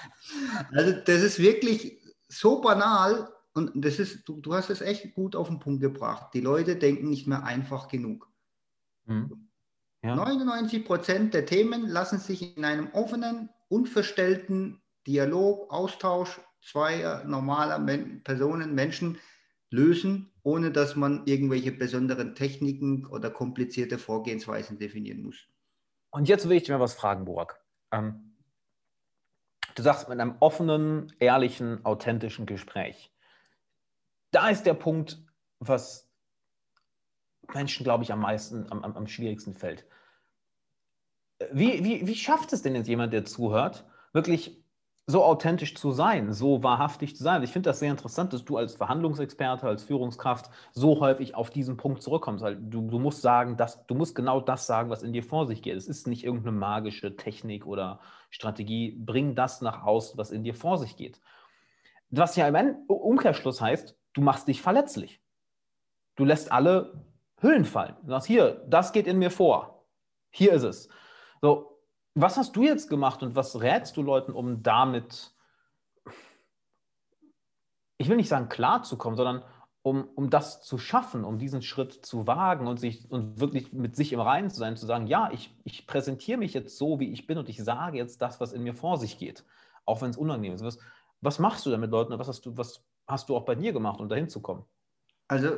also 0.72 0.92
das 1.06 1.22
ist 1.22 1.40
wirklich 1.40 2.00
so 2.28 2.62
banal 2.62 3.30
und 3.54 3.72
das 3.76 4.00
ist, 4.00 4.28
du, 4.28 4.40
du 4.40 4.54
hast 4.54 4.70
es 4.70 4.82
echt 4.82 5.14
gut 5.14 5.36
auf 5.36 5.48
den 5.48 5.60
Punkt 5.60 5.82
gebracht. 5.82 6.34
Die 6.34 6.42
Leute 6.42 6.76
denken 6.76 7.10
nicht 7.10 7.28
mehr 7.28 7.44
einfach 7.44 7.88
genug. 7.88 8.31
Mhm. 9.06 9.50
Ja. 10.04 10.16
99 10.16 10.86
Prozent 10.86 11.34
der 11.34 11.46
Themen 11.46 11.88
lassen 11.88 12.20
sich 12.20 12.58
in 12.58 12.66
einem 12.66 12.90
offenen, 12.94 13.50
unverstellten 13.70 14.82
Dialog, 15.06 15.72
Austausch 15.72 16.40
zweier 16.62 17.24
normaler 17.26 17.80
Men 17.80 18.24
Personen, 18.24 18.76
Menschen 18.76 19.20
lösen, 19.70 20.32
ohne 20.44 20.72
dass 20.72 20.96
man 20.96 21.26
irgendwelche 21.26 21.72
besonderen 21.72 22.36
Techniken 22.36 23.06
oder 23.06 23.30
komplizierte 23.30 23.98
Vorgehensweisen 23.98 24.78
definieren 24.78 25.24
muss. 25.24 25.48
Und 26.12 26.28
jetzt 26.28 26.48
will 26.48 26.58
ich 26.58 26.64
dir 26.64 26.74
mal 26.74 26.84
was 26.84 26.94
fragen, 26.94 27.26
Burak. 27.26 27.64
Ähm, 27.92 28.36
du 29.76 29.82
sagst 29.82 30.10
mit 30.10 30.20
einem 30.20 30.36
offenen, 30.40 31.14
ehrlichen, 31.20 31.86
authentischen 31.86 32.46
Gespräch. 32.46 33.14
Da 34.32 34.50
ist 34.50 34.66
der 34.66 34.74
Punkt, 34.74 35.24
was 35.60 36.11
Menschen, 37.54 37.84
glaube 37.84 38.04
ich, 38.04 38.12
am 38.12 38.20
meisten, 38.20 38.66
am, 38.72 38.84
am, 38.84 38.96
am 38.96 39.08
schwierigsten 39.08 39.54
fällt. 39.54 39.86
Wie, 41.52 41.84
wie, 41.84 42.08
wie 42.08 42.16
schafft 42.16 42.54
es 42.54 42.62
denn 42.62 42.76
jetzt 42.76 42.88
jemand, 42.88 43.14
der 43.14 43.26
zuhört, 43.26 43.86
wirklich 44.14 44.62
so 45.08 45.24
authentisch 45.24 45.76
zu 45.76 45.92
sein, 45.92 46.32
so 46.32 46.64
wahrhaftig 46.64 47.16
zu 47.16 47.24
sein. 47.24 47.44
Ich 47.44 47.52
finde 47.52 47.70
das 47.70 47.80
sehr 47.80 47.92
interessant, 47.92 48.34
dass 48.34 48.46
du 48.46 48.58
als 48.58 48.76
Verhandlungsexperte, 48.76 49.68
als 49.68 49.84
Führungskraft 49.84 50.50
so 50.72 51.00
häufig 51.00 51.36
auf 51.36 51.50
diesen 51.50 51.76
Punkt 51.76 52.02
zurückkommst. 52.02 52.44
Weil 52.44 52.56
du, 52.56 52.90
du 52.90 53.00
musst 53.00 53.22
sagen, 53.22 53.58
dass, 53.58 53.86
du 53.88 53.96
musst 53.96 54.16
genau 54.16 54.40
das 54.40 54.68
sagen, 54.68 54.90
was 54.90 55.04
in 55.04 55.12
dir 55.12 55.24
vor 55.24 55.48
sich 55.48 55.62
geht. 55.62 55.76
Es 55.76 55.88
ist 55.88 56.08
nicht 56.08 56.24
irgendeine 56.24 56.56
magische 56.56 57.16
Technik 57.16 57.66
oder 57.66 58.00
Strategie. 58.30 58.96
Bring 58.98 59.36
das 59.36 59.62
nach 59.62 59.84
außen, 59.84 60.18
was 60.18 60.32
in 60.32 60.44
dir 60.44 60.56
vor 60.56 60.78
sich 60.78 60.96
geht. 60.96 61.20
Was 62.10 62.36
ja 62.36 62.48
im 62.48 62.76
Umkehrschluss 62.88 63.60
heißt, 63.60 63.98
du 64.14 64.22
machst 64.22 64.48
dich 64.48 64.62
verletzlich. 64.62 65.22
Du 66.16 66.26
lässt 66.26 66.52
alle 66.52 67.06
Hüllen 67.42 67.66
fallen. 67.66 67.96
Du 68.04 68.10
sagst, 68.10 68.28
hier, 68.28 68.64
das 68.68 68.94
geht 68.94 69.08
in 69.08 69.18
mir 69.18 69.32
vor. 69.32 69.86
Hier 70.30 70.54
ist 70.54 70.64
es. 70.64 70.90
So, 71.42 71.80
was 72.14 72.38
hast 72.38 72.56
du 72.56 72.64
jetzt 72.64 72.90
gemacht 72.90 73.24
und 73.24 73.36
was 73.36 73.60
rätst 73.62 73.98
du 73.98 74.04
Leuten, 74.04 74.32
um 74.32 74.64
damit, 74.64 75.34
ich 77.98 78.08
will 78.10 78.18
nicht 78.18 78.30
sagen 78.30 78.50
klarzukommen, 78.50 79.18
sondern 79.18 79.44
um, 79.84 80.08
um 80.16 80.30
das 80.30 80.62
zu 80.62 80.78
schaffen, 80.78 81.24
um 81.24 81.40
diesen 81.40 81.64
Schritt 81.64 82.06
zu 82.06 82.28
wagen 82.28 82.68
und, 82.68 82.80
sich, 82.80 83.10
und 83.10 83.40
wirklich 83.40 83.74
mit 83.74 83.96
sich 83.96 84.14
im 84.14 84.20
Reinen 84.20 84.52
zu 84.52 84.60
sein, 84.60 84.78
zu 84.78 84.86
sagen, 84.86 85.08
ja, 85.08 85.32
ich, 85.32 85.56
ich 85.64 85.88
präsentiere 85.88 86.38
mich 86.38 86.54
jetzt 86.54 86.78
so, 86.78 87.00
wie 87.00 87.12
ich 87.12 87.26
bin 87.26 87.40
und 87.40 87.50
ich 87.50 87.64
sage 87.64 87.98
jetzt 87.98 88.22
das, 88.22 88.40
was 88.40 88.54
in 88.54 88.62
mir 88.62 88.76
vor 88.76 88.98
sich 88.98 89.18
geht, 89.18 89.44
auch 89.86 90.02
wenn 90.02 90.12
es 90.12 90.18
unangenehm 90.18 90.54
ist. 90.54 90.64
Was, 90.64 90.78
was 91.22 91.40
machst 91.40 91.66
du 91.66 91.72
damit 91.72 91.90
Leuten 91.90 92.14
und 92.14 92.20
was 92.20 92.28
hast 92.28 92.46
du, 92.46 92.56
was 92.58 92.84
hast 93.08 93.30
du 93.30 93.36
auch 93.36 93.46
bei 93.46 93.56
dir 93.56 93.74
gemacht, 93.74 94.00
um 94.00 94.08
dahin 94.08 94.30
zu 94.30 94.42
kommen? 94.42 94.64
Also 95.28 95.58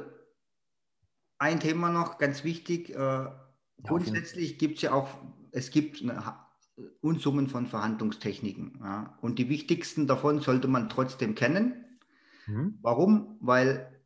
ein 1.44 1.60
Thema 1.60 1.90
noch 1.90 2.18
ganz 2.18 2.44
wichtig. 2.44 2.90
Äh, 2.96 3.26
grundsätzlich 3.84 4.58
gibt 4.58 4.78
es 4.78 4.84
ja 4.84 4.94
auch, 4.94 5.10
es 5.52 5.72
gibt 5.72 6.02
eine 6.02 6.24
Unsummen 7.02 7.50
von 7.50 7.68
Verhandlungstechniken. 7.68 8.80
Ja. 8.82 9.18
Und 9.22 9.38
die 9.40 9.50
wichtigsten 9.50 10.08
davon 10.08 10.40
sollte 10.40 10.68
man 10.68 10.90
trotzdem 10.90 11.36
kennen. 11.36 11.86
Mhm. 12.48 12.80
Warum? 12.82 13.38
Weil 13.42 14.02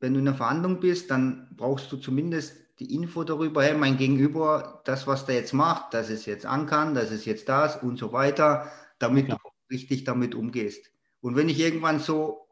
wenn 0.00 0.14
du 0.14 0.20
in 0.20 0.28
einer 0.28 0.36
Verhandlung 0.36 0.80
bist, 0.80 1.10
dann 1.10 1.48
brauchst 1.56 1.92
du 1.92 1.98
zumindest 1.98 2.56
die 2.80 2.94
Info 2.94 3.22
darüber, 3.22 3.62
hey, 3.62 3.76
mein 3.76 3.96
Gegenüber, 3.96 4.82
das, 4.84 5.06
was 5.06 5.26
der 5.26 5.36
jetzt 5.36 5.52
macht, 5.52 5.94
das 5.94 6.10
ist 6.10 6.26
jetzt 6.26 6.44
ankern, 6.44 6.94
das 6.94 7.12
ist 7.12 7.24
jetzt 7.24 7.48
das 7.48 7.80
und 7.80 7.98
so 7.98 8.12
weiter, 8.12 8.70
damit 8.98 9.28
ja. 9.28 9.36
du 9.36 9.48
richtig 9.70 10.04
damit 10.04 10.34
umgehst. 10.34 10.90
Und 11.20 11.36
wenn 11.36 11.48
ich 11.48 11.60
irgendwann 11.60 12.00
so, 12.00 12.48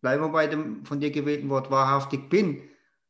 bleiben 0.00 0.22
wir 0.22 0.28
bei 0.28 0.46
dem 0.46 0.84
von 0.84 1.00
dir 1.00 1.10
gewählten 1.10 1.48
Wort, 1.48 1.70
wahrhaftig 1.70 2.28
bin, 2.28 2.62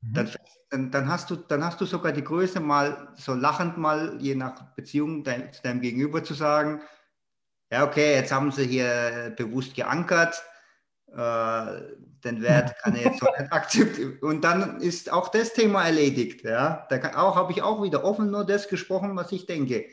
mhm. 0.02 0.14
dann 0.14 0.28
dann, 0.72 0.90
dann, 0.90 1.08
hast 1.08 1.28
du, 1.28 1.36
dann 1.36 1.62
hast 1.62 1.80
du 1.82 1.84
sogar 1.84 2.12
die 2.12 2.24
Größe, 2.24 2.58
mal 2.58 3.08
so 3.14 3.34
lachend 3.34 3.76
mal, 3.76 4.16
je 4.18 4.34
nach 4.34 4.74
Beziehung 4.74 5.22
dein, 5.22 5.52
zu 5.52 5.60
deinem 5.60 5.82
Gegenüber 5.82 6.24
zu 6.24 6.32
sagen, 6.32 6.80
ja, 7.70 7.84
okay, 7.84 8.14
jetzt 8.14 8.32
haben 8.32 8.50
sie 8.52 8.66
hier 8.66 9.34
bewusst 9.36 9.74
geankert, 9.74 10.42
äh, 11.08 11.82
den 12.24 12.40
Wert 12.40 12.74
kann 12.82 12.96
er 12.96 13.02
jetzt 13.02 13.20
so 13.20 13.26
nicht 13.38 13.52
akzeptieren. 13.52 14.18
Und 14.22 14.44
dann 14.44 14.80
ist 14.80 15.12
auch 15.12 15.28
das 15.28 15.52
Thema 15.52 15.84
erledigt. 15.84 16.42
Ja? 16.42 16.86
Da 16.88 17.16
auch, 17.16 17.36
habe 17.36 17.52
ich 17.52 17.60
auch 17.60 17.82
wieder 17.82 18.02
offen 18.02 18.30
nur 18.30 18.46
das 18.46 18.68
gesprochen, 18.68 19.14
was 19.14 19.30
ich 19.30 19.44
denke. 19.44 19.86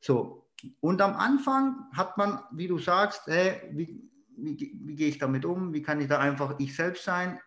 So, 0.00 0.48
und 0.80 1.00
am 1.00 1.14
Anfang 1.14 1.76
hat 1.92 2.18
man, 2.18 2.40
wie 2.50 2.66
du 2.66 2.78
sagst, 2.78 3.22
hey, 3.26 3.60
wie, 3.70 4.02
wie, 4.36 4.76
wie 4.84 4.96
gehe 4.96 5.08
ich 5.08 5.18
damit 5.18 5.44
um? 5.44 5.72
Wie 5.72 5.82
kann 5.82 6.00
ich 6.00 6.08
da 6.08 6.18
einfach 6.18 6.56
ich 6.58 6.74
selbst 6.74 7.04
sein? 7.04 7.40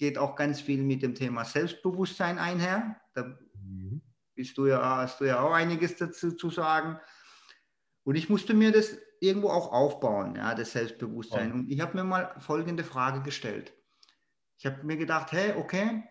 Geht 0.00 0.16
auch 0.16 0.34
ganz 0.34 0.62
viel 0.62 0.82
mit 0.82 1.02
dem 1.02 1.14
Thema 1.14 1.44
Selbstbewusstsein 1.44 2.38
einher. 2.38 2.96
Da 3.12 3.38
mhm. 3.54 4.00
bist 4.34 4.56
du 4.56 4.66
ja, 4.66 4.96
hast 4.96 5.20
du 5.20 5.26
ja 5.26 5.40
auch 5.40 5.52
einiges 5.52 5.96
dazu 5.96 6.32
zu 6.32 6.48
sagen. 6.48 6.98
Und 8.02 8.16
ich 8.16 8.30
musste 8.30 8.54
mir 8.54 8.72
das 8.72 8.96
irgendwo 9.20 9.50
auch 9.50 9.70
aufbauen, 9.70 10.36
ja, 10.36 10.54
das 10.54 10.72
Selbstbewusstsein. 10.72 11.52
Und 11.52 11.70
ich 11.70 11.80
habe 11.80 11.98
mir 11.98 12.04
mal 12.04 12.34
folgende 12.40 12.82
Frage 12.82 13.22
gestellt. 13.22 13.74
Ich 14.56 14.64
habe 14.64 14.82
mir 14.84 14.96
gedacht, 14.96 15.32
hey, 15.32 15.54
okay, 15.56 16.02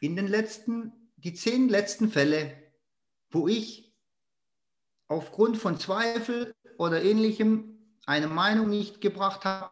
in 0.00 0.16
den 0.16 0.26
letzten, 0.26 1.12
die 1.16 1.34
zehn 1.34 1.68
letzten 1.68 2.08
Fälle, 2.08 2.56
wo 3.30 3.46
ich 3.46 3.94
aufgrund 5.06 5.58
von 5.58 5.78
Zweifel 5.78 6.54
oder 6.78 7.02
ähnlichem 7.02 7.98
eine 8.06 8.28
Meinung 8.28 8.70
nicht 8.70 9.02
gebracht 9.02 9.44
habe, 9.44 9.70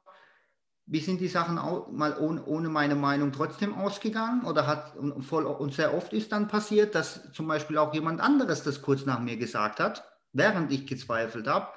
wie 0.87 1.01
sind 1.01 1.21
die 1.21 1.29
Sachen 1.29 1.59
auch, 1.59 1.91
mal 1.91 2.17
ohne, 2.19 2.45
ohne, 2.45 2.69
meine 2.69 2.95
Meinung 2.95 3.33
trotzdem 3.33 3.75
ausgegangen? 3.75 4.45
Oder 4.45 4.67
hat 4.67 4.97
und, 4.97 5.23
voll, 5.23 5.45
und 5.45 5.75
sehr 5.75 5.93
oft 5.95 6.13
ist 6.13 6.31
dann 6.31 6.47
passiert, 6.47 6.95
dass 6.95 7.33
zum 7.33 7.49
Beispiel 7.49 7.77
auch 7.79 7.93
jemand 7.93 8.21
anderes 8.21 8.63
das 8.63 8.83
kurz 8.83 9.05
nach 9.05 9.21
mir 9.21 9.37
gesagt 9.37 9.81
hat, 9.81 10.05
während 10.33 10.73
ich 10.73 10.87
gezweifelt 10.87 11.49
habe, 11.49 11.69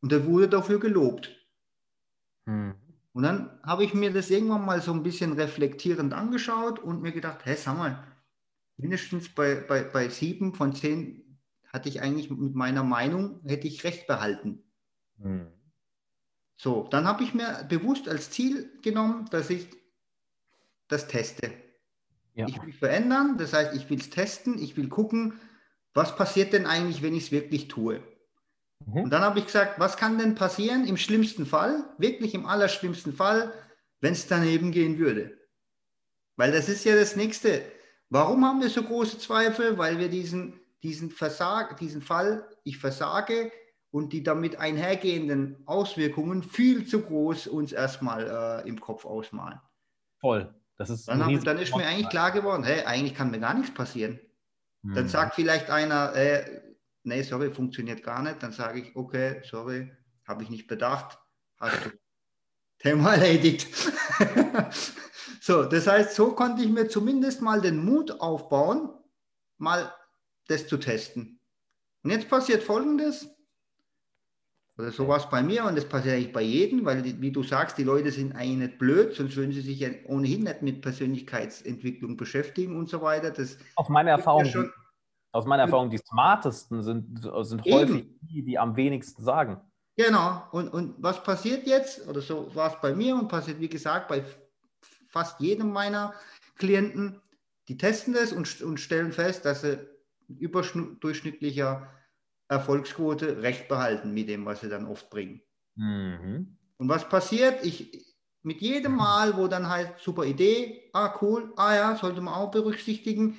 und 0.00 0.12
er 0.12 0.26
wurde 0.26 0.48
dafür 0.48 0.78
gelobt. 0.78 1.34
Hm. 2.46 2.74
Und 3.12 3.22
dann 3.22 3.58
habe 3.64 3.84
ich 3.84 3.94
mir 3.94 4.12
das 4.12 4.30
irgendwann 4.30 4.64
mal 4.64 4.80
so 4.80 4.92
ein 4.92 5.02
bisschen 5.02 5.32
reflektierend 5.32 6.12
angeschaut 6.12 6.78
und 6.78 7.02
mir 7.02 7.12
gedacht, 7.12 7.44
hä, 7.44 7.54
sag 7.56 7.76
mal, 7.76 8.04
mindestens 8.76 9.34
bei, 9.34 9.56
bei, 9.56 9.82
bei 9.82 10.08
sieben 10.08 10.54
von 10.54 10.74
zehn 10.74 11.40
hatte 11.72 11.88
ich 11.88 12.00
eigentlich 12.00 12.30
mit 12.30 12.54
meiner 12.54 12.84
Meinung, 12.84 13.40
hätte 13.44 13.66
ich 13.66 13.82
recht 13.82 14.06
behalten. 14.06 14.62
Hm. 15.20 15.48
So, 16.58 16.88
dann 16.90 17.06
habe 17.06 17.22
ich 17.22 17.34
mir 17.34 17.64
bewusst 17.68 18.08
als 18.08 18.30
Ziel 18.30 18.68
genommen, 18.82 19.26
dass 19.30 19.48
ich 19.48 19.68
das 20.88 21.06
teste. 21.06 21.52
Ja. 22.34 22.46
Ich 22.48 22.60
will 22.60 22.72
verändern, 22.72 23.38
das 23.38 23.52
heißt, 23.52 23.74
ich 23.74 23.88
will 23.88 24.00
es 24.00 24.10
testen, 24.10 24.58
ich 24.58 24.76
will 24.76 24.88
gucken, 24.88 25.40
was 25.94 26.16
passiert 26.16 26.52
denn 26.52 26.66
eigentlich, 26.66 27.00
wenn 27.00 27.14
ich 27.14 27.26
es 27.26 27.32
wirklich 27.32 27.68
tue. 27.68 28.02
Mhm. 28.84 29.04
Und 29.04 29.10
dann 29.10 29.22
habe 29.22 29.38
ich 29.38 29.46
gesagt, 29.46 29.78
was 29.78 29.96
kann 29.96 30.18
denn 30.18 30.34
passieren 30.34 30.84
im 30.84 30.96
schlimmsten 30.96 31.46
Fall, 31.46 31.84
wirklich 31.96 32.34
im 32.34 32.44
allerschlimmsten 32.44 33.12
Fall, 33.12 33.52
wenn 34.00 34.12
es 34.12 34.26
daneben 34.26 34.72
gehen 34.72 34.98
würde. 34.98 35.38
Weil 36.36 36.52
das 36.52 36.68
ist 36.68 36.84
ja 36.84 36.96
das 36.96 37.14
Nächste. 37.14 37.62
Warum 38.10 38.44
haben 38.44 38.60
wir 38.60 38.70
so 38.70 38.82
große 38.82 39.18
Zweifel? 39.18 39.78
Weil 39.78 39.98
wir 39.98 40.08
diesen, 40.08 40.60
diesen, 40.82 41.10
Versag, 41.10 41.76
diesen 41.78 42.02
Fall, 42.02 42.48
ich 42.64 42.78
versage, 42.78 43.52
und 43.90 44.12
die 44.12 44.22
damit 44.22 44.56
einhergehenden 44.56 45.56
Auswirkungen 45.66 46.42
viel 46.42 46.86
zu 46.86 47.02
groß 47.02 47.46
uns 47.46 47.72
erstmal 47.72 48.62
äh, 48.64 48.68
im 48.68 48.80
Kopf 48.80 49.04
ausmalen. 49.04 49.60
Voll. 50.20 50.54
Das 50.76 50.90
ist 50.90 51.08
dann, 51.08 51.24
haben, 51.24 51.42
dann 51.42 51.58
ist 51.58 51.74
mir 51.74 51.86
eigentlich 51.86 52.08
klar 52.08 52.30
geworden, 52.30 52.62
hey, 52.62 52.84
eigentlich 52.84 53.14
kann 53.14 53.30
mir 53.30 53.40
gar 53.40 53.54
nichts 53.54 53.74
passieren. 53.74 54.20
Hm. 54.84 54.94
Dann 54.94 55.08
sagt 55.08 55.34
vielleicht 55.34 55.70
einer, 55.70 56.14
äh, 56.14 56.60
nee, 57.02 57.22
sorry, 57.22 57.52
funktioniert 57.52 58.04
gar 58.04 58.22
nicht. 58.22 58.42
Dann 58.42 58.52
sage 58.52 58.80
ich, 58.80 58.94
okay, 58.94 59.42
sorry, 59.44 59.90
habe 60.26 60.42
ich 60.44 60.50
nicht 60.50 60.68
bedacht. 60.68 61.18
Hast 61.58 61.86
du 61.86 61.90
Thema 62.78 63.14
erledigt. 63.14 63.66
so, 65.40 65.64
das 65.64 65.88
heißt, 65.88 66.14
so 66.14 66.32
konnte 66.32 66.62
ich 66.62 66.68
mir 66.68 66.88
zumindest 66.88 67.42
mal 67.42 67.60
den 67.60 67.84
Mut 67.84 68.20
aufbauen, 68.20 68.90
mal 69.56 69.92
das 70.46 70.68
zu 70.68 70.76
testen. 70.76 71.40
Und 72.04 72.10
jetzt 72.10 72.28
passiert 72.28 72.62
Folgendes. 72.62 73.28
Oder 74.78 74.92
so 74.92 75.08
war 75.08 75.16
es 75.16 75.28
bei 75.28 75.42
mir 75.42 75.64
und 75.64 75.76
das 75.76 75.88
passiert 75.88 76.14
eigentlich 76.14 76.32
bei 76.32 76.42
jedem, 76.42 76.84
weil, 76.84 77.02
wie 77.04 77.32
du 77.32 77.42
sagst, 77.42 77.78
die 77.78 77.82
Leute 77.82 78.12
sind 78.12 78.36
eigentlich 78.36 78.68
nicht 78.68 78.78
blöd, 78.78 79.12
sonst 79.12 79.34
würden 79.36 79.50
sie 79.50 79.60
sich 79.60 79.80
ja 79.80 79.88
ohnehin 80.04 80.44
nicht 80.44 80.62
mit 80.62 80.82
Persönlichkeitsentwicklung 80.82 82.16
beschäftigen 82.16 82.76
und 82.76 82.88
so 82.88 83.02
weiter. 83.02 83.32
Das 83.32 83.58
aus 83.74 83.88
meiner 83.88 84.12
Erfahrung, 84.12 84.44
ja 84.44 84.50
schon, 84.52 84.72
aus 85.32 85.46
meiner 85.46 85.64
Erfahrung, 85.64 85.90
die 85.90 85.98
smartesten 85.98 86.84
sind, 86.84 87.20
sind 87.40 87.64
häufig 87.64 88.06
die, 88.20 88.44
die 88.44 88.56
am 88.56 88.76
wenigsten 88.76 89.24
sagen. 89.24 89.60
Genau. 89.96 90.44
Und, 90.52 90.68
und 90.68 90.94
was 90.98 91.24
passiert 91.24 91.66
jetzt? 91.66 92.06
Oder 92.06 92.20
so 92.20 92.54
war 92.54 92.72
es 92.72 92.80
bei 92.80 92.94
mir 92.94 93.16
und 93.16 93.26
passiert, 93.26 93.58
wie 93.58 93.68
gesagt, 93.68 94.06
bei 94.06 94.22
fast 95.08 95.40
jedem 95.40 95.72
meiner 95.72 96.14
Klienten. 96.56 97.20
Die 97.66 97.76
testen 97.76 98.14
das 98.14 98.32
und, 98.32 98.62
und 98.62 98.78
stellen 98.78 99.10
fest, 99.10 99.44
dass 99.44 99.62
sie 99.62 99.78
überdurchschnittlicher 100.28 101.88
Erfolgsquote 102.48 103.42
recht 103.42 103.68
behalten 103.68 104.12
mit 104.12 104.28
dem, 104.28 104.46
was 104.46 104.60
sie 104.60 104.68
dann 104.68 104.86
oft 104.86 105.10
bringen. 105.10 105.42
Mhm. 105.76 106.58
Und 106.78 106.88
was 106.88 107.08
passiert? 107.08 107.64
Ich, 107.64 108.16
mit 108.42 108.60
jedem 108.60 108.96
Mal, 108.96 109.36
wo 109.36 109.48
dann 109.48 109.68
halt 109.68 109.98
super 109.98 110.24
Idee, 110.24 110.90
ah 110.92 111.14
cool, 111.20 111.52
ah 111.56 111.74
ja, 111.74 111.96
sollte 111.96 112.20
man 112.20 112.34
auch 112.34 112.50
berücksichtigen, 112.50 113.36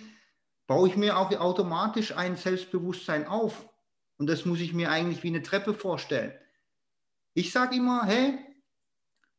baue 0.68 0.88
ich 0.88 0.96
mir 0.96 1.18
auch 1.18 1.32
automatisch 1.32 2.16
ein 2.16 2.36
Selbstbewusstsein 2.36 3.28
auf. 3.28 3.68
Und 4.18 4.28
das 4.28 4.46
muss 4.46 4.60
ich 4.60 4.74
mir 4.74 4.92
eigentlich 4.92 5.24
wie 5.24 5.30
eine 5.30 5.42
Treppe 5.42 5.74
vorstellen. 5.74 6.34
Ich 7.34 7.52
sage 7.52 7.78
immer, 7.78 8.06
hey, 8.06 8.38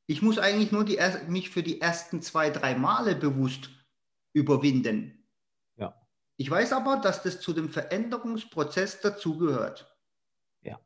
ich 0.06 0.22
muss 0.22 0.38
eigentlich 0.38 0.72
nur 0.72 0.84
die, 0.84 0.98
mich 1.28 1.50
für 1.50 1.62
die 1.62 1.80
ersten 1.80 2.22
zwei, 2.22 2.50
drei 2.50 2.74
Male 2.74 3.14
bewusst 3.14 3.70
überwinden. 4.32 5.19
Ich 6.40 6.50
weiß 6.50 6.72
aber, 6.72 6.96
dass 6.96 7.22
das 7.22 7.38
zu 7.38 7.52
dem 7.52 7.68
Veränderungsprozess 7.68 9.02
dazugehört. 9.02 9.94
Ja. 10.62 10.80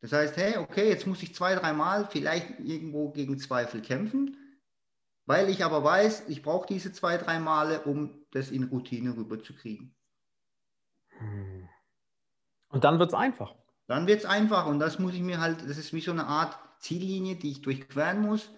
Das 0.00 0.12
heißt, 0.12 0.34
hey, 0.38 0.56
okay, 0.56 0.88
jetzt 0.88 1.06
muss 1.06 1.22
ich 1.22 1.34
zwei, 1.34 1.54
drei 1.54 1.74
Mal 1.74 2.06
vielleicht 2.06 2.58
irgendwo 2.58 3.10
gegen 3.10 3.38
Zweifel 3.38 3.82
kämpfen, 3.82 4.34
weil 5.26 5.50
ich 5.50 5.62
aber 5.62 5.84
weiß, 5.84 6.30
ich 6.30 6.40
brauche 6.40 6.66
diese 6.66 6.90
zwei, 6.90 7.18
drei 7.18 7.38
Male, 7.38 7.82
um 7.82 8.24
das 8.30 8.50
in 8.50 8.64
Routine 8.64 9.14
rüberzukriegen. 9.14 9.94
Hm. 11.18 11.68
Und 12.70 12.84
dann 12.84 12.98
wird 12.98 13.10
es 13.10 13.14
einfach. 13.14 13.54
Dann 13.88 14.06
wird 14.06 14.20
es 14.20 14.24
einfach 14.24 14.64
und 14.64 14.78
das 14.78 14.98
muss 14.98 15.12
ich 15.12 15.20
mir 15.20 15.38
halt, 15.38 15.68
das 15.68 15.76
ist 15.76 15.92
wie 15.92 16.00
so 16.00 16.12
eine 16.12 16.24
Art 16.24 16.58
Ziellinie, 16.78 17.36
die 17.36 17.50
ich 17.50 17.60
durchqueren 17.60 18.22
muss. 18.22 18.50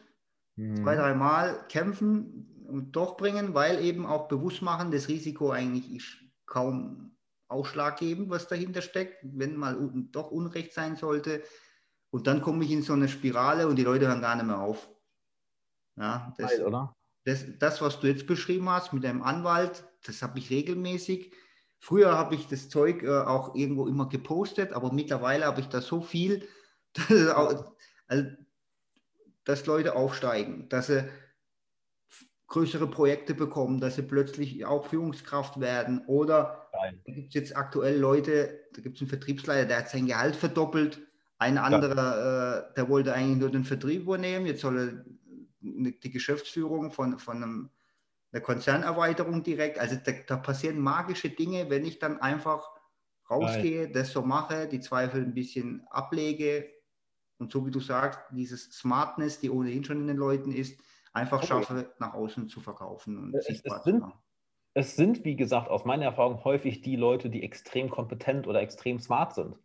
Mhm. 0.55 0.77
Zwei, 0.77 0.95
dreimal 0.95 1.67
kämpfen 1.67 2.54
und 2.67 2.93
durchbringen, 2.93 3.55
weil 3.55 3.85
eben 3.85 4.07
auch 4.07 4.29
bewusst 4.29 4.63
machen, 4.63 4.91
das 4.91 5.09
Risiko 5.09 5.51
eigentlich 5.51 5.95
ist 5.95 6.17
kaum 6.47 7.17
ausschlaggebend, 7.49 8.31
was 8.31 8.49
dahinter 8.49 8.83
steckt, 8.83 9.19
wenn 9.23 9.57
mal 9.57 9.77
doch 10.11 10.31
Unrecht 10.31 10.73
sein 10.73 10.97
sollte. 10.97 11.43
Und 12.11 12.27
dann 12.27 12.43
komme 12.43 12.65
ich 12.65 12.71
in 12.71 12.83
so 12.83 12.93
eine 12.93 13.09
Spirale 13.09 13.69
und 13.69 13.77
die 13.77 13.83
Leute 13.83 14.09
hören 14.09 14.21
gar 14.21 14.37
nicht 14.37 14.47
mehr 14.47 14.61
auf. 14.61 14.89
Ja, 15.97 16.33
das, 16.39 16.51
Geil, 16.51 16.65
oder? 16.65 16.95
Das, 17.25 17.45
das, 17.59 17.81
was 17.81 18.01
du 18.01 18.07
jetzt 18.07 18.27
beschrieben 18.27 18.69
hast 18.69 18.93
mit 18.93 19.05
deinem 19.05 19.23
Anwalt, 19.23 19.85
das 20.05 20.23
habe 20.23 20.39
ich 20.39 20.51
regelmäßig. 20.51 21.33
Früher 21.79 22.17
habe 22.17 22.35
ich 22.35 22.47
das 22.49 22.69
Zeug 22.69 23.03
äh, 23.03 23.11
auch 23.11 23.55
irgendwo 23.55 23.87
immer 23.87 24.09
gepostet, 24.09 24.73
aber 24.73 24.93
mittlerweile 24.93 25.47
habe 25.47 25.61
ich 25.61 25.69
da 25.69 25.81
so 25.81 26.01
viel, 26.01 26.49
dass, 26.93 27.29
also, 28.09 28.37
dass 29.45 29.67
Leute 29.67 29.95
aufsteigen, 29.95 30.69
dass 30.69 30.87
sie 30.87 31.09
größere 32.49 32.87
Projekte 32.87 33.35
bekommen, 33.35 33.81
dass 33.81 33.97
sie 33.97 34.03
plötzlich 34.03 34.65
auch 34.67 34.87
Führungskraft 34.87 35.61
werden. 35.61 36.05
Oder 36.07 36.69
Nein. 36.73 37.01
da 37.07 37.13
gibt 37.13 37.29
es 37.29 37.35
jetzt 37.35 37.57
aktuell 37.57 37.99
Leute, 37.99 38.61
da 38.75 38.83
gibt 38.83 38.97
es 38.97 39.03
einen 39.03 39.09
Vertriebsleiter, 39.09 39.67
der 39.67 39.79
hat 39.79 39.89
sein 39.89 40.07
Gehalt 40.07 40.37
verdoppelt. 40.37 41.01
Ein 41.39 41.59
anderer, 41.59 42.69
äh, 42.71 42.75
der 42.75 42.89
wollte 42.89 43.13
eigentlich 43.13 43.39
nur 43.39 43.51
den 43.51 43.65
Vertrieb 43.65 44.03
übernehmen, 44.03 44.47
jetzt 44.47 44.61
soll 44.61 44.79
er 44.79 45.05
die 45.61 46.11
Geschäftsführung 46.11 46.91
von, 46.91 47.19
von 47.19 47.43
einem 47.43 47.71
eine 48.35 48.43
Konzernerweiterung 48.43 49.43
direkt. 49.43 49.79
Also 49.79 49.97
da, 50.05 50.13
da, 50.27 50.37
passieren 50.37 50.79
magische 50.81 51.31
Dinge, 51.31 51.71
wenn 51.71 51.85
ich 51.85 52.01
dann 52.01 52.21
einfach 52.21 52.69
rausgehe, 53.31 53.85
Geil. 53.85 53.93
das 53.93 54.13
so 54.13 54.23
mache, 54.23 54.67
die 54.67 54.81
Zweifel 54.81 55.23
ein 55.23 55.35
bisschen 55.35 55.87
ablege 55.91 56.69
und 57.39 57.53
so 57.53 57.65
wie 57.67 57.71
du 57.71 57.81
sagst, 57.81 58.19
dieses 58.31 58.73
Smartness, 58.73 59.39
die 59.39 59.51
ohnehin 59.51 59.85
schon 59.85 60.01
in 60.01 60.09
den 60.09 60.17
Leuten 60.17 60.53
ist, 60.53 60.81
einfach 61.15 61.39
okay. 61.39 61.47
schaffe, 61.47 61.93
nach 61.99 62.13
außen 62.13 62.49
zu 62.49 62.61
verkaufen 62.61 63.19
und 63.19 63.35
es, 63.35 63.47
sichtbar 63.47 63.79
es 63.79 63.85
sind, 63.85 64.01
zu 64.01 64.07
machen. 64.07 64.19
Es 64.75 64.97
sind, 64.97 65.25
wie 65.25 65.37
gesagt, 65.37 65.71
aus 65.71 65.85
meiner 65.85 66.05
Erfahrung 66.05 66.45
häufig 66.45 66.83
die 66.83 66.97
Leute, 66.97 67.31
die 67.31 67.43
extrem 67.43 67.89
kompetent 67.89 68.47
oder 68.47 68.61
extrem 68.61 68.99
smart 68.99 69.35
sind, 69.35 69.57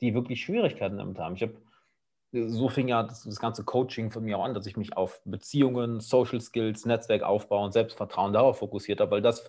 die 0.00 0.12
wirklich 0.12 0.42
Schwierigkeiten 0.42 0.98
damit 0.98 1.18
haben. 1.18 1.36
Ich 1.36 1.42
habe 1.42 1.54
so 2.32 2.68
fing 2.68 2.88
ja 2.88 3.04
das, 3.04 3.22
das, 3.22 3.38
ganze 3.38 3.64
Coaching 3.64 4.10
von 4.10 4.24
mir 4.24 4.38
auch 4.38 4.44
an, 4.44 4.52
dass 4.52 4.66
ich 4.66 4.76
mich 4.76 4.96
auf 4.96 5.22
Beziehungen, 5.24 6.00
Social 6.00 6.40
Skills, 6.40 6.84
Netzwerkaufbau 6.84 7.64
und 7.64 7.72
Selbstvertrauen 7.72 8.32
darauf 8.32 8.58
fokussiert 8.58 9.00
habe, 9.00 9.12
weil 9.12 9.22
das, 9.22 9.48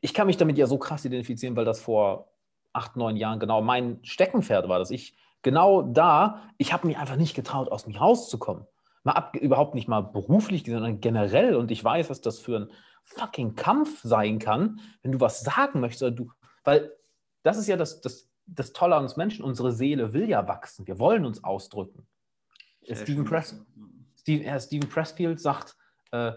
ich 0.00 0.12
kann 0.12 0.26
mich 0.26 0.36
damit 0.36 0.58
ja 0.58 0.66
so 0.66 0.78
krass 0.78 1.04
identifizieren, 1.04 1.56
weil 1.56 1.64
das 1.64 1.80
vor 1.80 2.32
acht, 2.72 2.96
neun 2.96 3.16
Jahren 3.16 3.38
genau 3.38 3.62
mein 3.62 4.00
Steckenpferd 4.02 4.68
war, 4.68 4.78
dass 4.78 4.90
ich 4.90 5.16
genau 5.42 5.82
da, 5.82 6.42
ich 6.58 6.72
habe 6.72 6.86
mich 6.86 6.98
einfach 6.98 7.16
nicht 7.16 7.34
getraut, 7.34 7.70
aus 7.70 7.86
mir 7.86 7.98
rauszukommen. 7.98 8.66
Mal 9.04 9.12
ab, 9.12 9.36
überhaupt 9.36 9.74
nicht 9.74 9.88
mal 9.88 10.00
beruflich, 10.00 10.64
sondern 10.64 11.00
generell. 11.00 11.56
Und 11.56 11.70
ich 11.70 11.82
weiß, 11.82 12.10
was 12.10 12.20
das 12.20 12.38
für 12.38 12.56
ein 12.56 12.70
fucking 13.04 13.56
Kampf 13.56 14.00
sein 14.02 14.38
kann, 14.38 14.80
wenn 15.02 15.12
du 15.12 15.20
was 15.20 15.40
sagen 15.40 15.80
möchtest. 15.80 16.02
Oder 16.02 16.12
du, 16.12 16.30
weil 16.64 16.92
das 17.42 17.58
ist 17.58 17.66
ja 17.66 17.76
das, 17.76 18.00
das 18.00 18.32
das 18.46 18.72
Tolle 18.72 18.96
an 18.96 19.04
uns 19.04 19.16
Menschen, 19.16 19.44
unsere 19.44 19.72
Seele 19.72 20.12
will 20.12 20.28
ja 20.28 20.46
wachsen. 20.48 20.86
Wir 20.86 20.98
wollen 20.98 21.24
uns 21.24 21.42
ausdrücken. 21.44 22.06
Stephen, 22.92 23.24
Press, 23.24 23.64
Steve, 24.16 24.44
Herr 24.44 24.60
Stephen 24.60 24.88
Pressfield 24.88 25.40
sagt, 25.40 25.76
äh, 26.10 26.32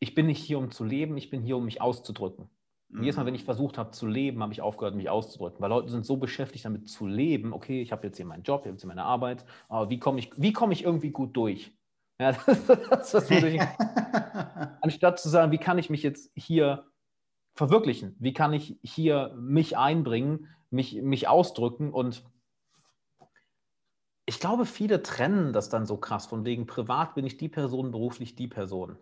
ich 0.00 0.14
bin 0.14 0.26
nicht 0.26 0.42
hier, 0.42 0.58
um 0.58 0.70
zu 0.70 0.84
leben, 0.84 1.16
ich 1.16 1.30
bin 1.30 1.42
hier, 1.42 1.56
um 1.56 1.64
mich 1.64 1.80
auszudrücken. 1.80 2.50
Mhm. 2.88 3.02
Jedes 3.02 3.16
Mal, 3.16 3.26
wenn 3.26 3.34
ich 3.34 3.44
versucht 3.44 3.78
habe 3.78 3.92
zu 3.92 4.06
leben, 4.06 4.42
habe 4.42 4.52
ich 4.52 4.60
aufgehört, 4.60 4.96
mich 4.96 5.08
auszudrücken, 5.08 5.60
weil 5.60 5.70
Leute 5.70 5.90
sind 5.90 6.04
so 6.04 6.16
beschäftigt 6.16 6.64
damit 6.64 6.88
zu 6.88 7.06
leben. 7.06 7.52
Okay, 7.52 7.80
ich 7.80 7.92
habe 7.92 8.06
jetzt 8.06 8.16
hier 8.16 8.26
meinen 8.26 8.42
Job, 8.42 8.62
ich 8.62 8.66
habe 8.66 8.74
jetzt 8.74 8.82
hier 8.82 8.88
meine 8.88 9.04
Arbeit, 9.04 9.44
aber 9.68 9.90
wie 9.90 9.98
komme 9.98 10.18
ich, 10.18 10.30
komm 10.54 10.72
ich 10.72 10.84
irgendwie 10.84 11.10
gut 11.10 11.36
durch? 11.36 11.72
Ja, 12.20 12.32
das, 12.90 13.10
das 13.10 13.26
durch 13.28 13.60
Anstatt 14.80 15.20
zu 15.20 15.28
sagen, 15.28 15.52
wie 15.52 15.58
kann 15.58 15.78
ich 15.78 15.90
mich 15.90 16.02
jetzt 16.02 16.30
hier 16.34 16.86
verwirklichen? 17.54 18.16
Wie 18.18 18.32
kann 18.32 18.52
ich 18.52 18.78
hier 18.82 19.34
mich 19.36 19.76
einbringen? 19.76 20.48
mich, 20.70 21.00
mich 21.02 21.28
ausdrücken. 21.28 21.92
Und 21.92 22.24
ich 24.26 24.40
glaube, 24.40 24.66
viele 24.66 25.02
trennen 25.02 25.52
das 25.52 25.68
dann 25.68 25.86
so 25.86 25.96
krass, 25.96 26.26
von 26.26 26.44
wegen 26.44 26.66
privat 26.66 27.14
bin 27.14 27.26
ich 27.26 27.36
die 27.36 27.48
Person, 27.48 27.90
beruflich 27.90 28.34
die 28.34 28.48
Person. 28.48 28.98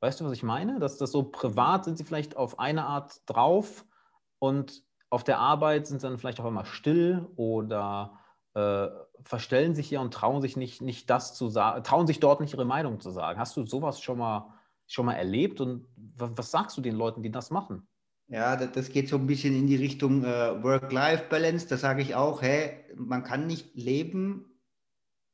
Weißt 0.00 0.20
du, 0.20 0.24
was 0.24 0.32
ich 0.32 0.44
meine? 0.44 0.78
Dass 0.78 0.96
das 0.96 1.10
so 1.10 1.24
privat 1.24 1.84
sind 1.84 1.98
sie 1.98 2.04
vielleicht 2.04 2.36
auf 2.36 2.58
eine 2.58 2.86
Art 2.86 3.20
drauf 3.26 3.84
und 4.38 4.84
auf 5.10 5.24
der 5.24 5.38
Arbeit 5.38 5.86
sind 5.86 6.00
sie 6.00 6.06
dann 6.06 6.18
vielleicht 6.18 6.38
auch 6.40 6.44
immer 6.44 6.64
still 6.64 7.26
oder 7.34 8.20
äh, 8.54 8.88
verstellen 9.22 9.74
sich 9.74 9.88
hier 9.88 10.00
und 10.00 10.14
trauen 10.14 10.40
sich 10.40 10.56
nicht, 10.56 10.82
nicht 10.82 11.10
das 11.10 11.34
zu 11.34 11.48
sagen, 11.48 11.82
trauen 11.84 12.06
sich 12.06 12.20
dort 12.20 12.40
nicht 12.40 12.54
ihre 12.54 12.64
Meinung 12.64 13.00
zu 13.00 13.10
sagen. 13.10 13.38
Hast 13.38 13.56
du 13.56 13.66
sowas 13.66 14.00
schon 14.00 14.18
mal, 14.18 14.54
schon 14.86 15.06
mal 15.06 15.14
erlebt 15.14 15.60
und 15.60 15.86
was 16.16 16.50
sagst 16.50 16.76
du 16.76 16.80
den 16.80 16.96
Leuten, 16.96 17.22
die 17.22 17.30
das 17.30 17.50
machen? 17.50 17.86
Ja, 18.28 18.56
das 18.56 18.90
geht 18.90 19.08
so 19.08 19.16
ein 19.16 19.26
bisschen 19.26 19.56
in 19.56 19.66
die 19.66 19.76
Richtung 19.76 20.22
äh, 20.22 20.62
Work-Life-Balance. 20.62 21.66
Da 21.66 21.78
sage 21.78 22.02
ich 22.02 22.14
auch, 22.14 22.42
hey, 22.42 22.84
man 22.94 23.24
kann 23.24 23.46
nicht 23.46 23.74
leben 23.74 24.44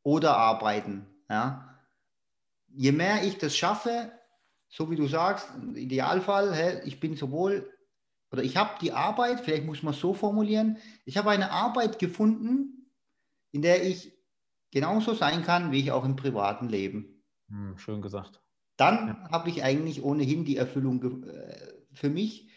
oder 0.04 0.36
arbeiten. 0.36 1.06
Ja. 1.28 1.80
Je 2.68 2.92
mehr 2.92 3.24
ich 3.24 3.38
das 3.38 3.56
schaffe, 3.56 4.12
so 4.68 4.90
wie 4.90 4.96
du 4.96 5.08
sagst, 5.08 5.48
im 5.60 5.76
Idealfall, 5.76 6.54
hä, 6.54 6.80
ich 6.84 7.00
bin 7.00 7.16
sowohl, 7.16 7.72
oder 8.30 8.42
ich 8.42 8.56
habe 8.56 8.78
die 8.80 8.92
Arbeit, 8.92 9.40
vielleicht 9.40 9.64
muss 9.64 9.82
man 9.82 9.94
es 9.94 10.00
so 10.00 10.14
formulieren, 10.14 10.78
ich 11.04 11.16
habe 11.16 11.30
eine 11.30 11.50
Arbeit 11.50 11.98
gefunden, 11.98 12.73
in 13.54 13.62
der 13.62 13.86
ich 13.86 14.12
genauso 14.72 15.14
sein 15.14 15.44
kann, 15.44 15.70
wie 15.70 15.78
ich 15.78 15.92
auch 15.92 16.04
im 16.04 16.16
privaten 16.16 16.68
Leben. 16.68 17.22
Hm, 17.48 17.78
schön 17.78 18.02
gesagt. 18.02 18.42
Dann 18.76 19.06
ja. 19.06 19.30
habe 19.30 19.48
ich 19.48 19.62
eigentlich 19.62 20.02
ohnehin 20.02 20.44
die 20.44 20.56
Erfüllung 20.56 21.22
äh, 21.22 21.56
für 21.92 22.10
mich, 22.10 22.50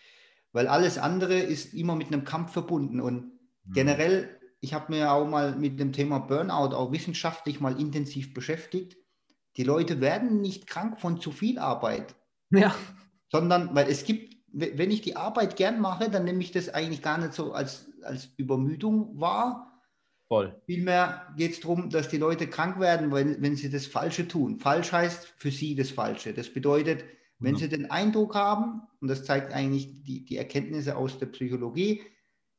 weil 0.52 0.68
alles 0.68 0.98
andere 0.98 1.38
ist 1.38 1.76
immer 1.76 1.96
mit 1.96 2.08
einem 2.08 2.24
Kampf 2.24 2.52
verbunden. 2.54 3.00
Und 3.00 3.26
mhm. 3.66 3.74
generell, 3.74 4.40
ich 4.60 4.74
habe 4.74 4.92
mir 4.92 5.12
auch 5.12 5.28
mal 5.28 5.56
mit 5.56 5.80
dem 5.80 5.94
Thema 5.94 6.18
Burnout 6.18 6.76
auch 6.76 6.92
wissenschaftlich 6.92 7.60
mal 7.60 7.80
intensiv 7.80 8.34
beschäftigt. 8.34 8.98
Die 9.56 9.64
Leute 9.64 10.02
werden 10.02 10.42
nicht 10.42 10.66
krank 10.66 11.00
von 11.00 11.22
zu 11.22 11.32
viel 11.32 11.60
Arbeit. 11.60 12.16
Ja. 12.50 12.74
Sondern, 13.30 13.76
weil 13.76 13.88
es 13.88 14.04
gibt, 14.04 14.36
wenn 14.52 14.90
ich 14.90 15.02
die 15.02 15.16
Arbeit 15.16 15.58
gern 15.58 15.80
mache, 15.80 16.10
dann 16.10 16.26
nehme 16.26 16.42
ich 16.42 16.52
das 16.52 16.70
eigentlich 16.70 17.04
gar 17.04 17.20
nicht 17.20 17.34
so 17.34 17.54
als, 17.54 17.88
als 18.02 18.32
Übermüdung 18.38 19.20
wahr. 19.20 19.67
Voll. 20.28 20.62
Vielmehr 20.66 21.34
geht 21.38 21.54
es 21.54 21.60
darum, 21.62 21.90
dass 21.90 22.10
die 22.10 22.18
Leute 22.18 22.48
krank 22.48 22.80
werden, 22.80 23.12
wenn, 23.14 23.42
wenn 23.42 23.56
sie 23.56 23.70
das 23.70 23.86
Falsche 23.86 24.28
tun. 24.28 24.60
Falsch 24.60 24.92
heißt 24.92 25.34
für 25.38 25.52
sie 25.52 25.74
das 25.74 25.90
Falsche. 25.90 26.34
Das 26.34 26.50
bedeutet, 26.50 27.06
wenn 27.40 27.56
ja. 27.56 27.60
sie 27.60 27.70
den 27.70 27.90
Eindruck 27.90 28.36
haben, 28.36 28.82
und 29.00 29.08
das 29.08 29.24
zeigt 29.24 29.54
eigentlich 29.54 30.04
die, 30.04 30.26
die 30.26 30.38
Erkenntnisse 30.38 30.98
aus 30.98 31.18
der 31.18 31.28
Psychologie, 31.28 32.02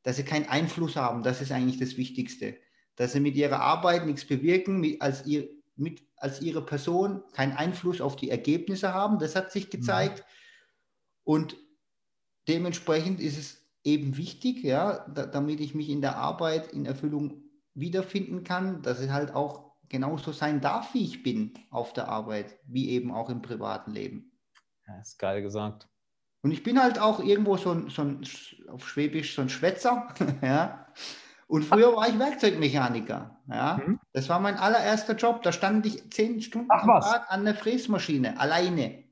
dass 0.01 0.15
sie 0.15 0.23
keinen 0.23 0.47
Einfluss 0.47 0.95
haben, 0.95 1.21
das 1.21 1.41
ist 1.41 1.51
eigentlich 1.51 1.77
das 1.77 1.95
Wichtigste. 1.95 2.57
Dass 2.95 3.13
sie 3.13 3.19
mit 3.19 3.35
ihrer 3.35 3.59
Arbeit 3.59 4.05
nichts 4.07 4.25
bewirken, 4.25 4.79
mit, 4.79 5.01
als, 5.01 5.27
ihr, 5.27 5.47
mit, 5.75 6.01
als 6.15 6.41
ihre 6.41 6.65
Person 6.65 7.21
keinen 7.33 7.53
Einfluss 7.53 8.01
auf 8.01 8.15
die 8.15 8.31
Ergebnisse 8.31 8.93
haben, 8.95 9.19
das 9.19 9.35
hat 9.35 9.51
sich 9.51 9.69
gezeigt. 9.69 10.19
Ja. 10.19 10.25
Und 11.23 11.55
dementsprechend 12.47 13.19
ist 13.19 13.37
es 13.37 13.69
eben 13.83 14.17
wichtig, 14.17 14.63
ja, 14.63 15.07
da, 15.07 15.27
damit 15.27 15.59
ich 15.59 15.75
mich 15.75 15.89
in 15.89 16.01
der 16.01 16.17
Arbeit 16.17 16.73
in 16.73 16.85
Erfüllung 16.85 17.43
wiederfinden 17.73 18.43
kann, 18.43 18.81
dass 18.81 18.99
es 18.99 19.09
halt 19.09 19.33
auch 19.33 19.73
genauso 19.89 20.31
sein 20.31 20.61
darf, 20.61 20.93
wie 20.93 21.03
ich 21.03 21.23
bin 21.23 21.53
auf 21.71 21.93
der 21.93 22.07
Arbeit, 22.09 22.57
wie 22.65 22.89
eben 22.89 23.11
auch 23.11 23.29
im 23.29 23.41
privaten 23.41 23.91
Leben. 23.91 24.31
Ja, 24.87 24.99
ist 24.99 25.17
geil 25.17 25.41
gesagt. 25.41 25.87
Und 26.41 26.51
ich 26.51 26.63
bin 26.63 26.81
halt 26.81 26.99
auch 26.99 27.19
irgendwo 27.19 27.57
so 27.57 27.71
ein, 27.71 27.89
so 27.89 28.03
ein 28.03 28.21
auf 28.69 28.87
Schwäbisch 28.87 29.35
so 29.35 29.41
ein 29.41 29.49
Schwätzer. 29.49 30.13
ja. 30.41 30.87
Und 31.47 31.63
früher 31.63 31.95
war 31.95 32.07
ich 32.07 32.17
Werkzeugmechaniker. 32.17 33.41
Ja. 33.49 33.81
Mhm. 33.83 33.99
Das 34.13 34.29
war 34.29 34.39
mein 34.39 34.55
allererster 34.55 35.15
Job. 35.15 35.41
Da 35.41 35.51
stand 35.51 35.85
ich 35.85 36.11
zehn 36.11 36.41
Stunden 36.41 36.69
Ach, 36.69 36.83
am 36.83 37.01
Tag 37.01 37.31
an 37.31 37.43
der 37.43 37.55
Fräsmaschine, 37.55 38.39
alleine. 38.39 39.03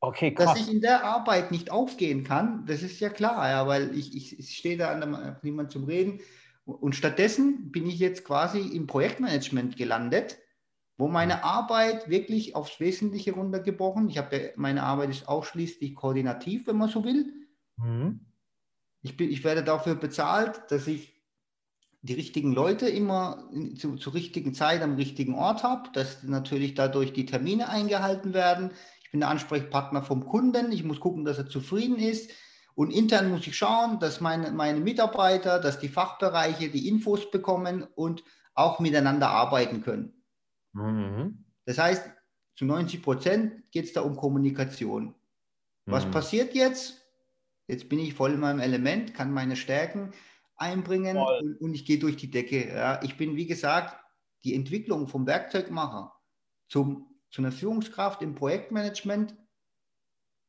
Okay, 0.00 0.34
krass. 0.34 0.46
Dass 0.52 0.60
ich 0.60 0.70
in 0.70 0.80
der 0.82 1.04
Arbeit 1.04 1.50
nicht 1.50 1.70
aufgehen 1.70 2.24
kann, 2.24 2.66
das 2.66 2.82
ist 2.82 3.00
ja 3.00 3.08
klar, 3.08 3.48
ja, 3.48 3.66
weil 3.66 3.96
ich, 3.96 4.14
ich, 4.14 4.38
ich 4.38 4.56
stehe 4.56 4.76
da 4.76 4.90
an 4.90 5.00
der, 5.00 5.40
niemand 5.42 5.70
zum 5.70 5.84
Reden. 5.84 6.20
Und 6.64 6.94
stattdessen 6.94 7.70
bin 7.70 7.86
ich 7.86 7.98
jetzt 7.98 8.24
quasi 8.24 8.60
im 8.60 8.86
Projektmanagement 8.86 9.76
gelandet 9.76 10.38
wo 10.96 11.08
meine 11.08 11.42
Arbeit 11.42 12.08
wirklich 12.08 12.54
aufs 12.54 12.78
Wesentliche 12.78 13.32
runtergebrochen. 13.32 14.08
Ich 14.08 14.18
habe 14.18 14.52
meine 14.56 14.84
Arbeit 14.84 15.10
ist 15.10 15.28
ausschließlich 15.28 15.94
koordinativ, 15.94 16.66
wenn 16.66 16.76
man 16.76 16.88
so 16.88 17.04
will. 17.04 17.32
Mhm. 17.76 18.20
Ich, 19.02 19.16
bin, 19.16 19.30
ich 19.30 19.42
werde 19.44 19.64
dafür 19.64 19.96
bezahlt, 19.96 20.62
dass 20.70 20.86
ich 20.86 21.12
die 22.02 22.14
richtigen 22.14 22.52
Leute 22.52 22.88
immer 22.88 23.50
zu, 23.76 23.96
zur 23.96 24.14
richtigen 24.14 24.54
Zeit 24.54 24.82
am 24.82 24.94
richtigen 24.94 25.34
Ort 25.34 25.62
habe, 25.62 25.90
dass 25.94 26.22
natürlich 26.22 26.74
dadurch 26.74 27.12
die 27.12 27.26
Termine 27.26 27.68
eingehalten 27.68 28.34
werden. 28.34 28.70
Ich 29.02 29.10
bin 29.10 29.20
der 29.20 29.30
Ansprechpartner 29.30 30.02
vom 30.02 30.24
Kunden. 30.26 30.70
Ich 30.70 30.84
muss 30.84 31.00
gucken, 31.00 31.24
dass 31.24 31.38
er 31.38 31.48
zufrieden 31.48 31.96
ist. 31.96 32.30
Und 32.74 32.90
intern 32.90 33.30
muss 33.30 33.46
ich 33.46 33.56
schauen, 33.56 34.00
dass 34.00 34.20
meine, 34.20 34.50
meine 34.50 34.80
Mitarbeiter, 34.80 35.60
dass 35.60 35.78
die 35.78 35.88
Fachbereiche 35.88 36.70
die 36.70 36.88
Infos 36.88 37.30
bekommen 37.30 37.86
und 37.94 38.24
auch 38.54 38.80
miteinander 38.80 39.28
arbeiten 39.28 39.82
können. 39.82 40.24
Mhm. 40.72 41.44
Das 41.66 41.78
heißt, 41.78 42.10
zu 42.56 42.64
90 42.64 43.02
Prozent 43.02 43.70
geht 43.70 43.86
es 43.86 43.92
da 43.92 44.02
um 44.02 44.16
Kommunikation. 44.16 45.14
Was 45.86 46.06
mhm. 46.06 46.10
passiert 46.10 46.54
jetzt? 46.54 47.00
Jetzt 47.66 47.88
bin 47.88 47.98
ich 47.98 48.14
voll 48.14 48.32
in 48.32 48.40
meinem 48.40 48.60
Element, 48.60 49.14
kann 49.14 49.32
meine 49.32 49.56
Stärken 49.56 50.12
einbringen 50.56 51.16
und, 51.16 51.60
und, 51.60 51.74
ich 51.74 51.84
gehe 51.84 51.98
durch 51.98 52.16
die 52.16 52.30
Decke. 52.30 52.68
Ja, 52.68 53.02
ich 53.02 53.16
bin, 53.16 53.36
wie 53.36 53.46
gesagt, 53.46 53.96
die 54.44 54.54
Entwicklung 54.54 55.08
vom 55.08 55.26
Werkzeugmacher 55.26 56.14
zum, 56.68 57.06
zu 57.30 57.42
einer 57.42 57.52
Führungskraft 57.52 58.22
im 58.22 58.34
Projektmanagement, 58.34 59.34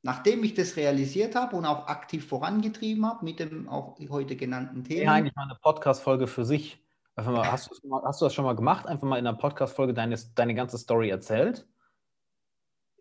nachdem 0.06 0.44
ich 0.44 0.54
das 0.54 0.76
realisiert 0.76 1.34
habe 1.34 1.56
und 1.56 1.66
auch 1.66 1.88
aktiv 1.88 2.28
vorangetrieben 2.28 3.04
habe 3.08 3.26
mit 3.26 3.40
dem 3.40 3.68
auch 3.68 3.98
heute 4.08 4.36
genannten 4.36 4.84
Thema. 4.84 5.02
Ja, 5.02 5.14
eigentlich 5.14 5.36
mal 5.36 5.46
eine 5.46 5.58
Podcast-Folge 5.60 6.28
für 6.28 6.46
sich. 6.46 6.80
Einfach 7.16 7.32
mal, 7.32 7.52
hast, 7.52 7.72
du 7.72 7.88
mal, 7.88 8.04
hast 8.04 8.22
du 8.22 8.26
das 8.26 8.36
schon 8.36 8.46
mal 8.46 8.56
gemacht? 8.56 8.86
Einfach 8.86 9.08
mal 9.08 9.18
in 9.18 9.26
einer 9.26 9.36
Podcast-Folge 9.36 9.96
deine, 9.96 10.16
deine 10.36 10.54
ganze 10.54 10.78
Story 10.78 11.10
erzählt? 11.10 11.68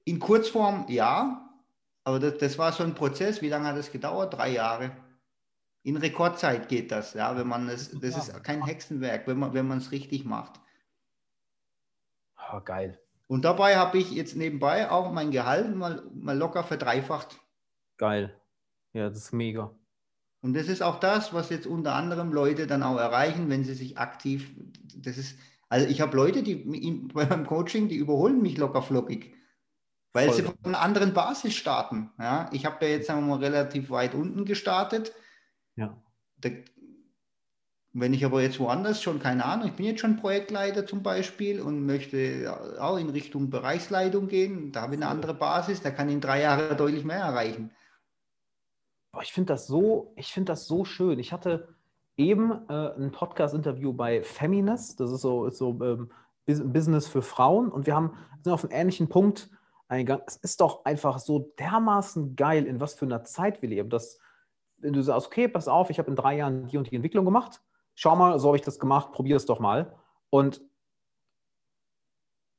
In 0.07 0.19
Kurzform 0.19 0.87
ja, 0.89 1.47
aber 2.05 2.21
das, 2.21 2.39
das 2.39 2.57
war 2.57 2.73
so 2.73 2.83
ein 2.83 2.95
Prozess. 2.95 3.43
Wie 3.43 3.51
lange 3.51 3.67
hat 3.67 3.77
das 3.77 3.93
gedauert? 3.93 4.33
Drei 4.33 4.53
Jahre. 4.53 4.93
In 5.83 5.99
Rekordzeit 5.99 6.71
geht 6.71 6.91
das, 6.91 7.13
ja, 7.13 7.37
wenn 7.37 7.47
man 7.47 7.69
es, 7.69 7.91
das 7.91 8.17
ist 8.17 8.43
kein 8.43 8.65
Hexenwerk, 8.65 9.27
wenn 9.27 9.39
man 9.39 9.53
wenn 9.53 9.71
es 9.73 9.93
richtig 9.93 10.25
macht. 10.25 10.59
Oh, 12.51 12.61
geil. 12.65 12.99
Und 13.35 13.45
dabei 13.45 13.77
habe 13.77 13.99
ich 13.99 14.13
jetzt 14.13 14.37
nebenbei 14.37 14.89
auch 14.89 15.11
mein 15.11 15.33
Gehalt 15.33 15.75
mal, 15.75 16.05
mal 16.15 16.39
locker 16.39 16.63
verdreifacht. 16.63 17.41
Geil. 17.97 18.41
Ja, 18.93 19.09
das 19.09 19.19
ist 19.19 19.33
mega. 19.33 19.75
Und 20.41 20.55
das 20.55 20.69
ist 20.69 20.85
auch 20.85 21.01
das, 21.01 21.35
was 21.35 21.51
jetzt 21.51 21.67
unter 21.67 21.97
anderem 21.97 22.33
Leute 22.33 22.69
dann 22.69 22.85
auch 22.85 22.97
erreichen, 22.97 23.51
wenn 23.51 23.65
sie 23.65 23.75
sich 23.75 23.99
aktiv, 23.99 24.55
das 24.95 25.19
ist, 25.19 25.37
also 25.69 25.85
ich 25.89 26.01
habe 26.01 26.17
Leute, 26.17 26.45
die 26.45 26.55
beim 27.13 27.45
Coaching, 27.45 27.89
die 27.89 27.97
überholen 27.97 28.41
mich 28.41 28.57
locker 28.57 28.83
flockig, 28.83 29.35
weil 30.13 30.29
Voll. 30.29 30.37
sie 30.37 30.43
von 30.45 30.55
einer 30.63 30.81
anderen 30.81 31.13
Basis 31.13 31.57
starten. 31.57 32.13
Ja, 32.21 32.49
ich 32.53 32.65
habe 32.65 32.87
ja 32.87 32.93
jetzt, 32.93 33.09
sagen 33.09 33.27
wir 33.27 33.35
mal, 33.35 33.45
relativ 33.45 33.91
weit 33.91 34.15
unten 34.15 34.45
gestartet. 34.45 35.13
Ja. 35.75 36.01
Da, 36.37 36.51
wenn 37.97 38.13
ich 38.13 38.25
aber 38.25 38.43
jetzt 38.43 38.59
woanders 38.59 39.01
schon, 39.01 39.21
keine 39.21 39.45
Ahnung, 39.45 39.69
ich 39.69 39.75
bin 39.75 39.87
jetzt 39.87 40.01
schon 40.01 40.17
Projektleiter 40.17 40.85
zum 40.85 41.05
Beispiel 41.05 41.61
und 41.61 41.87
möchte 41.87 42.77
auch 42.81 42.97
in 42.99 43.09
Richtung 43.09 43.51
Bereichsleitung 43.51 44.27
gehen, 44.27 44.73
da 44.73 44.83
habe 44.83 44.97
ich 44.97 45.01
eine 45.01 45.11
andere 45.11 45.33
Basis, 45.33 45.81
da 45.81 45.93
kann 45.93 46.09
ich 46.09 46.15
in 46.15 46.21
drei 46.21 46.43
Jahren 46.43 46.77
deutlich 46.77 47.05
mehr 47.05 47.21
erreichen. 47.21 47.71
Ich 49.23 49.33
finde 49.33 49.53
das 49.53 49.69
so, 49.69 50.13
ich 50.17 50.33
finde 50.33 50.53
das 50.53 50.67
so 50.67 50.85
schön. 50.85 51.21
Ich 51.21 51.33
hatte 51.33 51.69
eben 52.17 52.69
äh, 52.69 52.97
ein 52.97 53.13
Podcast-Interview 53.13 53.93
bei 53.93 54.25
Feminist, 54.25 54.99
das 54.99 55.13
ist 55.13 55.21
so, 55.21 55.47
ist 55.47 55.59
so 55.59 55.79
ähm, 55.81 56.11
Business 56.47 57.07
für 57.07 57.23
Frauen, 57.23 57.71
und 57.71 57.87
wir 57.87 57.95
haben 57.95 58.17
sind 58.43 58.53
auf 58.53 58.65
einen 58.65 58.73
ähnlichen 58.73 59.09
Punkt 59.09 59.51
eingegangen. 59.89 60.25
Es 60.27 60.37
ist 60.37 60.61
doch 60.61 60.85
einfach 60.85 61.19
so 61.19 61.55
dermaßen 61.59 62.37
geil, 62.37 62.67
in 62.67 62.81
was 62.81 62.95
für 62.95 63.07
einer 63.07 63.23
Zeit 63.25 63.63
wir 63.63 63.69
leben. 63.69 63.89
Dass, 63.89 64.19
wenn 64.79 64.93
du 64.93 65.03
sagst, 65.03 65.29
okay, 65.29 65.49
pass 65.49 65.69
auf, 65.69 65.91
ich 65.91 65.99
habe 65.99 66.11
in 66.11 66.17
drei 66.17 66.37
Jahren 66.37 66.67
die 66.67 66.77
und 66.77 66.91
die 66.91 66.97
Entwicklung 66.97 67.25
gemacht, 67.25 67.63
schau 67.95 68.17
mal, 68.17 68.39
so 68.39 68.49
habe 68.49 68.57
ich 68.57 68.63
das 68.63 68.79
gemacht, 68.79 69.13
probier 69.13 69.37
es 69.37 69.47
doch 69.47 69.61
mal. 69.61 69.95
Und 70.31 70.61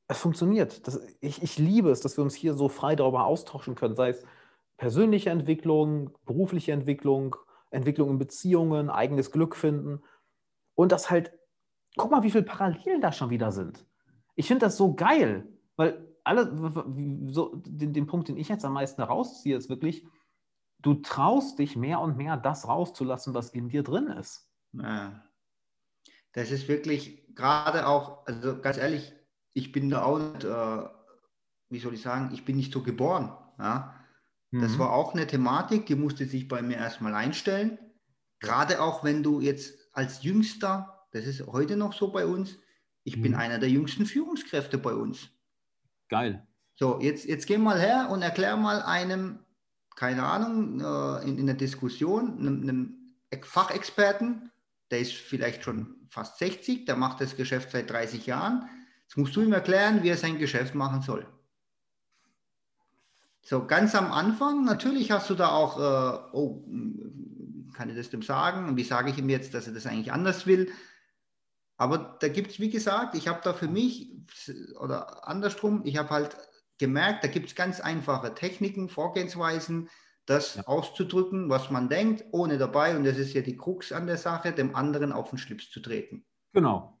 es 0.08 0.18
funktioniert. 0.18 0.86
Das, 0.86 1.00
ich, 1.20 1.42
ich 1.42 1.58
liebe 1.58 1.90
es, 1.90 2.00
dass 2.00 2.16
wir 2.16 2.24
uns 2.24 2.34
hier 2.34 2.54
so 2.54 2.68
frei 2.68 2.96
darüber 2.96 3.24
austauschen 3.24 3.74
können, 3.74 3.96
sei 3.96 4.10
es 4.10 4.24
persönliche 4.76 5.30
Entwicklung, 5.30 6.10
berufliche 6.24 6.72
Entwicklung, 6.72 7.36
Entwicklung 7.70 8.10
in 8.10 8.18
Beziehungen, 8.18 8.90
eigenes 8.90 9.32
Glück 9.32 9.56
finden. 9.56 10.02
Und 10.74 10.92
das 10.92 11.10
halt, 11.10 11.32
guck 11.96 12.10
mal, 12.10 12.22
wie 12.22 12.30
viele 12.30 12.44
Parallelen 12.44 13.00
da 13.00 13.12
schon 13.12 13.30
wieder 13.30 13.52
sind. 13.52 13.84
Ich 14.34 14.46
finde 14.46 14.66
das 14.66 14.76
so 14.76 14.94
geil, 14.94 15.48
weil 15.76 16.06
alle, 16.24 16.52
so, 17.28 17.54
den, 17.56 17.92
den 17.92 18.06
Punkt, 18.06 18.28
den 18.28 18.36
ich 18.36 18.48
jetzt 18.48 18.64
am 18.64 18.74
meisten 18.74 19.02
herausziehe, 19.02 19.56
ist 19.56 19.70
wirklich, 19.70 20.06
du 20.80 20.94
traust 20.94 21.58
dich 21.58 21.76
mehr 21.76 22.00
und 22.00 22.16
mehr, 22.16 22.36
das 22.36 22.68
rauszulassen, 22.68 23.32
was 23.32 23.50
in 23.50 23.68
dir 23.68 23.82
drin 23.82 24.08
ist. 24.08 24.48
Ja. 24.72 25.22
Das 26.36 26.50
ist 26.50 26.68
wirklich 26.68 27.34
gerade 27.34 27.86
auch, 27.86 28.26
also 28.26 28.60
ganz 28.60 28.76
ehrlich, 28.76 29.14
ich 29.54 29.72
bin 29.72 29.88
da 29.88 30.02
auch, 30.02 30.20
äh, 30.20 30.88
wie 31.70 31.78
soll 31.78 31.94
ich 31.94 32.02
sagen, 32.02 32.30
ich 32.34 32.44
bin 32.44 32.56
nicht 32.56 32.74
so 32.74 32.82
geboren. 32.82 33.34
Ja? 33.58 33.98
Das 34.50 34.72
mhm. 34.72 34.78
war 34.80 34.92
auch 34.92 35.14
eine 35.14 35.26
Thematik, 35.26 35.86
die 35.86 35.94
musste 35.94 36.26
sich 36.26 36.46
bei 36.46 36.60
mir 36.60 36.76
erstmal 36.76 37.14
einstellen. 37.14 37.78
Gerade 38.38 38.82
auch 38.82 39.02
wenn 39.02 39.22
du 39.22 39.40
jetzt 39.40 39.78
als 39.92 40.22
Jüngster, 40.24 41.06
das 41.12 41.24
ist 41.24 41.46
heute 41.46 41.74
noch 41.74 41.94
so 41.94 42.12
bei 42.12 42.26
uns, 42.26 42.58
ich 43.02 43.16
mhm. 43.16 43.22
bin 43.22 43.34
einer 43.34 43.58
der 43.58 43.70
jüngsten 43.70 44.04
Führungskräfte 44.04 44.76
bei 44.76 44.92
uns. 44.92 45.30
Geil. 46.10 46.46
So, 46.74 47.00
jetzt, 47.00 47.24
jetzt 47.24 47.46
geh 47.46 47.56
mal 47.56 47.80
her 47.80 48.08
und 48.10 48.20
erklär 48.20 48.58
mal 48.58 48.82
einem, 48.82 49.38
keine 49.94 50.22
Ahnung, 50.22 50.80
äh, 50.82 51.26
in, 51.26 51.38
in 51.38 51.46
der 51.46 51.54
Diskussion, 51.54 52.38
einem, 52.38 52.60
einem 52.60 53.16
Fachexperten, 53.42 54.52
der 54.90 55.00
ist 55.00 55.14
vielleicht 55.14 55.64
schon 55.64 55.95
fast 56.08 56.38
60, 56.38 56.84
der 56.84 56.96
macht 56.96 57.20
das 57.20 57.36
Geschäft 57.36 57.70
seit 57.70 57.90
30 57.90 58.26
Jahren. 58.26 58.68
Jetzt 59.02 59.16
musst 59.16 59.36
du 59.36 59.42
ihm 59.42 59.52
erklären, 59.52 60.02
wie 60.02 60.08
er 60.08 60.16
sein 60.16 60.38
Geschäft 60.38 60.74
machen 60.74 61.02
soll. 61.02 61.26
So, 63.42 63.64
ganz 63.64 63.94
am 63.94 64.10
Anfang, 64.10 64.64
natürlich 64.64 65.12
hast 65.12 65.30
du 65.30 65.34
da 65.34 65.50
auch, 65.50 65.78
äh, 65.78 66.18
oh, 66.32 66.64
kann 67.74 67.88
ich 67.88 67.96
das 67.96 68.10
dem 68.10 68.22
sagen? 68.22 68.68
Und 68.68 68.76
wie 68.76 68.82
sage 68.82 69.10
ich 69.10 69.18
ihm 69.18 69.28
jetzt, 69.28 69.54
dass 69.54 69.68
er 69.68 69.74
das 69.74 69.86
eigentlich 69.86 70.12
anders 70.12 70.46
will? 70.46 70.72
Aber 71.76 72.16
da 72.20 72.28
gibt 72.28 72.50
es, 72.50 72.58
wie 72.58 72.70
gesagt, 72.70 73.14
ich 73.14 73.28
habe 73.28 73.40
da 73.44 73.52
für 73.52 73.68
mich, 73.68 74.10
oder 74.80 75.28
andersrum, 75.28 75.82
ich 75.84 75.96
habe 75.96 76.10
halt 76.10 76.36
gemerkt, 76.78 77.22
da 77.22 77.28
gibt 77.28 77.46
es 77.46 77.54
ganz 77.54 77.80
einfache 77.80 78.34
Techniken, 78.34 78.88
Vorgehensweisen, 78.88 79.88
das 80.26 80.56
ja. 80.56 80.66
auszudrücken, 80.66 81.48
was 81.48 81.70
man 81.70 81.88
denkt, 81.88 82.24
ohne 82.32 82.58
dabei, 82.58 82.96
und 82.96 83.04
das 83.04 83.16
ist 83.16 83.32
ja 83.32 83.42
die 83.42 83.56
Krux 83.56 83.92
an 83.92 84.06
der 84.06 84.18
Sache, 84.18 84.52
dem 84.52 84.74
anderen 84.74 85.12
auf 85.12 85.30
den 85.30 85.38
Schlips 85.38 85.70
zu 85.70 85.80
treten. 85.80 86.26
Genau. 86.52 87.00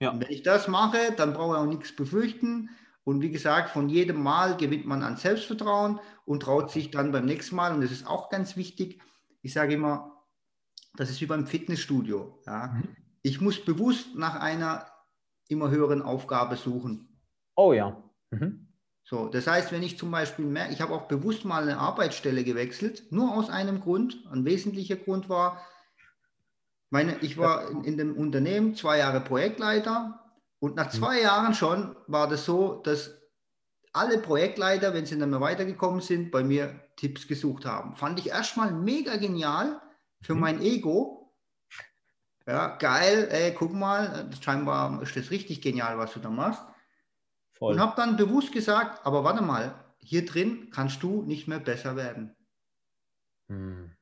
Ja. 0.00 0.10
Und 0.10 0.20
wenn 0.20 0.30
ich 0.30 0.42
das 0.42 0.68
mache, 0.68 1.12
dann 1.16 1.32
brauche 1.32 1.56
ich 1.56 1.60
auch 1.60 1.66
nichts 1.66 1.94
befürchten. 1.94 2.70
Und 3.04 3.20
wie 3.22 3.30
gesagt, 3.30 3.70
von 3.70 3.88
jedem 3.88 4.22
Mal 4.22 4.56
gewinnt 4.56 4.86
man 4.86 5.02
an 5.02 5.16
Selbstvertrauen 5.16 6.00
und 6.24 6.42
traut 6.42 6.70
sich 6.70 6.90
dann 6.90 7.12
beim 7.12 7.24
nächsten 7.24 7.56
Mal, 7.56 7.72
und 7.72 7.80
das 7.80 7.92
ist 7.92 8.06
auch 8.06 8.30
ganz 8.30 8.56
wichtig, 8.56 9.00
ich 9.42 9.52
sage 9.52 9.74
immer, 9.74 10.24
das 10.96 11.10
ist 11.10 11.20
wie 11.20 11.26
beim 11.26 11.46
Fitnessstudio. 11.46 12.42
Ja. 12.46 12.68
Mhm. 12.68 12.96
Ich 13.22 13.40
muss 13.40 13.64
bewusst 13.64 14.14
nach 14.16 14.40
einer 14.40 14.86
immer 15.48 15.70
höheren 15.70 16.02
Aufgabe 16.02 16.56
suchen. 16.56 17.20
Oh 17.54 17.72
ja. 17.72 18.02
Mhm. 18.30 18.65
So, 19.08 19.28
das 19.28 19.46
heißt, 19.46 19.70
wenn 19.70 19.84
ich 19.84 19.98
zum 19.98 20.10
Beispiel 20.10 20.44
merke, 20.44 20.72
ich 20.72 20.80
habe 20.80 20.92
auch 20.92 21.06
bewusst 21.06 21.44
mal 21.44 21.62
eine 21.62 21.78
Arbeitsstelle 21.78 22.42
gewechselt, 22.42 23.04
nur 23.12 23.34
aus 23.34 23.48
einem 23.50 23.80
Grund, 23.80 24.18
ein 24.32 24.44
wesentlicher 24.44 24.96
Grund 24.96 25.28
war, 25.28 25.64
meine, 26.90 27.16
ich 27.20 27.38
war 27.38 27.70
in, 27.70 27.84
in 27.84 27.98
dem 27.98 28.16
Unternehmen 28.16 28.74
zwei 28.74 28.98
Jahre 28.98 29.20
Projektleiter 29.20 30.24
und 30.58 30.74
nach 30.74 30.90
zwei 30.90 31.20
Jahren 31.20 31.54
schon 31.54 31.94
war 32.08 32.28
das 32.28 32.44
so, 32.44 32.82
dass 32.82 33.12
alle 33.92 34.18
Projektleiter, 34.18 34.92
wenn 34.92 35.06
sie 35.06 35.16
dann 35.16 35.30
mal 35.30 35.40
weitergekommen 35.40 36.00
sind, 36.00 36.32
bei 36.32 36.42
mir 36.42 36.80
Tipps 36.96 37.28
gesucht 37.28 37.64
haben. 37.64 37.94
Fand 37.94 38.18
ich 38.18 38.30
erstmal 38.30 38.72
mega 38.72 39.16
genial 39.16 39.80
für 40.20 40.34
mhm. 40.34 40.40
mein 40.40 40.60
Ego. 40.60 41.32
Ja, 42.44 42.76
geil, 42.76 43.28
ey, 43.30 43.54
guck 43.54 43.72
mal, 43.72 44.28
scheinbar 44.40 45.00
ist 45.00 45.16
das 45.16 45.30
richtig 45.30 45.60
genial, 45.60 45.96
was 45.96 46.12
du 46.12 46.18
da 46.18 46.28
machst. 46.28 46.62
Voll. 47.58 47.74
Und 47.74 47.80
habe 47.80 47.94
dann 47.96 48.16
bewusst 48.16 48.52
gesagt, 48.52 49.04
aber 49.06 49.24
warte 49.24 49.42
mal, 49.42 49.74
hier 49.98 50.26
drin 50.26 50.70
kannst 50.70 51.02
du 51.02 51.22
nicht 51.22 51.48
mehr 51.48 51.60
besser 51.60 51.96
werden. 51.96 52.34
Hm. 53.48 53.92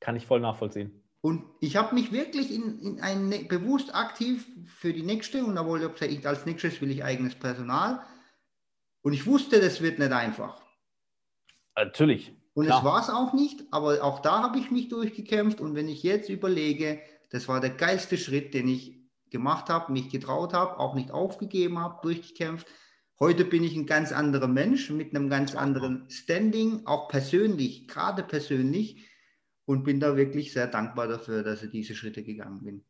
Kann 0.00 0.16
ich 0.16 0.26
voll 0.26 0.40
nachvollziehen. 0.40 1.02
Und 1.20 1.44
ich 1.60 1.76
habe 1.76 1.94
mich 1.94 2.12
wirklich 2.12 2.52
in, 2.52 2.78
in 2.80 3.00
ein, 3.00 3.28
ne, 3.28 3.44
bewusst 3.44 3.94
aktiv 3.94 4.46
für 4.66 4.92
die 4.92 5.02
nächste, 5.02 5.44
und 5.44 5.56
da 5.56 5.66
wollte 5.66 6.06
ich 6.06 6.26
als 6.26 6.46
nächstes 6.46 6.80
will 6.80 6.90
ich 6.90 7.02
eigenes 7.02 7.34
Personal. 7.34 8.00
Und 9.02 9.12
ich 9.12 9.26
wusste, 9.26 9.60
das 9.60 9.80
wird 9.80 9.98
nicht 9.98 10.12
einfach. 10.12 10.62
Natürlich. 11.76 12.32
Und 12.54 12.66
es 12.66 12.84
war 12.84 13.02
es 13.02 13.10
auch 13.10 13.34
nicht, 13.34 13.64
aber 13.70 14.02
auch 14.02 14.20
da 14.20 14.42
habe 14.42 14.58
ich 14.58 14.70
mich 14.70 14.88
durchgekämpft. 14.88 15.60
Und 15.60 15.74
wenn 15.74 15.88
ich 15.88 16.02
jetzt 16.02 16.30
überlege, 16.30 17.00
das 17.30 17.48
war 17.48 17.60
der 17.60 17.70
geilste 17.70 18.16
Schritt, 18.16 18.54
den 18.54 18.68
ich 18.68 18.96
gemacht 19.30 19.68
habe, 19.68 19.92
mich 19.92 20.10
getraut 20.10 20.52
habe, 20.52 20.78
auch 20.78 20.94
nicht 20.94 21.10
aufgegeben 21.10 21.78
habe, 21.78 22.00
durchgekämpft. 22.02 22.66
Heute 23.18 23.44
bin 23.44 23.64
ich 23.64 23.74
ein 23.74 23.86
ganz 23.86 24.12
anderer 24.12 24.46
Mensch 24.46 24.90
mit 24.90 25.14
einem 25.14 25.30
ganz 25.30 25.54
anderen 25.54 26.08
Standing, 26.10 26.86
auch 26.86 27.08
persönlich, 27.08 27.88
gerade 27.88 28.22
persönlich 28.22 29.08
und 29.64 29.84
bin 29.84 30.00
da 30.00 30.16
wirklich 30.16 30.52
sehr 30.52 30.66
dankbar 30.66 31.08
dafür, 31.08 31.42
dass 31.42 31.62
ich 31.62 31.70
diese 31.70 31.94
Schritte 31.94 32.22
gegangen 32.22 32.62
bin. 32.62 32.84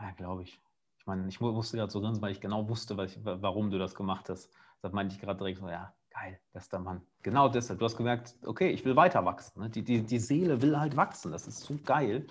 Ja, 0.00 0.10
glaube 0.12 0.42
ich. 0.42 0.60
Ich 0.98 1.06
meine, 1.06 1.26
ich 1.28 1.40
musste 1.40 1.76
gerade 1.76 1.90
so 1.90 2.00
grinsen, 2.00 2.22
weil 2.22 2.32
ich 2.32 2.40
genau 2.40 2.68
wusste, 2.68 2.96
ich, 3.04 3.18
warum 3.24 3.70
du 3.70 3.78
das 3.78 3.94
gemacht 3.94 4.28
hast. 4.28 4.50
Da 4.82 4.90
meinte 4.90 5.14
ich 5.14 5.20
gerade 5.20 5.38
direkt 5.38 5.58
so, 5.58 5.68
ja, 5.68 5.92
geil, 6.10 6.38
bester 6.52 6.78
Mann. 6.78 7.02
Genau 7.22 7.48
deshalb. 7.48 7.78
Du 7.78 7.84
hast 7.84 7.96
gemerkt, 7.96 8.36
okay, 8.44 8.70
ich 8.70 8.84
will 8.84 8.96
weiter 8.96 9.24
wachsen. 9.24 9.60
Ne? 9.60 9.70
Die, 9.70 9.82
die, 9.82 10.02
die 10.02 10.18
Seele 10.18 10.62
will 10.62 10.78
halt 10.78 10.96
wachsen. 10.96 11.32
Das 11.32 11.48
ist 11.48 11.60
so 11.60 11.76
geil. 11.84 12.26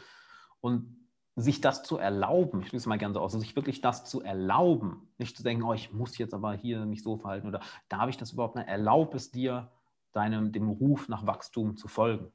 Und 0.62 1.01
sich 1.36 1.62
das 1.62 1.84
zu 1.84 1.98
erlauben, 1.98 2.62
ich 2.62 2.74
es 2.74 2.86
mal 2.86 2.98
gerne 2.98 3.14
so 3.14 3.22
aus, 3.22 3.32
sich 3.32 3.56
wirklich 3.56 3.82
das 3.82 4.06
zu 4.06 4.22
erlauben, 4.22 5.08
nicht 5.18 5.38
zu 5.38 5.44
denken, 5.44 5.64
oh, 5.64 5.74
ich 5.74 5.94
muss 5.94 6.18
jetzt 6.18 6.34
aber 6.34 6.54
hier 6.54 6.86
mich 6.86 7.04
so 7.04 7.18
verhalten 7.18 7.48
oder 7.48 7.62
darf 7.88 8.10
ich 8.10 8.18
das 8.18 8.34
überhaupt 8.34 8.56
nicht, 8.56 8.68
erlaub 8.68 9.16
es 9.16 9.32
dir, 9.32 9.72
deinem, 10.12 10.52
dem 10.52 10.70
Ruf 10.70 11.08
nach 11.08 11.26
Wachstum 11.26 11.78
zu 11.78 11.88
folgen. 11.88 12.32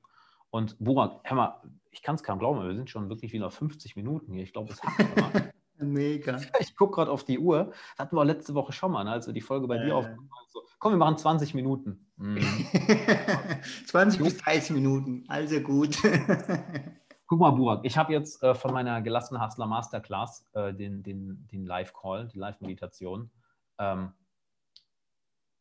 Und 0.50 0.76
Burak, 0.78 1.20
hör 1.24 1.36
mal, 1.36 1.62
ich 1.90 2.02
kann 2.02 2.14
es 2.14 2.22
kaum 2.22 2.38
glauben, 2.38 2.66
wir 2.66 2.74
sind 2.74 2.88
schon 2.88 3.10
wirklich 3.10 3.32
wieder 3.32 3.50
50 3.50 3.96
Minuten 3.96 4.32
hier. 4.32 4.42
Ich 4.42 4.54
glaube, 4.54 4.72
es 4.72 4.82
hat 4.82 5.52
Mega. 5.78 6.40
Ich 6.60 6.74
gucke 6.74 6.94
gerade 6.94 7.10
auf 7.10 7.24
die 7.24 7.38
Uhr. 7.38 7.72
Das 7.96 8.06
hatten 8.06 8.16
wir 8.16 8.24
letzte 8.24 8.54
Woche 8.54 8.72
schon 8.72 8.92
mal, 8.92 9.04
ne, 9.04 9.10
als 9.10 9.26
wir 9.26 9.34
die 9.34 9.42
Folge 9.42 9.66
bei 9.66 9.76
äh. 9.76 9.84
dir 9.84 9.96
aufgenommen 9.96 10.30
haben. 10.30 10.46
So, 10.48 10.62
komm, 10.78 10.92
wir 10.92 10.98
machen 10.98 11.18
20 11.18 11.54
Minuten. 11.54 12.06
Mhm. 12.16 12.40
20 13.86 14.22
bis 14.22 14.38
30 14.38 14.70
Minuten, 14.70 15.24
also 15.28 15.60
gut. 15.60 15.98
Guck 17.26 17.40
mal, 17.40 17.50
Burak, 17.50 17.84
ich 17.84 17.96
habe 17.96 18.12
jetzt 18.12 18.42
äh, 18.42 18.54
von 18.54 18.72
meiner 18.72 19.02
gelassenen 19.02 19.42
Hustler 19.42 19.66
Masterclass 19.66 20.46
äh, 20.52 20.72
den, 20.72 21.02
den, 21.02 21.46
den 21.48 21.66
Live-Call, 21.66 22.28
die 22.28 22.38
Live-Meditation. 22.38 23.30
Ähm, 23.78 24.12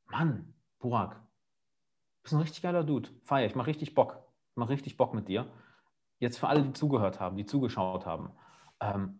Mann, 0.05 0.53
Burak, 0.79 1.19
bist 2.21 2.35
ein 2.35 2.41
richtig 2.41 2.61
geiler 2.61 2.83
Dude. 2.83 3.09
Feier, 3.23 3.47
ich 3.47 3.55
mache 3.55 3.67
richtig 3.67 3.95
Bock 3.95 4.25
macht 4.55 4.69
richtig 4.69 4.97
Bock 4.97 5.13
mit 5.13 5.27
dir. 5.27 5.47
Jetzt 6.19 6.39
für 6.39 6.47
alle, 6.47 6.63
die 6.63 6.73
zugehört 6.73 7.19
haben, 7.19 7.37
die 7.37 7.45
zugeschaut 7.45 8.05
haben, 8.05 8.31
ähm, 8.79 9.19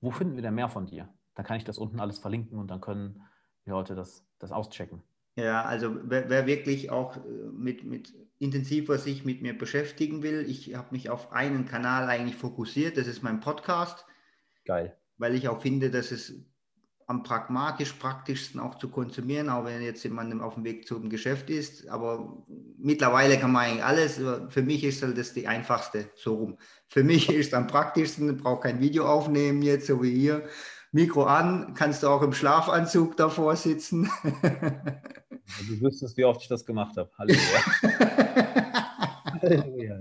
wo 0.00 0.10
finden 0.10 0.36
wir 0.36 0.42
denn 0.42 0.54
mehr 0.54 0.68
von 0.68 0.86
dir? 0.86 1.08
Dann 1.34 1.46
kann 1.46 1.56
ich 1.56 1.64
das 1.64 1.78
unten 1.78 2.00
alles 2.00 2.18
verlinken 2.18 2.58
und 2.58 2.68
dann 2.68 2.80
können 2.80 3.22
die 3.64 3.70
Leute 3.70 3.94
das, 3.94 4.26
das 4.38 4.52
auschecken. 4.52 5.02
Ja, 5.36 5.62
also 5.64 5.96
wer, 6.02 6.28
wer 6.28 6.46
wirklich 6.46 6.90
auch 6.90 7.16
äh, 7.16 7.20
mit, 7.52 7.84
mit 7.84 8.14
intensiver 8.40 8.98
sich 8.98 9.24
mit 9.24 9.42
mir 9.42 9.56
beschäftigen 9.56 10.22
will, 10.22 10.44
ich 10.48 10.74
habe 10.74 10.88
mich 10.92 11.10
auf 11.10 11.30
einen 11.30 11.66
Kanal 11.66 12.08
eigentlich 12.08 12.36
fokussiert, 12.36 12.96
das 12.96 13.06
ist 13.06 13.22
mein 13.22 13.40
Podcast. 13.40 14.04
Geil. 14.64 14.96
Weil 15.18 15.34
ich 15.34 15.48
auch 15.48 15.60
finde, 15.60 15.90
dass 15.90 16.10
es 16.10 16.34
am 17.06 17.22
pragmatisch 17.22 17.92
praktischsten 17.94 18.60
auch 18.60 18.78
zu 18.78 18.88
konsumieren, 18.88 19.50
auch 19.50 19.64
wenn 19.64 19.82
jetzt 19.82 20.04
jemand 20.04 20.40
auf 20.40 20.54
dem 20.54 20.64
Weg 20.64 20.86
zum 20.86 21.10
Geschäft 21.10 21.50
ist. 21.50 21.88
Aber 21.88 22.46
mittlerweile 22.78 23.36
kann 23.36 23.50
man 23.50 23.64
eigentlich 23.64 23.84
alles. 23.84 24.20
Für 24.48 24.62
mich 24.62 24.84
ist 24.84 25.02
halt 25.02 25.18
das 25.18 25.34
die 25.34 25.48
einfachste, 25.48 26.08
so 26.14 26.36
rum. 26.36 26.58
Für 26.88 27.02
mich 27.02 27.28
ist 27.34 27.52
am 27.52 27.66
praktischsten, 27.66 28.36
brauche 28.36 28.60
kein 28.60 28.80
Video 28.80 29.06
aufnehmen 29.06 29.60
jetzt, 29.60 29.88
so 29.88 30.02
wie 30.02 30.14
hier. 30.14 30.48
Mikro 30.92 31.24
an, 31.24 31.74
kannst 31.74 32.02
du 32.02 32.08
auch 32.08 32.22
im 32.22 32.32
Schlafanzug 32.32 33.16
davor 33.16 33.54
sitzen. 33.56 34.10
Du 35.68 35.80
wüsstest, 35.80 36.16
wie 36.16 36.24
oft 36.24 36.42
ich 36.42 36.48
das 36.48 36.64
gemacht 36.64 36.96
habe. 36.96 37.10
Halleluja. 37.18 37.60
Halleluja. 39.42 39.98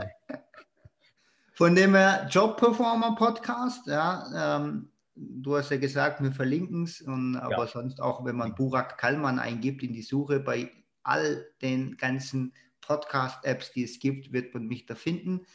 Von 1.54 1.76
dem 1.76 1.94
her 1.94 2.28
Job 2.30 2.58
Performer 2.58 3.16
Podcast, 3.16 3.86
ja, 3.88 4.58
ähm, 4.62 4.90
du 5.16 5.58
hast 5.58 5.72
ja 5.72 5.78
gesagt, 5.78 6.24
wir 6.24 6.32
verlinken 6.32 6.84
es, 6.84 7.06
aber 7.06 7.66
ja. 7.66 7.68
sonst 7.68 8.00
auch, 8.02 8.24
wenn 8.26 8.36
man 8.36 8.56
Burak 8.56 8.98
Kallmann 8.98 9.40
eingibt 9.40 9.84
in 9.84 9.94
die 9.94 10.02
Suche, 10.02 10.40
bei 10.40 10.72
all 11.04 11.46
den 11.62 11.98
ganzen 11.98 12.54
Podcast-Apps, 12.82 13.74
die 13.74 13.84
es 13.84 14.00
gibt, 14.00 14.32
wird 14.32 14.54
man 14.54 14.68
mich 14.68 14.86
da 14.86 14.96
finden. 14.96 15.46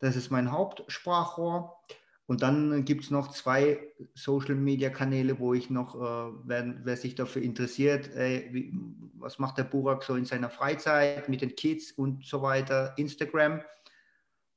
Das 0.00 0.16
ist 0.16 0.30
mein 0.30 0.50
Hauptsprachrohr. 0.50 1.80
Und 2.26 2.42
dann 2.42 2.84
gibt 2.84 3.04
es 3.04 3.10
noch 3.10 3.28
zwei 3.32 3.92
Social-Media-Kanäle, 4.14 5.38
wo 5.38 5.54
ich 5.54 5.70
noch, 5.70 5.94
äh, 5.96 6.32
wer, 6.44 6.74
wer, 6.84 6.96
sich 6.96 7.14
dafür 7.14 7.42
interessiert, 7.42 8.14
äh, 8.14 8.48
wie, 8.52 8.72
was 9.14 9.38
macht 9.38 9.58
der 9.58 9.64
Burak 9.64 10.04
so 10.04 10.14
in 10.14 10.24
seiner 10.24 10.48
Freizeit 10.48 11.28
mit 11.28 11.42
den 11.42 11.56
Kids 11.56 11.92
und 11.92 12.24
so 12.24 12.40
weiter, 12.42 12.94
Instagram. 12.96 13.60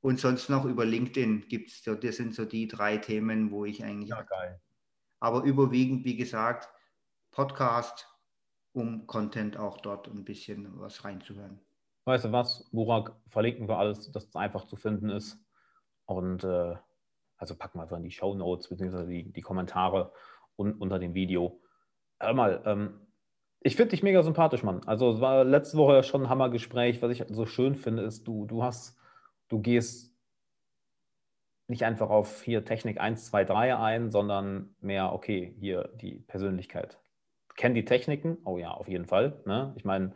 Und 0.00 0.20
sonst 0.20 0.48
noch 0.48 0.64
über 0.64 0.84
LinkedIn 0.84 1.48
gibt 1.48 1.70
es, 1.70 1.82
so, 1.82 1.96
das 1.96 2.16
sind 2.16 2.34
so 2.34 2.44
die 2.44 2.68
drei 2.68 2.98
Themen, 2.98 3.50
wo 3.50 3.64
ich 3.64 3.82
eigentlich. 3.82 4.10
Ja, 4.10 4.22
geil. 4.22 4.60
Aber 5.18 5.42
überwiegend, 5.42 6.04
wie 6.04 6.16
gesagt, 6.16 6.68
Podcast, 7.32 8.08
um 8.72 9.06
Content 9.06 9.56
auch 9.56 9.78
dort 9.78 10.06
ein 10.06 10.24
bisschen 10.24 10.78
was 10.78 11.04
reinzuhören. 11.04 11.60
Weißt 12.04 12.26
du 12.26 12.32
was, 12.32 12.70
Burak, 12.70 13.16
verlinken 13.28 13.68
wir 13.68 13.78
alles, 13.78 14.10
dass 14.12 14.26
es 14.26 14.36
einfach 14.36 14.66
zu 14.66 14.76
finden 14.76 15.10
ist. 15.10 15.38
Und 16.04 16.44
äh, 16.44 16.76
also 17.36 17.56
packen 17.56 17.78
wir 17.78 17.82
einfach 17.82 17.96
in 17.96 18.04
die 18.04 18.10
Show 18.10 18.34
Notes 18.34 18.68
bzw. 18.68 19.06
Die, 19.06 19.32
die 19.32 19.42
Kommentare 19.42 20.12
un, 20.56 20.72
unter 20.74 20.98
dem 20.98 21.14
Video. 21.14 21.60
Hör 22.20 22.34
mal, 22.34 22.62
ähm, 22.64 23.00
ich 23.60 23.76
finde 23.76 23.90
dich 23.90 24.02
mega 24.02 24.22
sympathisch, 24.22 24.62
Mann. 24.62 24.82
Also 24.86 25.10
es 25.10 25.20
war 25.20 25.44
letzte 25.44 25.76
Woche 25.76 26.02
schon 26.02 26.22
ein 26.22 26.28
Hammergespräch. 26.28 27.02
Was 27.02 27.10
ich 27.10 27.24
so 27.28 27.46
schön 27.46 27.74
finde, 27.74 28.02
ist, 28.02 28.26
du, 28.26 28.46
du 28.46 28.62
hast 28.62 28.96
du 29.48 29.60
gehst 29.60 30.14
nicht 31.68 31.82
einfach 31.82 32.10
auf 32.10 32.42
hier 32.42 32.64
Technik 32.64 33.00
1, 33.00 33.26
2, 33.26 33.44
3 33.44 33.76
ein, 33.76 34.10
sondern 34.10 34.74
mehr, 34.80 35.12
okay, 35.12 35.54
hier 35.58 35.90
die 35.94 36.20
Persönlichkeit. 36.20 36.98
Kenn 37.56 37.74
die 37.74 37.84
Techniken? 37.84 38.38
Oh 38.44 38.58
ja, 38.58 38.70
auf 38.70 38.88
jeden 38.88 39.06
Fall. 39.06 39.42
Ne? 39.46 39.72
Ich 39.76 39.84
meine, 39.84 40.12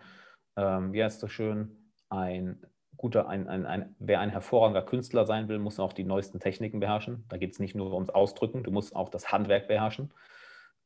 ähm, 0.57 0.93
wie 0.93 1.03
heißt 1.03 1.23
das 1.23 1.33
schön? 1.33 1.93
Ein 2.09 2.65
guter, 3.01 3.29
ein, 3.29 3.49
ein, 3.49 3.65
ein, 3.65 3.97
wer 3.99 4.21
ein 4.21 4.29
hervorragender 4.29 4.83
Künstler 4.83 5.25
sein 5.25 5.49
will, 5.49 5.59
muss 5.59 5.81
auch 5.81 5.95
die 5.95 6.05
neuesten 6.05 6.39
Techniken 6.39 6.81
beherrschen. 6.81 7.25
Da 7.31 7.39
geht 7.39 7.53
es 7.53 7.59
nicht 7.59 7.75
nur 7.75 7.95
ums 7.95 8.11
Ausdrücken, 8.11 8.63
du 8.63 8.71
musst 8.71 8.95
auch 8.95 9.09
das 9.09 9.33
Handwerk 9.33 9.69
beherrschen. 9.69 10.13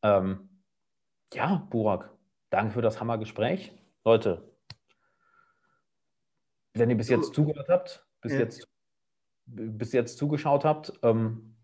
Ähm, 0.02 0.48
ja, 1.32 1.66
Burak, 1.70 2.12
danke 2.50 2.74
für 2.74 2.82
das 2.82 3.00
Hammergespräch. 3.00 3.72
Leute, 4.04 4.48
wenn 6.74 6.88
ihr 6.88 6.96
bis 6.96 7.08
jetzt 7.08 7.34
zugehört 7.34 7.68
habt, 7.68 8.06
bis, 8.20 8.34
ja. 8.34 8.38
jetzt, 8.38 8.68
bis 9.46 9.92
jetzt 9.92 10.16
zugeschaut 10.16 10.64
habt, 10.64 10.92
ähm, 11.02 11.56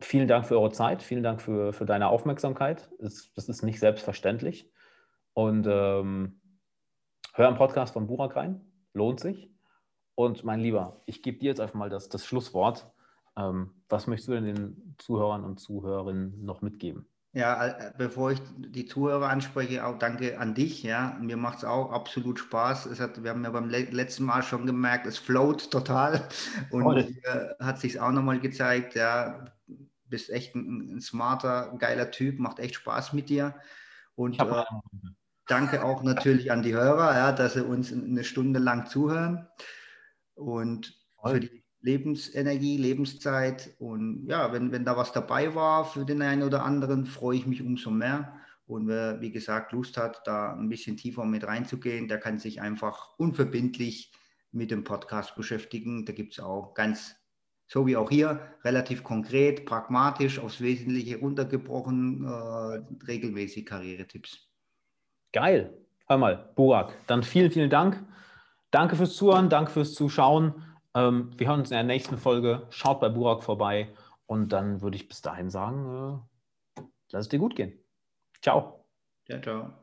vielen 0.00 0.26
Dank 0.26 0.46
für 0.46 0.58
eure 0.58 0.72
Zeit, 0.72 1.04
vielen 1.04 1.22
Dank 1.22 1.40
für, 1.40 1.72
für 1.72 1.86
deine 1.86 2.08
Aufmerksamkeit. 2.08 2.90
Das, 2.98 3.32
das 3.34 3.48
ist 3.48 3.62
nicht 3.62 3.78
selbstverständlich. 3.78 4.68
Und 5.32 5.64
ähm, 5.68 6.40
hör 7.34 7.46
am 7.46 7.54
Podcast 7.54 7.92
von 7.92 8.08
Burak 8.08 8.34
rein, 8.34 8.62
lohnt 8.94 9.20
sich. 9.20 9.52
Und 10.14 10.44
mein 10.44 10.60
Lieber, 10.60 11.00
ich 11.06 11.22
gebe 11.22 11.38
dir 11.38 11.48
jetzt 11.48 11.60
einfach 11.60 11.74
mal 11.74 11.90
das, 11.90 12.08
das 12.08 12.26
Schlusswort. 12.26 12.90
Ähm, 13.36 13.70
was 13.88 14.06
möchtest 14.06 14.28
du 14.28 14.32
denn 14.32 14.44
den 14.44 14.94
Zuhörern 14.98 15.44
und 15.44 15.58
Zuhörerinnen 15.58 16.44
noch 16.44 16.60
mitgeben? 16.60 17.06
Ja, 17.34 17.66
äh, 17.66 17.92
bevor 17.96 18.32
ich 18.32 18.40
die 18.58 18.84
Zuhörer 18.84 19.30
anspreche, 19.30 19.86
auch 19.86 19.98
danke 19.98 20.38
an 20.38 20.54
dich. 20.54 20.82
Ja, 20.82 21.16
mir 21.18 21.38
macht 21.38 21.58
es 21.58 21.64
auch 21.64 21.90
absolut 21.90 22.38
Spaß. 22.38 22.84
Es 22.86 23.00
hat, 23.00 23.22
wir 23.22 23.30
haben 23.30 23.42
ja 23.42 23.50
beim 23.50 23.70
letzten 23.70 24.24
Mal 24.24 24.42
schon 24.42 24.66
gemerkt, 24.66 25.06
es 25.06 25.16
float 25.16 25.70
total 25.70 26.28
und 26.70 26.98
hier 26.98 27.56
hat 27.58 27.78
sich 27.78 28.00
auch 28.00 28.10
nochmal 28.10 28.38
gezeigt. 28.38 28.94
Ja, 28.94 29.46
bist 30.04 30.28
echt 30.28 30.54
ein, 30.54 30.96
ein, 30.96 31.00
smarter, 31.00 31.74
geiler 31.78 32.10
Typ, 32.10 32.38
macht 32.38 32.58
echt 32.58 32.74
Spaß 32.74 33.14
mit 33.14 33.30
dir. 33.30 33.54
Und 34.14 34.38
äh, 34.38 34.64
danke 35.46 35.82
auch 35.82 36.02
natürlich 36.02 36.52
an 36.52 36.62
die 36.62 36.74
Hörer, 36.74 37.16
ja, 37.16 37.32
dass 37.32 37.54
sie 37.54 37.64
uns 37.64 37.90
eine 37.90 38.24
Stunde 38.24 38.60
lang 38.60 38.84
zuhören 38.84 39.48
und 40.34 40.94
für 41.24 41.40
die 41.40 41.62
Lebensenergie, 41.82 42.76
Lebenszeit. 42.76 43.74
Und 43.78 44.26
ja, 44.26 44.52
wenn, 44.52 44.72
wenn 44.72 44.84
da 44.84 44.96
was 44.96 45.12
dabei 45.12 45.54
war 45.54 45.84
für 45.84 46.04
den 46.04 46.22
einen 46.22 46.42
oder 46.42 46.64
anderen, 46.64 47.06
freue 47.06 47.36
ich 47.36 47.46
mich 47.46 47.60
umso 47.60 47.90
mehr. 47.90 48.34
Und 48.66 48.86
wer, 48.88 49.20
wie 49.20 49.32
gesagt, 49.32 49.72
Lust 49.72 49.96
hat, 49.96 50.22
da 50.24 50.54
ein 50.54 50.68
bisschen 50.68 50.96
tiefer 50.96 51.24
mit 51.24 51.44
reinzugehen, 51.44 52.08
der 52.08 52.18
kann 52.18 52.38
sich 52.38 52.60
einfach 52.60 53.18
unverbindlich 53.18 54.12
mit 54.52 54.70
dem 54.70 54.84
Podcast 54.84 55.34
beschäftigen. 55.34 56.06
Da 56.06 56.12
gibt 56.12 56.34
es 56.34 56.40
auch 56.40 56.74
ganz, 56.74 57.16
so 57.66 57.86
wie 57.86 57.96
auch 57.96 58.10
hier, 58.10 58.40
relativ 58.64 59.02
konkret, 59.02 59.66
pragmatisch, 59.66 60.38
aufs 60.38 60.60
Wesentliche 60.60 61.18
runtergebrochen, 61.18 62.24
äh, 62.24 63.06
regelmäßig 63.06 63.66
Karrieretipps. 63.66 64.48
Geil. 65.32 65.76
Hör 66.06 66.18
mal, 66.18 66.52
Burak, 66.54 66.94
dann 67.06 67.22
vielen, 67.22 67.50
vielen 67.50 67.70
Dank. 67.70 68.04
Danke 68.72 68.96
fürs 68.96 69.14
Zuhören, 69.14 69.50
danke 69.50 69.70
fürs 69.70 69.94
Zuschauen. 69.94 70.64
Ähm, 70.94 71.30
wir 71.36 71.46
hören 71.46 71.60
uns 71.60 71.70
in 71.70 71.76
der 71.76 71.84
nächsten 71.84 72.16
Folge. 72.16 72.66
Schaut 72.70 73.00
bei 73.00 73.10
Burak 73.10 73.44
vorbei 73.44 73.94
und 74.26 74.48
dann 74.50 74.80
würde 74.80 74.96
ich 74.96 75.08
bis 75.08 75.20
dahin 75.20 75.50
sagen, 75.50 76.24
äh, 76.78 76.82
lass 77.10 77.26
es 77.26 77.28
dir 77.28 77.38
gut 77.38 77.54
gehen. 77.54 77.78
Ciao. 78.40 78.86
Ciao, 79.26 79.40
ciao. 79.40 79.81